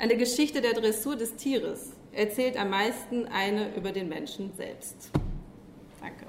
eine 0.00 0.16
Geschichte 0.16 0.60
der 0.60 0.72
Dressur 0.72 1.14
des 1.14 1.36
Tieres 1.36 1.92
erzählt 2.10 2.56
am 2.56 2.70
meisten 2.70 3.26
eine 3.26 3.72
über 3.76 3.92
den 3.92 4.08
Menschen 4.08 4.52
selbst. 4.56 5.12
Danke. 6.00 6.26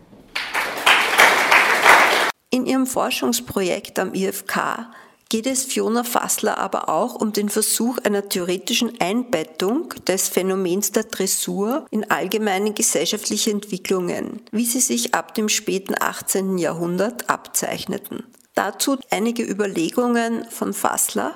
In 2.51 2.67
ihrem 2.67 2.85
Forschungsprojekt 2.85 3.97
am 3.97 4.13
IFK 4.13 4.85
geht 5.33 5.47
es 5.47 5.63
Fiona 5.63 6.03
Fassler 6.03 6.59
aber 6.59 6.89
auch 6.89 7.15
um 7.15 7.33
den 7.33 7.49
Versuch 7.49 7.97
einer 8.03 8.29
theoretischen 8.29 9.01
Einbettung 9.01 9.89
des 10.05 10.29
Phänomens 10.29 10.91
der 10.91 11.05
Dressur 11.05 11.87
in 11.89 12.11
allgemeine 12.11 12.71
gesellschaftliche 12.71 13.49
Entwicklungen, 13.49 14.43
wie 14.51 14.67
sie 14.67 14.79
sich 14.79 15.15
ab 15.15 15.33
dem 15.33 15.49
späten 15.49 15.95
18. 15.99 16.59
Jahrhundert 16.59 17.31
abzeichneten. 17.31 18.25
Dazu 18.53 18.97
einige 19.09 19.41
Überlegungen 19.41 20.45
von 20.51 20.71
Fassler. 20.71 21.31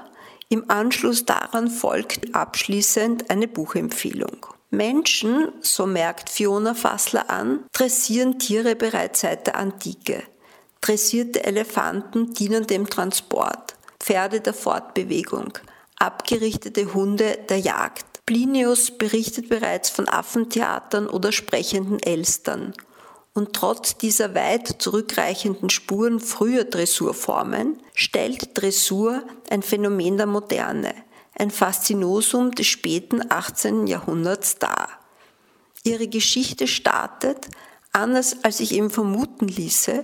Im 0.50 0.70
Anschluss 0.70 1.26
daran 1.26 1.68
folgt 1.68 2.36
abschließend 2.36 3.32
eine 3.32 3.48
Buchempfehlung. 3.48 4.46
Menschen, 4.70 5.48
so 5.62 5.88
merkt 5.88 6.30
Fiona 6.30 6.76
Fassler 6.76 7.32
an, 7.32 7.64
dressieren 7.74 8.38
Tiere 8.38 8.76
bereits 8.76 9.22
seit 9.22 9.48
der 9.48 9.56
Antike. 9.56 10.22
Dressierte 10.82 11.44
Elefanten 11.44 12.36
dienen 12.36 12.68
dem 12.68 12.88
Transport. 12.88 13.77
Pferde 14.00 14.42
der 14.42 14.54
Fortbewegung, 14.54 15.54
abgerichtete 15.98 16.94
Hunde 16.94 17.38
der 17.50 17.60
Jagd. 17.60 18.06
Plinius 18.26 18.92
berichtet 18.92 19.50
bereits 19.50 19.90
von 19.90 20.10
Affentheatern 20.10 21.08
oder 21.08 21.32
sprechenden 21.32 22.02
Elstern. 22.04 22.74
Und 23.34 23.54
trotz 23.54 23.98
dieser 23.98 24.36
weit 24.36 24.82
zurückreichenden 24.82 25.70
Spuren 25.70 26.20
früher 26.20 26.64
Dressurformen 26.64 27.80
stellt 27.94 28.58
Dressur 28.58 29.24
ein 29.50 29.62
Phänomen 29.62 30.18
der 30.18 30.26
Moderne, 30.26 30.94
ein 31.38 31.52
Faszinosum 31.52 32.52
des 32.52 32.68
späten 32.68 33.32
18. 33.32 33.88
Jahrhunderts 33.88 34.58
dar. 34.58 34.90
Ihre 35.84 36.08
Geschichte 36.08 36.68
startet, 36.68 37.48
anders 37.94 38.44
als 38.44 38.60
ich 38.60 38.74
eben 38.74 38.90
vermuten 38.90 39.48
ließe, 39.48 40.04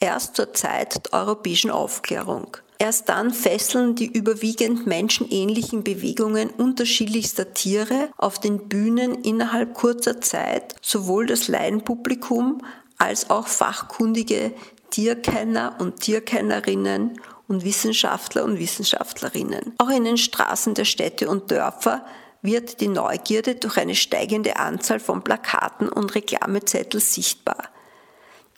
erst 0.00 0.36
zur 0.36 0.54
Zeit 0.54 1.04
der 1.06 1.20
europäischen 1.20 1.70
Aufklärung. 1.70 2.56
Erst 2.80 3.08
dann 3.08 3.32
fesseln 3.32 3.96
die 3.96 4.06
überwiegend 4.06 4.86
menschenähnlichen 4.86 5.82
Bewegungen 5.82 6.50
unterschiedlichster 6.50 7.52
Tiere 7.52 8.10
auf 8.16 8.38
den 8.38 8.68
Bühnen 8.68 9.24
innerhalb 9.24 9.74
kurzer 9.74 10.20
Zeit 10.20 10.76
sowohl 10.80 11.26
das 11.26 11.48
Laienpublikum 11.48 12.62
als 12.96 13.30
auch 13.30 13.48
fachkundige 13.48 14.52
Tierkenner 14.90 15.76
und 15.80 16.00
Tierkennerinnen 16.00 17.20
und 17.48 17.64
Wissenschaftler 17.64 18.44
und 18.44 18.58
Wissenschaftlerinnen. 18.58 19.74
Auch 19.78 19.90
in 19.90 20.04
den 20.04 20.16
Straßen 20.16 20.74
der 20.74 20.84
Städte 20.84 21.28
und 21.28 21.50
Dörfer 21.50 22.04
wird 22.42 22.80
die 22.80 22.88
Neugierde 22.88 23.56
durch 23.56 23.76
eine 23.78 23.96
steigende 23.96 24.56
Anzahl 24.56 25.00
von 25.00 25.24
Plakaten 25.24 25.88
und 25.88 26.14
Reklamezettel 26.14 27.00
sichtbar. 27.00 27.70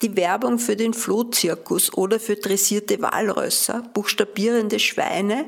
Die 0.02 0.16
Werbung 0.16 0.58
für 0.58 0.76
den 0.76 0.94
Flohzirkus 0.94 1.92
oder 1.92 2.18
für 2.18 2.36
dressierte 2.36 3.02
Walrösser, 3.02 3.82
buchstabierende 3.92 4.78
Schweine 4.78 5.44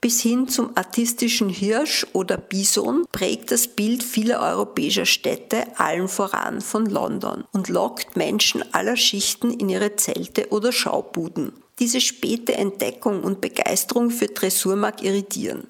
bis 0.00 0.20
hin 0.20 0.46
zum 0.46 0.76
artistischen 0.76 1.48
Hirsch 1.48 2.06
oder 2.12 2.36
Bison 2.36 3.06
prägt 3.10 3.50
das 3.50 3.66
Bild 3.66 4.02
vieler 4.02 4.40
europäischer 4.40 5.06
Städte, 5.06 5.64
allen 5.78 6.08
voran 6.08 6.60
von 6.60 6.86
London, 6.86 7.44
und 7.52 7.68
lockt 7.68 8.16
Menschen 8.16 8.62
aller 8.74 8.96
Schichten 8.96 9.50
in 9.50 9.68
ihre 9.68 9.96
Zelte 9.96 10.48
oder 10.50 10.70
Schaubuden. 10.70 11.52
Diese 11.78 12.00
späte 12.00 12.54
Entdeckung 12.54 13.22
und 13.22 13.40
Begeisterung 13.40 14.10
für 14.10 14.28
Dressur 14.28 14.76
mag 14.76 15.02
irritieren. 15.02 15.66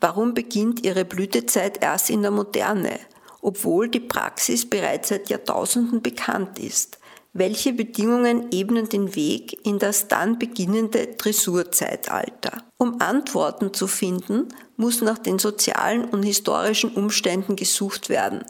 Warum 0.00 0.34
beginnt 0.34 0.86
ihre 0.86 1.04
Blütezeit 1.04 1.82
erst 1.82 2.08
in 2.10 2.22
der 2.22 2.30
Moderne, 2.30 3.00
obwohl 3.42 3.88
die 3.88 4.00
Praxis 4.00 4.68
bereits 4.68 5.08
seit 5.08 5.28
Jahrtausenden 5.28 6.00
bekannt 6.00 6.58
ist? 6.60 6.97
Welche 7.32 7.72
Bedingungen 7.72 8.50
ebnen 8.52 8.88
den 8.88 9.14
Weg 9.14 9.64
in 9.66 9.78
das 9.78 10.08
dann 10.08 10.38
beginnende 10.38 11.06
Dressurzeitalter? 11.06 12.64
Um 12.78 13.00
Antworten 13.00 13.74
zu 13.74 13.86
finden, 13.86 14.48
muss 14.76 15.02
nach 15.02 15.18
den 15.18 15.38
sozialen 15.38 16.06
und 16.06 16.22
historischen 16.22 16.94
Umständen 16.94 17.54
gesucht 17.54 18.08
werden, 18.08 18.44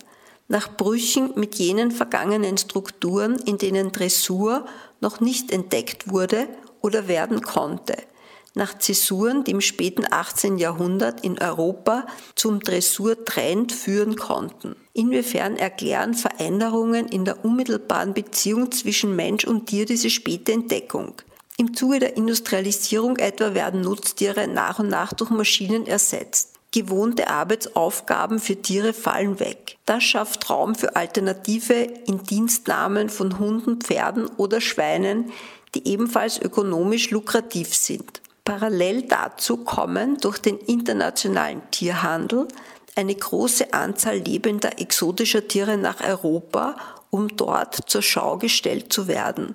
nach 0.46 0.76
Brüchen 0.76 1.32
mit 1.34 1.56
jenen 1.56 1.90
vergangenen 1.90 2.56
Strukturen, 2.56 3.36
in 3.44 3.58
denen 3.58 3.92
Dressur 3.92 4.64
noch 5.00 5.20
nicht 5.20 5.50
entdeckt 5.50 6.10
wurde 6.10 6.48
oder 6.80 7.08
werden 7.08 7.42
konnte– 7.42 7.96
nach 8.54 8.78
Zäsuren, 8.78 9.44
die 9.44 9.52
im 9.52 9.60
späten 9.60 10.04
18. 10.10 10.58
Jahrhundert 10.58 11.24
in 11.24 11.38
Europa 11.38 12.06
zum 12.34 12.60
Dressurtrend 12.60 13.72
führen 13.72 14.16
konnten. 14.16 14.76
Inwiefern 14.92 15.56
erklären 15.56 16.14
Veränderungen 16.14 17.08
in 17.08 17.24
der 17.24 17.44
unmittelbaren 17.44 18.14
Beziehung 18.14 18.72
zwischen 18.72 19.14
Mensch 19.14 19.44
und 19.44 19.66
Tier 19.66 19.86
diese 19.86 20.10
späte 20.10 20.52
Entdeckung? 20.52 21.14
Im 21.56 21.74
Zuge 21.74 21.98
der 21.98 22.16
Industrialisierung 22.16 23.16
etwa 23.16 23.54
werden 23.54 23.80
Nutztiere 23.80 24.46
nach 24.46 24.78
und 24.78 24.88
nach 24.88 25.12
durch 25.12 25.30
Maschinen 25.30 25.86
ersetzt. 25.86 26.54
Gewohnte 26.70 27.28
Arbeitsaufgaben 27.28 28.38
für 28.38 28.60
Tiere 28.60 28.92
fallen 28.92 29.40
weg. 29.40 29.78
Das 29.86 30.04
schafft 30.04 30.50
Raum 30.50 30.74
für 30.74 30.94
Alternative 30.96 31.74
in 32.06 32.22
Dienstnahmen 32.22 33.08
von 33.08 33.38
Hunden, 33.38 33.80
Pferden 33.80 34.26
oder 34.36 34.60
Schweinen, 34.60 35.32
die 35.74 35.88
ebenfalls 35.88 36.40
ökonomisch 36.40 37.10
lukrativ 37.10 37.74
sind. 37.74 38.20
Parallel 38.48 39.02
dazu 39.02 39.58
kommen 39.58 40.16
durch 40.16 40.38
den 40.38 40.56
internationalen 40.56 41.60
Tierhandel 41.70 42.48
eine 42.96 43.14
große 43.14 43.74
Anzahl 43.74 44.16
lebender 44.16 44.80
exotischer 44.80 45.46
Tiere 45.46 45.76
nach 45.76 46.00
Europa, 46.00 46.76
um 47.10 47.28
dort 47.36 47.78
zur 47.90 48.00
Schau 48.00 48.38
gestellt 48.38 48.90
zu 48.90 49.06
werden. 49.06 49.54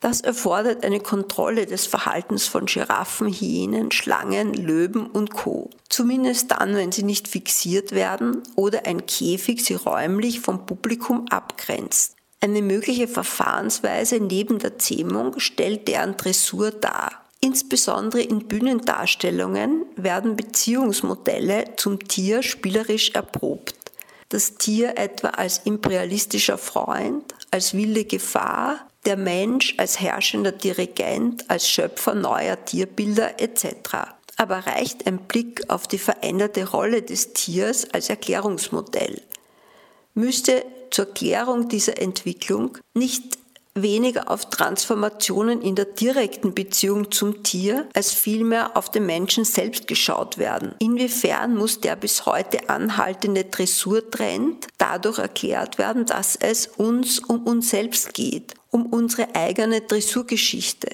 Das 0.00 0.22
erfordert 0.22 0.82
eine 0.82 1.00
Kontrolle 1.00 1.66
des 1.66 1.84
Verhaltens 1.86 2.46
von 2.48 2.64
Giraffen, 2.64 3.28
Hyänen, 3.28 3.90
Schlangen, 3.92 4.54
Löwen 4.54 5.04
und 5.08 5.34
Co. 5.34 5.68
Zumindest 5.90 6.52
dann, 6.52 6.74
wenn 6.74 6.92
sie 6.92 7.02
nicht 7.02 7.28
fixiert 7.28 7.92
werden 7.92 8.42
oder 8.54 8.86
ein 8.86 9.04
Käfig 9.04 9.62
sie 9.62 9.74
räumlich 9.74 10.40
vom 10.40 10.64
Publikum 10.64 11.26
abgrenzt. 11.28 12.16
Eine 12.40 12.62
mögliche 12.62 13.08
Verfahrensweise 13.08 14.20
neben 14.20 14.58
der 14.58 14.78
Zähmung 14.78 15.38
stellt 15.38 15.86
deren 15.86 16.16
Dressur 16.16 16.70
dar. 16.70 17.25
Insbesondere 17.46 18.22
in 18.22 18.48
Bühnendarstellungen 18.48 19.86
werden 19.94 20.34
Beziehungsmodelle 20.34 21.76
zum 21.76 22.00
Tier 22.00 22.42
spielerisch 22.42 23.10
erprobt. 23.10 23.76
Das 24.30 24.56
Tier 24.56 24.98
etwa 24.98 25.28
als 25.28 25.58
imperialistischer 25.58 26.58
Freund, 26.58 27.22
als 27.52 27.72
wilde 27.72 28.04
Gefahr, 28.04 28.88
der 29.04 29.16
Mensch 29.16 29.76
als 29.78 30.00
herrschender 30.00 30.50
Dirigent, 30.50 31.48
als 31.48 31.68
Schöpfer 31.68 32.16
neuer 32.16 32.64
Tierbilder 32.64 33.40
etc. 33.40 33.68
Aber 34.36 34.66
reicht 34.66 35.06
ein 35.06 35.18
Blick 35.18 35.70
auf 35.70 35.86
die 35.86 35.98
veränderte 35.98 36.68
Rolle 36.68 37.02
des 37.02 37.32
Tiers 37.32 37.88
als 37.92 38.10
Erklärungsmodell? 38.10 39.22
Müsste 40.14 40.64
zur 40.90 41.14
Klärung 41.14 41.68
dieser 41.68 42.02
Entwicklung 42.02 42.78
nicht 42.92 43.38
weniger 43.76 44.30
auf 44.30 44.50
Transformationen 44.50 45.60
in 45.62 45.74
der 45.74 45.84
direkten 45.84 46.54
Beziehung 46.54 47.10
zum 47.12 47.42
Tier 47.42 47.86
als 47.94 48.12
vielmehr 48.12 48.76
auf 48.76 48.90
den 48.90 49.06
Menschen 49.06 49.44
selbst 49.44 49.86
geschaut 49.86 50.38
werden. 50.38 50.74
Inwiefern 50.80 51.54
muss 51.54 51.80
der 51.80 51.94
bis 51.94 52.26
heute 52.26 52.68
anhaltende 52.68 53.44
Dressurtrend 53.44 54.66
dadurch 54.78 55.18
erklärt 55.18 55.78
werden, 55.78 56.06
dass 56.06 56.36
es 56.36 56.66
uns 56.66 57.18
um 57.20 57.46
uns 57.46 57.70
selbst 57.70 58.14
geht, 58.14 58.54
um 58.70 58.86
unsere 58.86 59.34
eigene 59.34 59.82
Dressurgeschichte. 59.82 60.88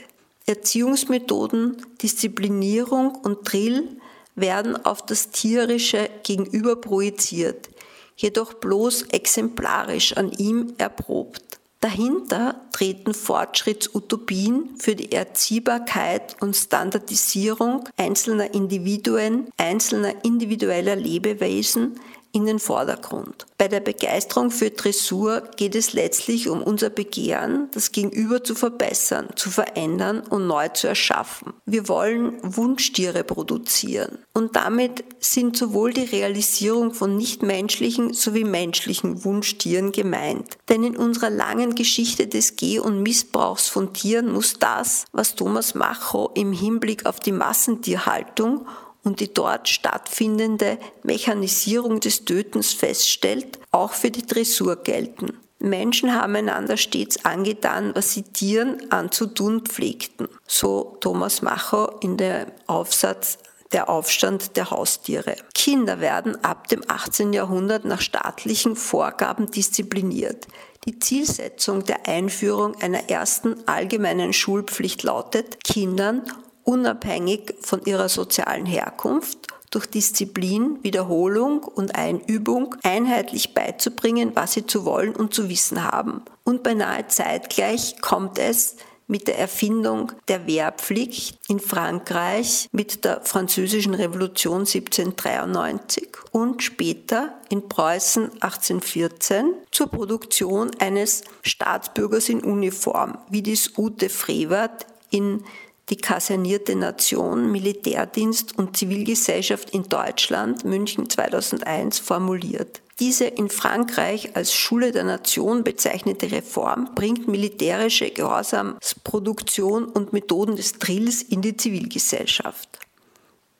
Erziehungsmethoden, 0.46 1.86
Disziplinierung 2.02 3.14
und 3.14 3.50
Drill 3.50 3.88
werden 4.34 4.84
auf 4.84 5.06
das 5.06 5.30
Tierische 5.30 6.10
gegenüber 6.24 6.76
projiziert, 6.76 7.68
jedoch 8.16 8.54
bloß 8.54 9.02
exemplarisch 9.12 10.16
an 10.16 10.32
ihm 10.32 10.74
erprobt. 10.78 11.60
Dahinter 11.82 12.60
treten 12.70 13.12
Fortschrittsutopien 13.12 14.76
für 14.78 14.94
die 14.94 15.10
Erziehbarkeit 15.10 16.36
und 16.40 16.54
Standardisierung 16.54 17.88
einzelner 17.96 18.54
Individuen, 18.54 19.48
einzelner 19.56 20.24
individueller 20.24 20.94
Lebewesen 20.94 21.98
in 22.32 22.46
den 22.46 22.58
Vordergrund. 22.58 23.46
Bei 23.58 23.68
der 23.68 23.80
Begeisterung 23.80 24.50
für 24.50 24.70
Dressur 24.70 25.42
geht 25.56 25.74
es 25.74 25.92
letztlich 25.92 26.48
um 26.48 26.62
unser 26.62 26.90
Begehren, 26.90 27.68
das 27.72 27.92
Gegenüber 27.92 28.42
zu 28.42 28.54
verbessern, 28.54 29.28
zu 29.36 29.50
verändern 29.50 30.22
und 30.28 30.46
neu 30.46 30.68
zu 30.68 30.88
erschaffen. 30.88 31.52
Wir 31.66 31.88
wollen 31.88 32.38
Wunschtiere 32.42 33.22
produzieren 33.22 34.18
und 34.32 34.56
damit 34.56 35.04
sind 35.20 35.56
sowohl 35.56 35.92
die 35.92 36.04
Realisierung 36.04 36.94
von 36.94 37.16
nichtmenschlichen 37.16 38.14
sowie 38.14 38.44
menschlichen 38.44 39.24
Wunschtieren 39.24 39.92
gemeint. 39.92 40.56
Denn 40.68 40.82
in 40.84 40.96
unserer 40.96 41.30
langen 41.30 41.74
Geschichte 41.74 42.26
des 42.26 42.56
Geh- 42.56 42.80
und 42.80 43.02
Missbrauchs 43.02 43.68
von 43.68 43.92
Tieren 43.92 44.32
muss 44.32 44.54
das, 44.58 45.04
was 45.12 45.34
Thomas 45.34 45.74
Macho 45.74 46.30
im 46.34 46.52
Hinblick 46.52 47.06
auf 47.06 47.20
die 47.20 47.32
Massentierhaltung 47.32 48.66
und 49.04 49.20
die 49.20 49.32
dort 49.32 49.68
stattfindende 49.68 50.78
Mechanisierung 51.02 52.00
des 52.00 52.24
Tötens 52.24 52.72
feststellt, 52.72 53.58
auch 53.70 53.92
für 53.92 54.10
die 54.10 54.26
Dressur 54.26 54.76
gelten. 54.76 55.38
Menschen 55.58 56.12
haben 56.14 56.34
einander 56.34 56.76
stets 56.76 57.24
angetan, 57.24 57.92
was 57.94 58.12
sie 58.12 58.22
Tieren 58.22 58.90
anzutun 58.90 59.60
pflegten. 59.60 60.28
So 60.46 60.96
Thomas 61.00 61.40
Macho 61.40 61.86
in 62.00 62.16
dem 62.16 62.46
Aufsatz 62.66 63.38
der 63.72 63.88
Aufstand 63.88 64.56
der 64.56 64.70
Haustiere. 64.70 65.36
Kinder 65.54 66.00
werden 66.00 66.42
ab 66.44 66.68
dem 66.68 66.82
18. 66.86 67.32
Jahrhundert 67.32 67.84
nach 67.84 68.00
staatlichen 68.00 68.76
Vorgaben 68.76 69.50
diszipliniert. 69.50 70.46
Die 70.84 70.98
Zielsetzung 70.98 71.84
der 71.84 72.08
Einführung 72.08 72.74
einer 72.82 73.08
ersten 73.08 73.56
allgemeinen 73.66 74.32
Schulpflicht 74.32 75.04
lautet, 75.04 75.62
Kindern 75.62 76.22
unabhängig 76.64 77.54
von 77.60 77.84
ihrer 77.84 78.08
sozialen 78.08 78.66
Herkunft 78.66 79.48
durch 79.70 79.86
Disziplin, 79.86 80.78
Wiederholung 80.82 81.64
und 81.64 81.96
Einübung 81.96 82.76
einheitlich 82.82 83.54
beizubringen, 83.54 84.32
was 84.34 84.52
sie 84.52 84.66
zu 84.66 84.84
wollen 84.84 85.16
und 85.16 85.34
zu 85.34 85.48
wissen 85.48 85.82
haben. 85.82 86.22
Und 86.44 86.62
beinahe 86.62 87.08
zeitgleich 87.08 88.00
kommt 88.00 88.38
es 88.38 88.76
mit 89.08 89.28
der 89.28 89.38
Erfindung 89.38 90.12
der 90.28 90.46
Wehrpflicht 90.46 91.38
in 91.48 91.60
Frankreich 91.60 92.68
mit 92.72 93.04
der 93.04 93.20
Französischen 93.22 93.94
Revolution 93.94 94.60
1793 94.60 96.08
und 96.30 96.62
später 96.62 97.34
in 97.50 97.68
Preußen 97.68 98.24
1814 98.40 99.52
zur 99.70 99.88
Produktion 99.88 100.70
eines 100.78 101.24
Staatsbürgers 101.42 102.28
in 102.28 102.42
Uniform, 102.42 103.18
wie 103.28 103.42
dies 103.42 103.76
Ute 103.76 104.08
Frevert 104.08 104.86
in 105.10 105.44
die 105.92 105.98
kasernierte 105.98 106.74
Nation, 106.74 107.52
Militärdienst 107.52 108.56
und 108.56 108.78
Zivilgesellschaft 108.78 109.68
in 109.70 109.82
Deutschland 109.90 110.64
München 110.64 111.10
2001 111.10 111.98
formuliert. 111.98 112.80
Diese 112.98 113.26
in 113.26 113.50
Frankreich 113.50 114.34
als 114.34 114.54
Schule 114.54 114.92
der 114.92 115.04
Nation 115.04 115.64
bezeichnete 115.64 116.32
Reform 116.32 116.94
bringt 116.94 117.28
militärische 117.28 118.10
Gehorsamsproduktion 118.10 119.84
und 119.84 120.14
Methoden 120.14 120.56
des 120.56 120.78
Drills 120.78 121.20
in 121.20 121.42
die 121.42 121.58
Zivilgesellschaft. 121.58 122.78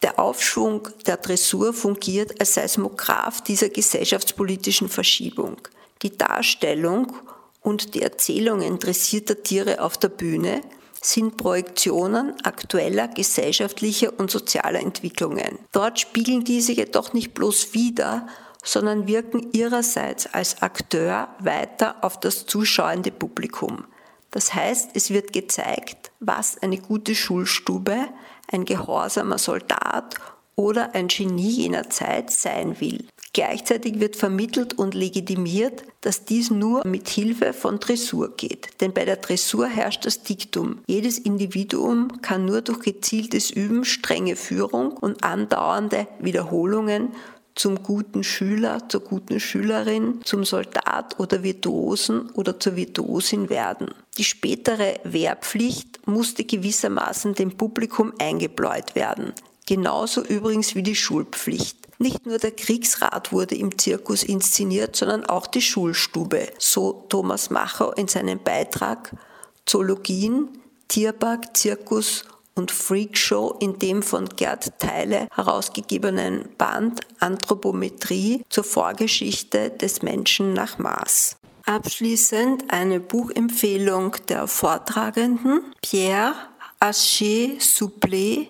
Der 0.00 0.18
Aufschwung 0.18 0.88
der 1.06 1.18
Dressur 1.18 1.74
fungiert 1.74 2.40
als 2.40 2.54
Seismograph 2.54 3.42
dieser 3.42 3.68
gesellschaftspolitischen 3.68 4.88
Verschiebung. 4.88 5.58
Die 6.00 6.16
Darstellung 6.16 7.12
und 7.60 7.94
die 7.94 8.00
Erzählungen 8.00 8.78
dressierter 8.78 9.42
Tiere 9.42 9.82
auf 9.82 9.98
der 9.98 10.08
Bühne 10.08 10.62
sind 11.02 11.36
Projektionen 11.36 12.34
aktueller 12.44 13.08
gesellschaftlicher 13.08 14.12
und 14.18 14.30
sozialer 14.30 14.80
Entwicklungen. 14.80 15.58
Dort 15.72 16.00
spiegeln 16.00 16.44
diese 16.44 16.72
jedoch 16.72 17.12
nicht 17.12 17.34
bloß 17.34 17.74
wider, 17.74 18.26
sondern 18.64 19.08
wirken 19.08 19.48
ihrerseits 19.52 20.32
als 20.32 20.62
Akteur 20.62 21.28
weiter 21.40 21.96
auf 22.02 22.20
das 22.20 22.46
zuschauende 22.46 23.10
Publikum. 23.10 23.84
Das 24.30 24.54
heißt, 24.54 24.90
es 24.94 25.10
wird 25.10 25.32
gezeigt, 25.32 26.12
was 26.20 26.62
eine 26.62 26.78
gute 26.78 27.14
Schulstube, 27.14 28.08
ein 28.50 28.64
gehorsamer 28.64 29.38
Soldat 29.38 30.14
oder 30.56 30.94
ein 30.94 31.08
Genie 31.08 31.50
jener 31.50 31.90
Zeit 31.90 32.30
sein 32.30 32.80
will. 32.80 33.04
Gleichzeitig 33.32 33.98
wird 33.98 34.16
vermittelt 34.16 34.78
und 34.78 34.94
legitimiert, 34.94 35.84
dass 36.02 36.26
dies 36.26 36.50
nur 36.50 36.86
mit 36.86 37.08
Hilfe 37.08 37.54
von 37.54 37.80
Dressur 37.80 38.36
geht. 38.36 38.68
Denn 38.82 38.92
bei 38.92 39.06
der 39.06 39.16
Dressur 39.16 39.66
herrscht 39.66 40.04
das 40.04 40.22
Diktum. 40.22 40.80
Jedes 40.86 41.18
Individuum 41.18 42.20
kann 42.20 42.44
nur 42.44 42.60
durch 42.60 42.80
gezieltes 42.80 43.50
Üben, 43.50 43.84
strenge 43.84 44.36
Führung 44.36 44.92
und 44.92 45.24
andauernde 45.24 46.08
Wiederholungen 46.20 47.12
zum 47.54 47.82
guten 47.82 48.24
Schüler, 48.24 48.88
zur 48.88 49.00
guten 49.00 49.40
Schülerin, 49.40 50.20
zum 50.24 50.44
Soldat 50.44 51.18
oder 51.18 51.42
Virtuosen 51.42 52.30
oder 52.30 52.58
zur 52.58 52.76
Virtuosin 52.76 53.50
werden. 53.50 53.94
Die 54.18 54.24
spätere 54.24 55.00
Wehrpflicht 55.04 56.06
musste 56.06 56.44
gewissermaßen 56.44 57.34
dem 57.34 57.56
Publikum 57.56 58.12
eingebläut 58.18 58.94
werden. 58.94 59.32
Genauso 59.66 60.22
übrigens 60.22 60.74
wie 60.74 60.82
die 60.82 60.96
Schulpflicht. 60.96 61.78
Nicht 61.98 62.26
nur 62.26 62.38
der 62.38 62.50
Kriegsrat 62.50 63.32
wurde 63.32 63.54
im 63.54 63.78
Zirkus 63.78 64.24
inszeniert, 64.24 64.96
sondern 64.96 65.24
auch 65.24 65.46
die 65.46 65.62
Schulstube, 65.62 66.48
so 66.58 67.04
Thomas 67.08 67.50
Macher 67.50 67.96
in 67.96 68.08
seinem 68.08 68.40
Beitrag 68.42 69.14
Zoologien, 69.66 70.48
Tierpark, 70.88 71.56
Zirkus 71.56 72.24
und 72.54 72.70
Freakshow 72.70 73.56
in 73.60 73.78
dem 73.78 74.02
von 74.02 74.28
Gerd 74.28 74.78
Theile 74.78 75.28
herausgegebenen 75.32 76.48
Band 76.58 77.00
Anthropometrie 77.20 78.42
zur 78.48 78.64
Vorgeschichte 78.64 79.70
des 79.70 80.02
Menschen 80.02 80.52
nach 80.52 80.78
Mars. 80.78 81.36
Abschließend 81.64 82.72
eine 82.72 82.98
Buchempfehlung 82.98 84.16
der 84.28 84.48
Vortragenden 84.48 85.72
Pierre 85.80 86.34
Haché 86.80 87.60
Souplé 87.60 88.48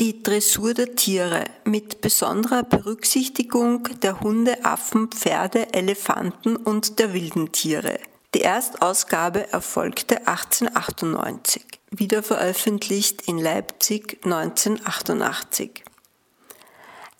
die 0.00 0.22
Dressur 0.22 0.72
der 0.72 0.96
Tiere 0.96 1.44
mit 1.64 2.00
besonderer 2.00 2.62
Berücksichtigung 2.62 3.84
der 4.00 4.20
Hunde, 4.20 4.64
Affen, 4.64 5.08
Pferde, 5.08 5.74
Elefanten 5.74 6.56
und 6.56 6.98
der 6.98 7.12
wilden 7.12 7.52
Tiere. 7.52 8.00
Die 8.34 8.40
Erstausgabe 8.40 9.52
erfolgte 9.52 10.26
1898, 10.26 11.66
wieder 11.90 12.22
veröffentlicht 12.22 13.28
in 13.28 13.36
Leipzig 13.36 14.18
1988. 14.24 15.84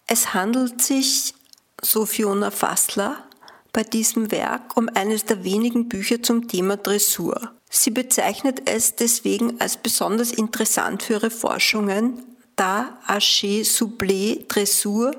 Es 0.07 0.33
handelt 0.33 0.81
sich, 0.81 1.35
so 1.83 2.07
Fiona 2.07 2.51
Fassler, 2.51 3.25
bei 3.73 3.83
diesem 3.83 4.31
Werk 4.31 4.77
um 4.77 4.89
eines 4.89 5.27
der 5.27 5.45
wenigen 5.45 5.89
Bücher 5.89 6.23
zum 6.23 6.49
Thema 6.49 6.79
Dressur. 6.79 7.53
Sie 7.69 7.91
bezeichnet 7.91 8.69
es 8.71 8.97
deswegen 8.97 9.61
als 9.61 9.77
besonders 9.77 10.33
interessant 10.33 11.03
für 11.03 11.15
ihre 11.15 11.31
Forschungen, 11.31 12.30
da 12.61 12.99
Haché 13.09 13.65
Soublé 13.65 14.47
Dressur 14.47 15.13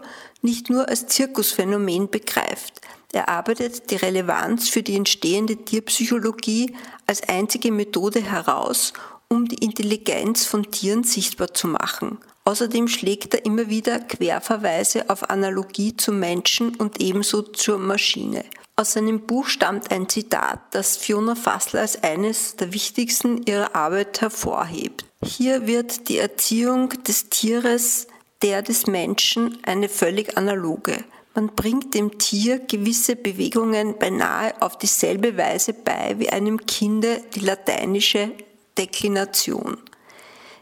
nicht 0.44 0.70
nur 0.70 0.88
als 0.88 1.08
Zirkusphänomen 1.08 2.08
begreift. 2.10 2.82
Er 3.14 3.30
arbeitet 3.30 3.90
die 3.90 3.96
Relevanz 3.96 4.70
für 4.70 4.84
die 4.84 4.96
entstehende 4.96 5.58
Tierpsychologie 5.58 6.76
als 7.08 7.28
einzige 7.28 7.72
Methode 7.72 8.22
heraus, 8.22 8.94
um 9.28 9.48
die 9.48 9.64
Intelligenz 9.64 10.46
von 10.46 10.70
Tieren 10.70 11.04
sichtbar 11.04 11.52
zu 11.54 11.68
machen. 11.68 12.20
Außerdem 12.46 12.88
schlägt 12.88 13.34
er 13.34 13.46
immer 13.46 13.70
wieder 13.70 14.00
Querverweise 14.00 15.10
auf 15.10 15.30
Analogie 15.30 15.98
zum 15.98 16.20
Menschen 16.20 16.76
und 16.76 17.02
ebenso 17.02 17.42
zur 17.42 17.80
Maschine. 17.80 18.46
Aus 18.76 18.94
seinem 18.94 19.22
Buch 19.22 19.48
stammt 19.48 19.92
ein 19.92 20.08
Zitat, 20.08 20.60
das 20.72 20.96
Fiona 20.96 21.36
Fassler 21.36 21.82
als 21.82 22.02
eines 22.04 22.56
der 22.56 22.74
wichtigsten 22.74 23.44
ihrer 23.44 23.76
Arbeit 23.76 24.22
hervorhebt. 24.22 25.06
Hier 25.24 25.68
wird 25.68 26.10
die 26.10 26.18
Erziehung 26.18 26.90
des 27.04 27.30
Tieres 27.30 28.08
der 28.42 28.64
des 28.64 28.88
Menschen 28.88 29.60
eine 29.64 29.88
völlig 29.88 30.36
analoge. 30.38 31.04
Man 31.36 31.48
bringt 31.48 31.94
dem 31.94 32.18
Tier 32.18 32.60
gewisse 32.60 33.16
Bewegungen 33.16 33.98
beinahe 34.00 34.60
auf 34.62 34.78
dieselbe 34.78 35.38
Weise 35.38 35.74
bei 35.74 36.16
wie 36.18 36.30
einem 36.30 36.66
Kinde 36.66 37.22
die 37.36 37.40
lateinische 37.42 38.32
Deklination. 38.78 39.78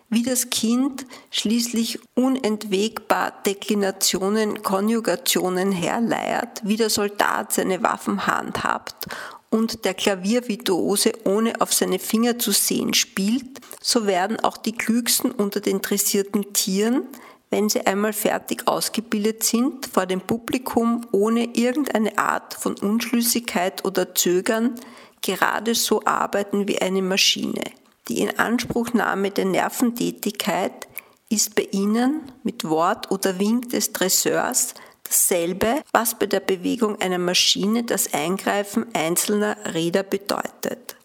Wie 0.10 0.24
das 0.24 0.50
Kind 0.50 1.06
schließlich 1.32 2.00
unentwegbar 2.16 3.32
Deklinationen, 3.46 4.62
Konjugationen 4.62 5.72
herleiert, 5.72 6.62
wie 6.64 6.78
der 6.78 6.90
Soldat 6.90 7.54
seine 7.54 7.82
Waffen 7.82 8.28
handhabt 8.28 9.08
und 9.50 9.86
der 9.86 9.94
Klaviervirtuose 9.94 11.14
ohne 11.26 11.60
auf 11.62 11.74
seine 11.74 12.00
Finger 12.00 12.38
zu 12.38 12.52
sehen 12.52 12.94
spielt, 12.94 13.60
so 13.82 14.06
werden 14.06 14.40
auch 14.40 14.58
die 14.58 14.74
klügsten 14.74 15.32
unter 15.32 15.60
den 15.60 15.82
dressierten 15.82 16.54
Tieren, 16.54 17.04
wenn 17.50 17.68
sie 17.68 17.86
einmal 17.86 18.14
fertig 18.14 18.68
ausgebildet 18.68 19.44
sind, 19.44 19.88
vor 19.88 20.06
dem 20.06 20.22
Publikum 20.22 21.08
ohne 21.12 21.56
irgendeine 21.56 22.18
Art 22.18 22.54
von 22.54 22.76
Unschlüssigkeit 22.76 23.86
oder 23.86 24.14
Zögern 24.14 24.76
gerade 25.22 25.74
so 25.74 26.06
arbeiten 26.06 26.68
wie 26.68 26.80
eine 26.80 27.02
Maschine. 27.02 27.64
Die 28.08 28.22
Inanspruchnahme 28.22 29.32
der 29.32 29.46
Nerventätigkeit 29.46 30.88
ist 31.30 31.56
bei 31.56 31.68
ihnen 31.72 32.22
mit 32.44 32.68
Wort 32.68 33.12
oder 33.12 33.40
Wink 33.40 33.70
des 33.70 33.94
Dresseurs 33.94 34.74
dasselbe, 35.10 35.82
was 35.92 36.18
bei 36.18 36.28
der 36.28 36.40
Bewegung 36.40 37.02
einer 37.02 37.18
Maschine 37.18 37.84
das 37.84 38.14
Eingreifen 38.14 38.86
einzelner 38.94 39.58
Räder 39.74 40.04
bedeutet. 40.04 40.96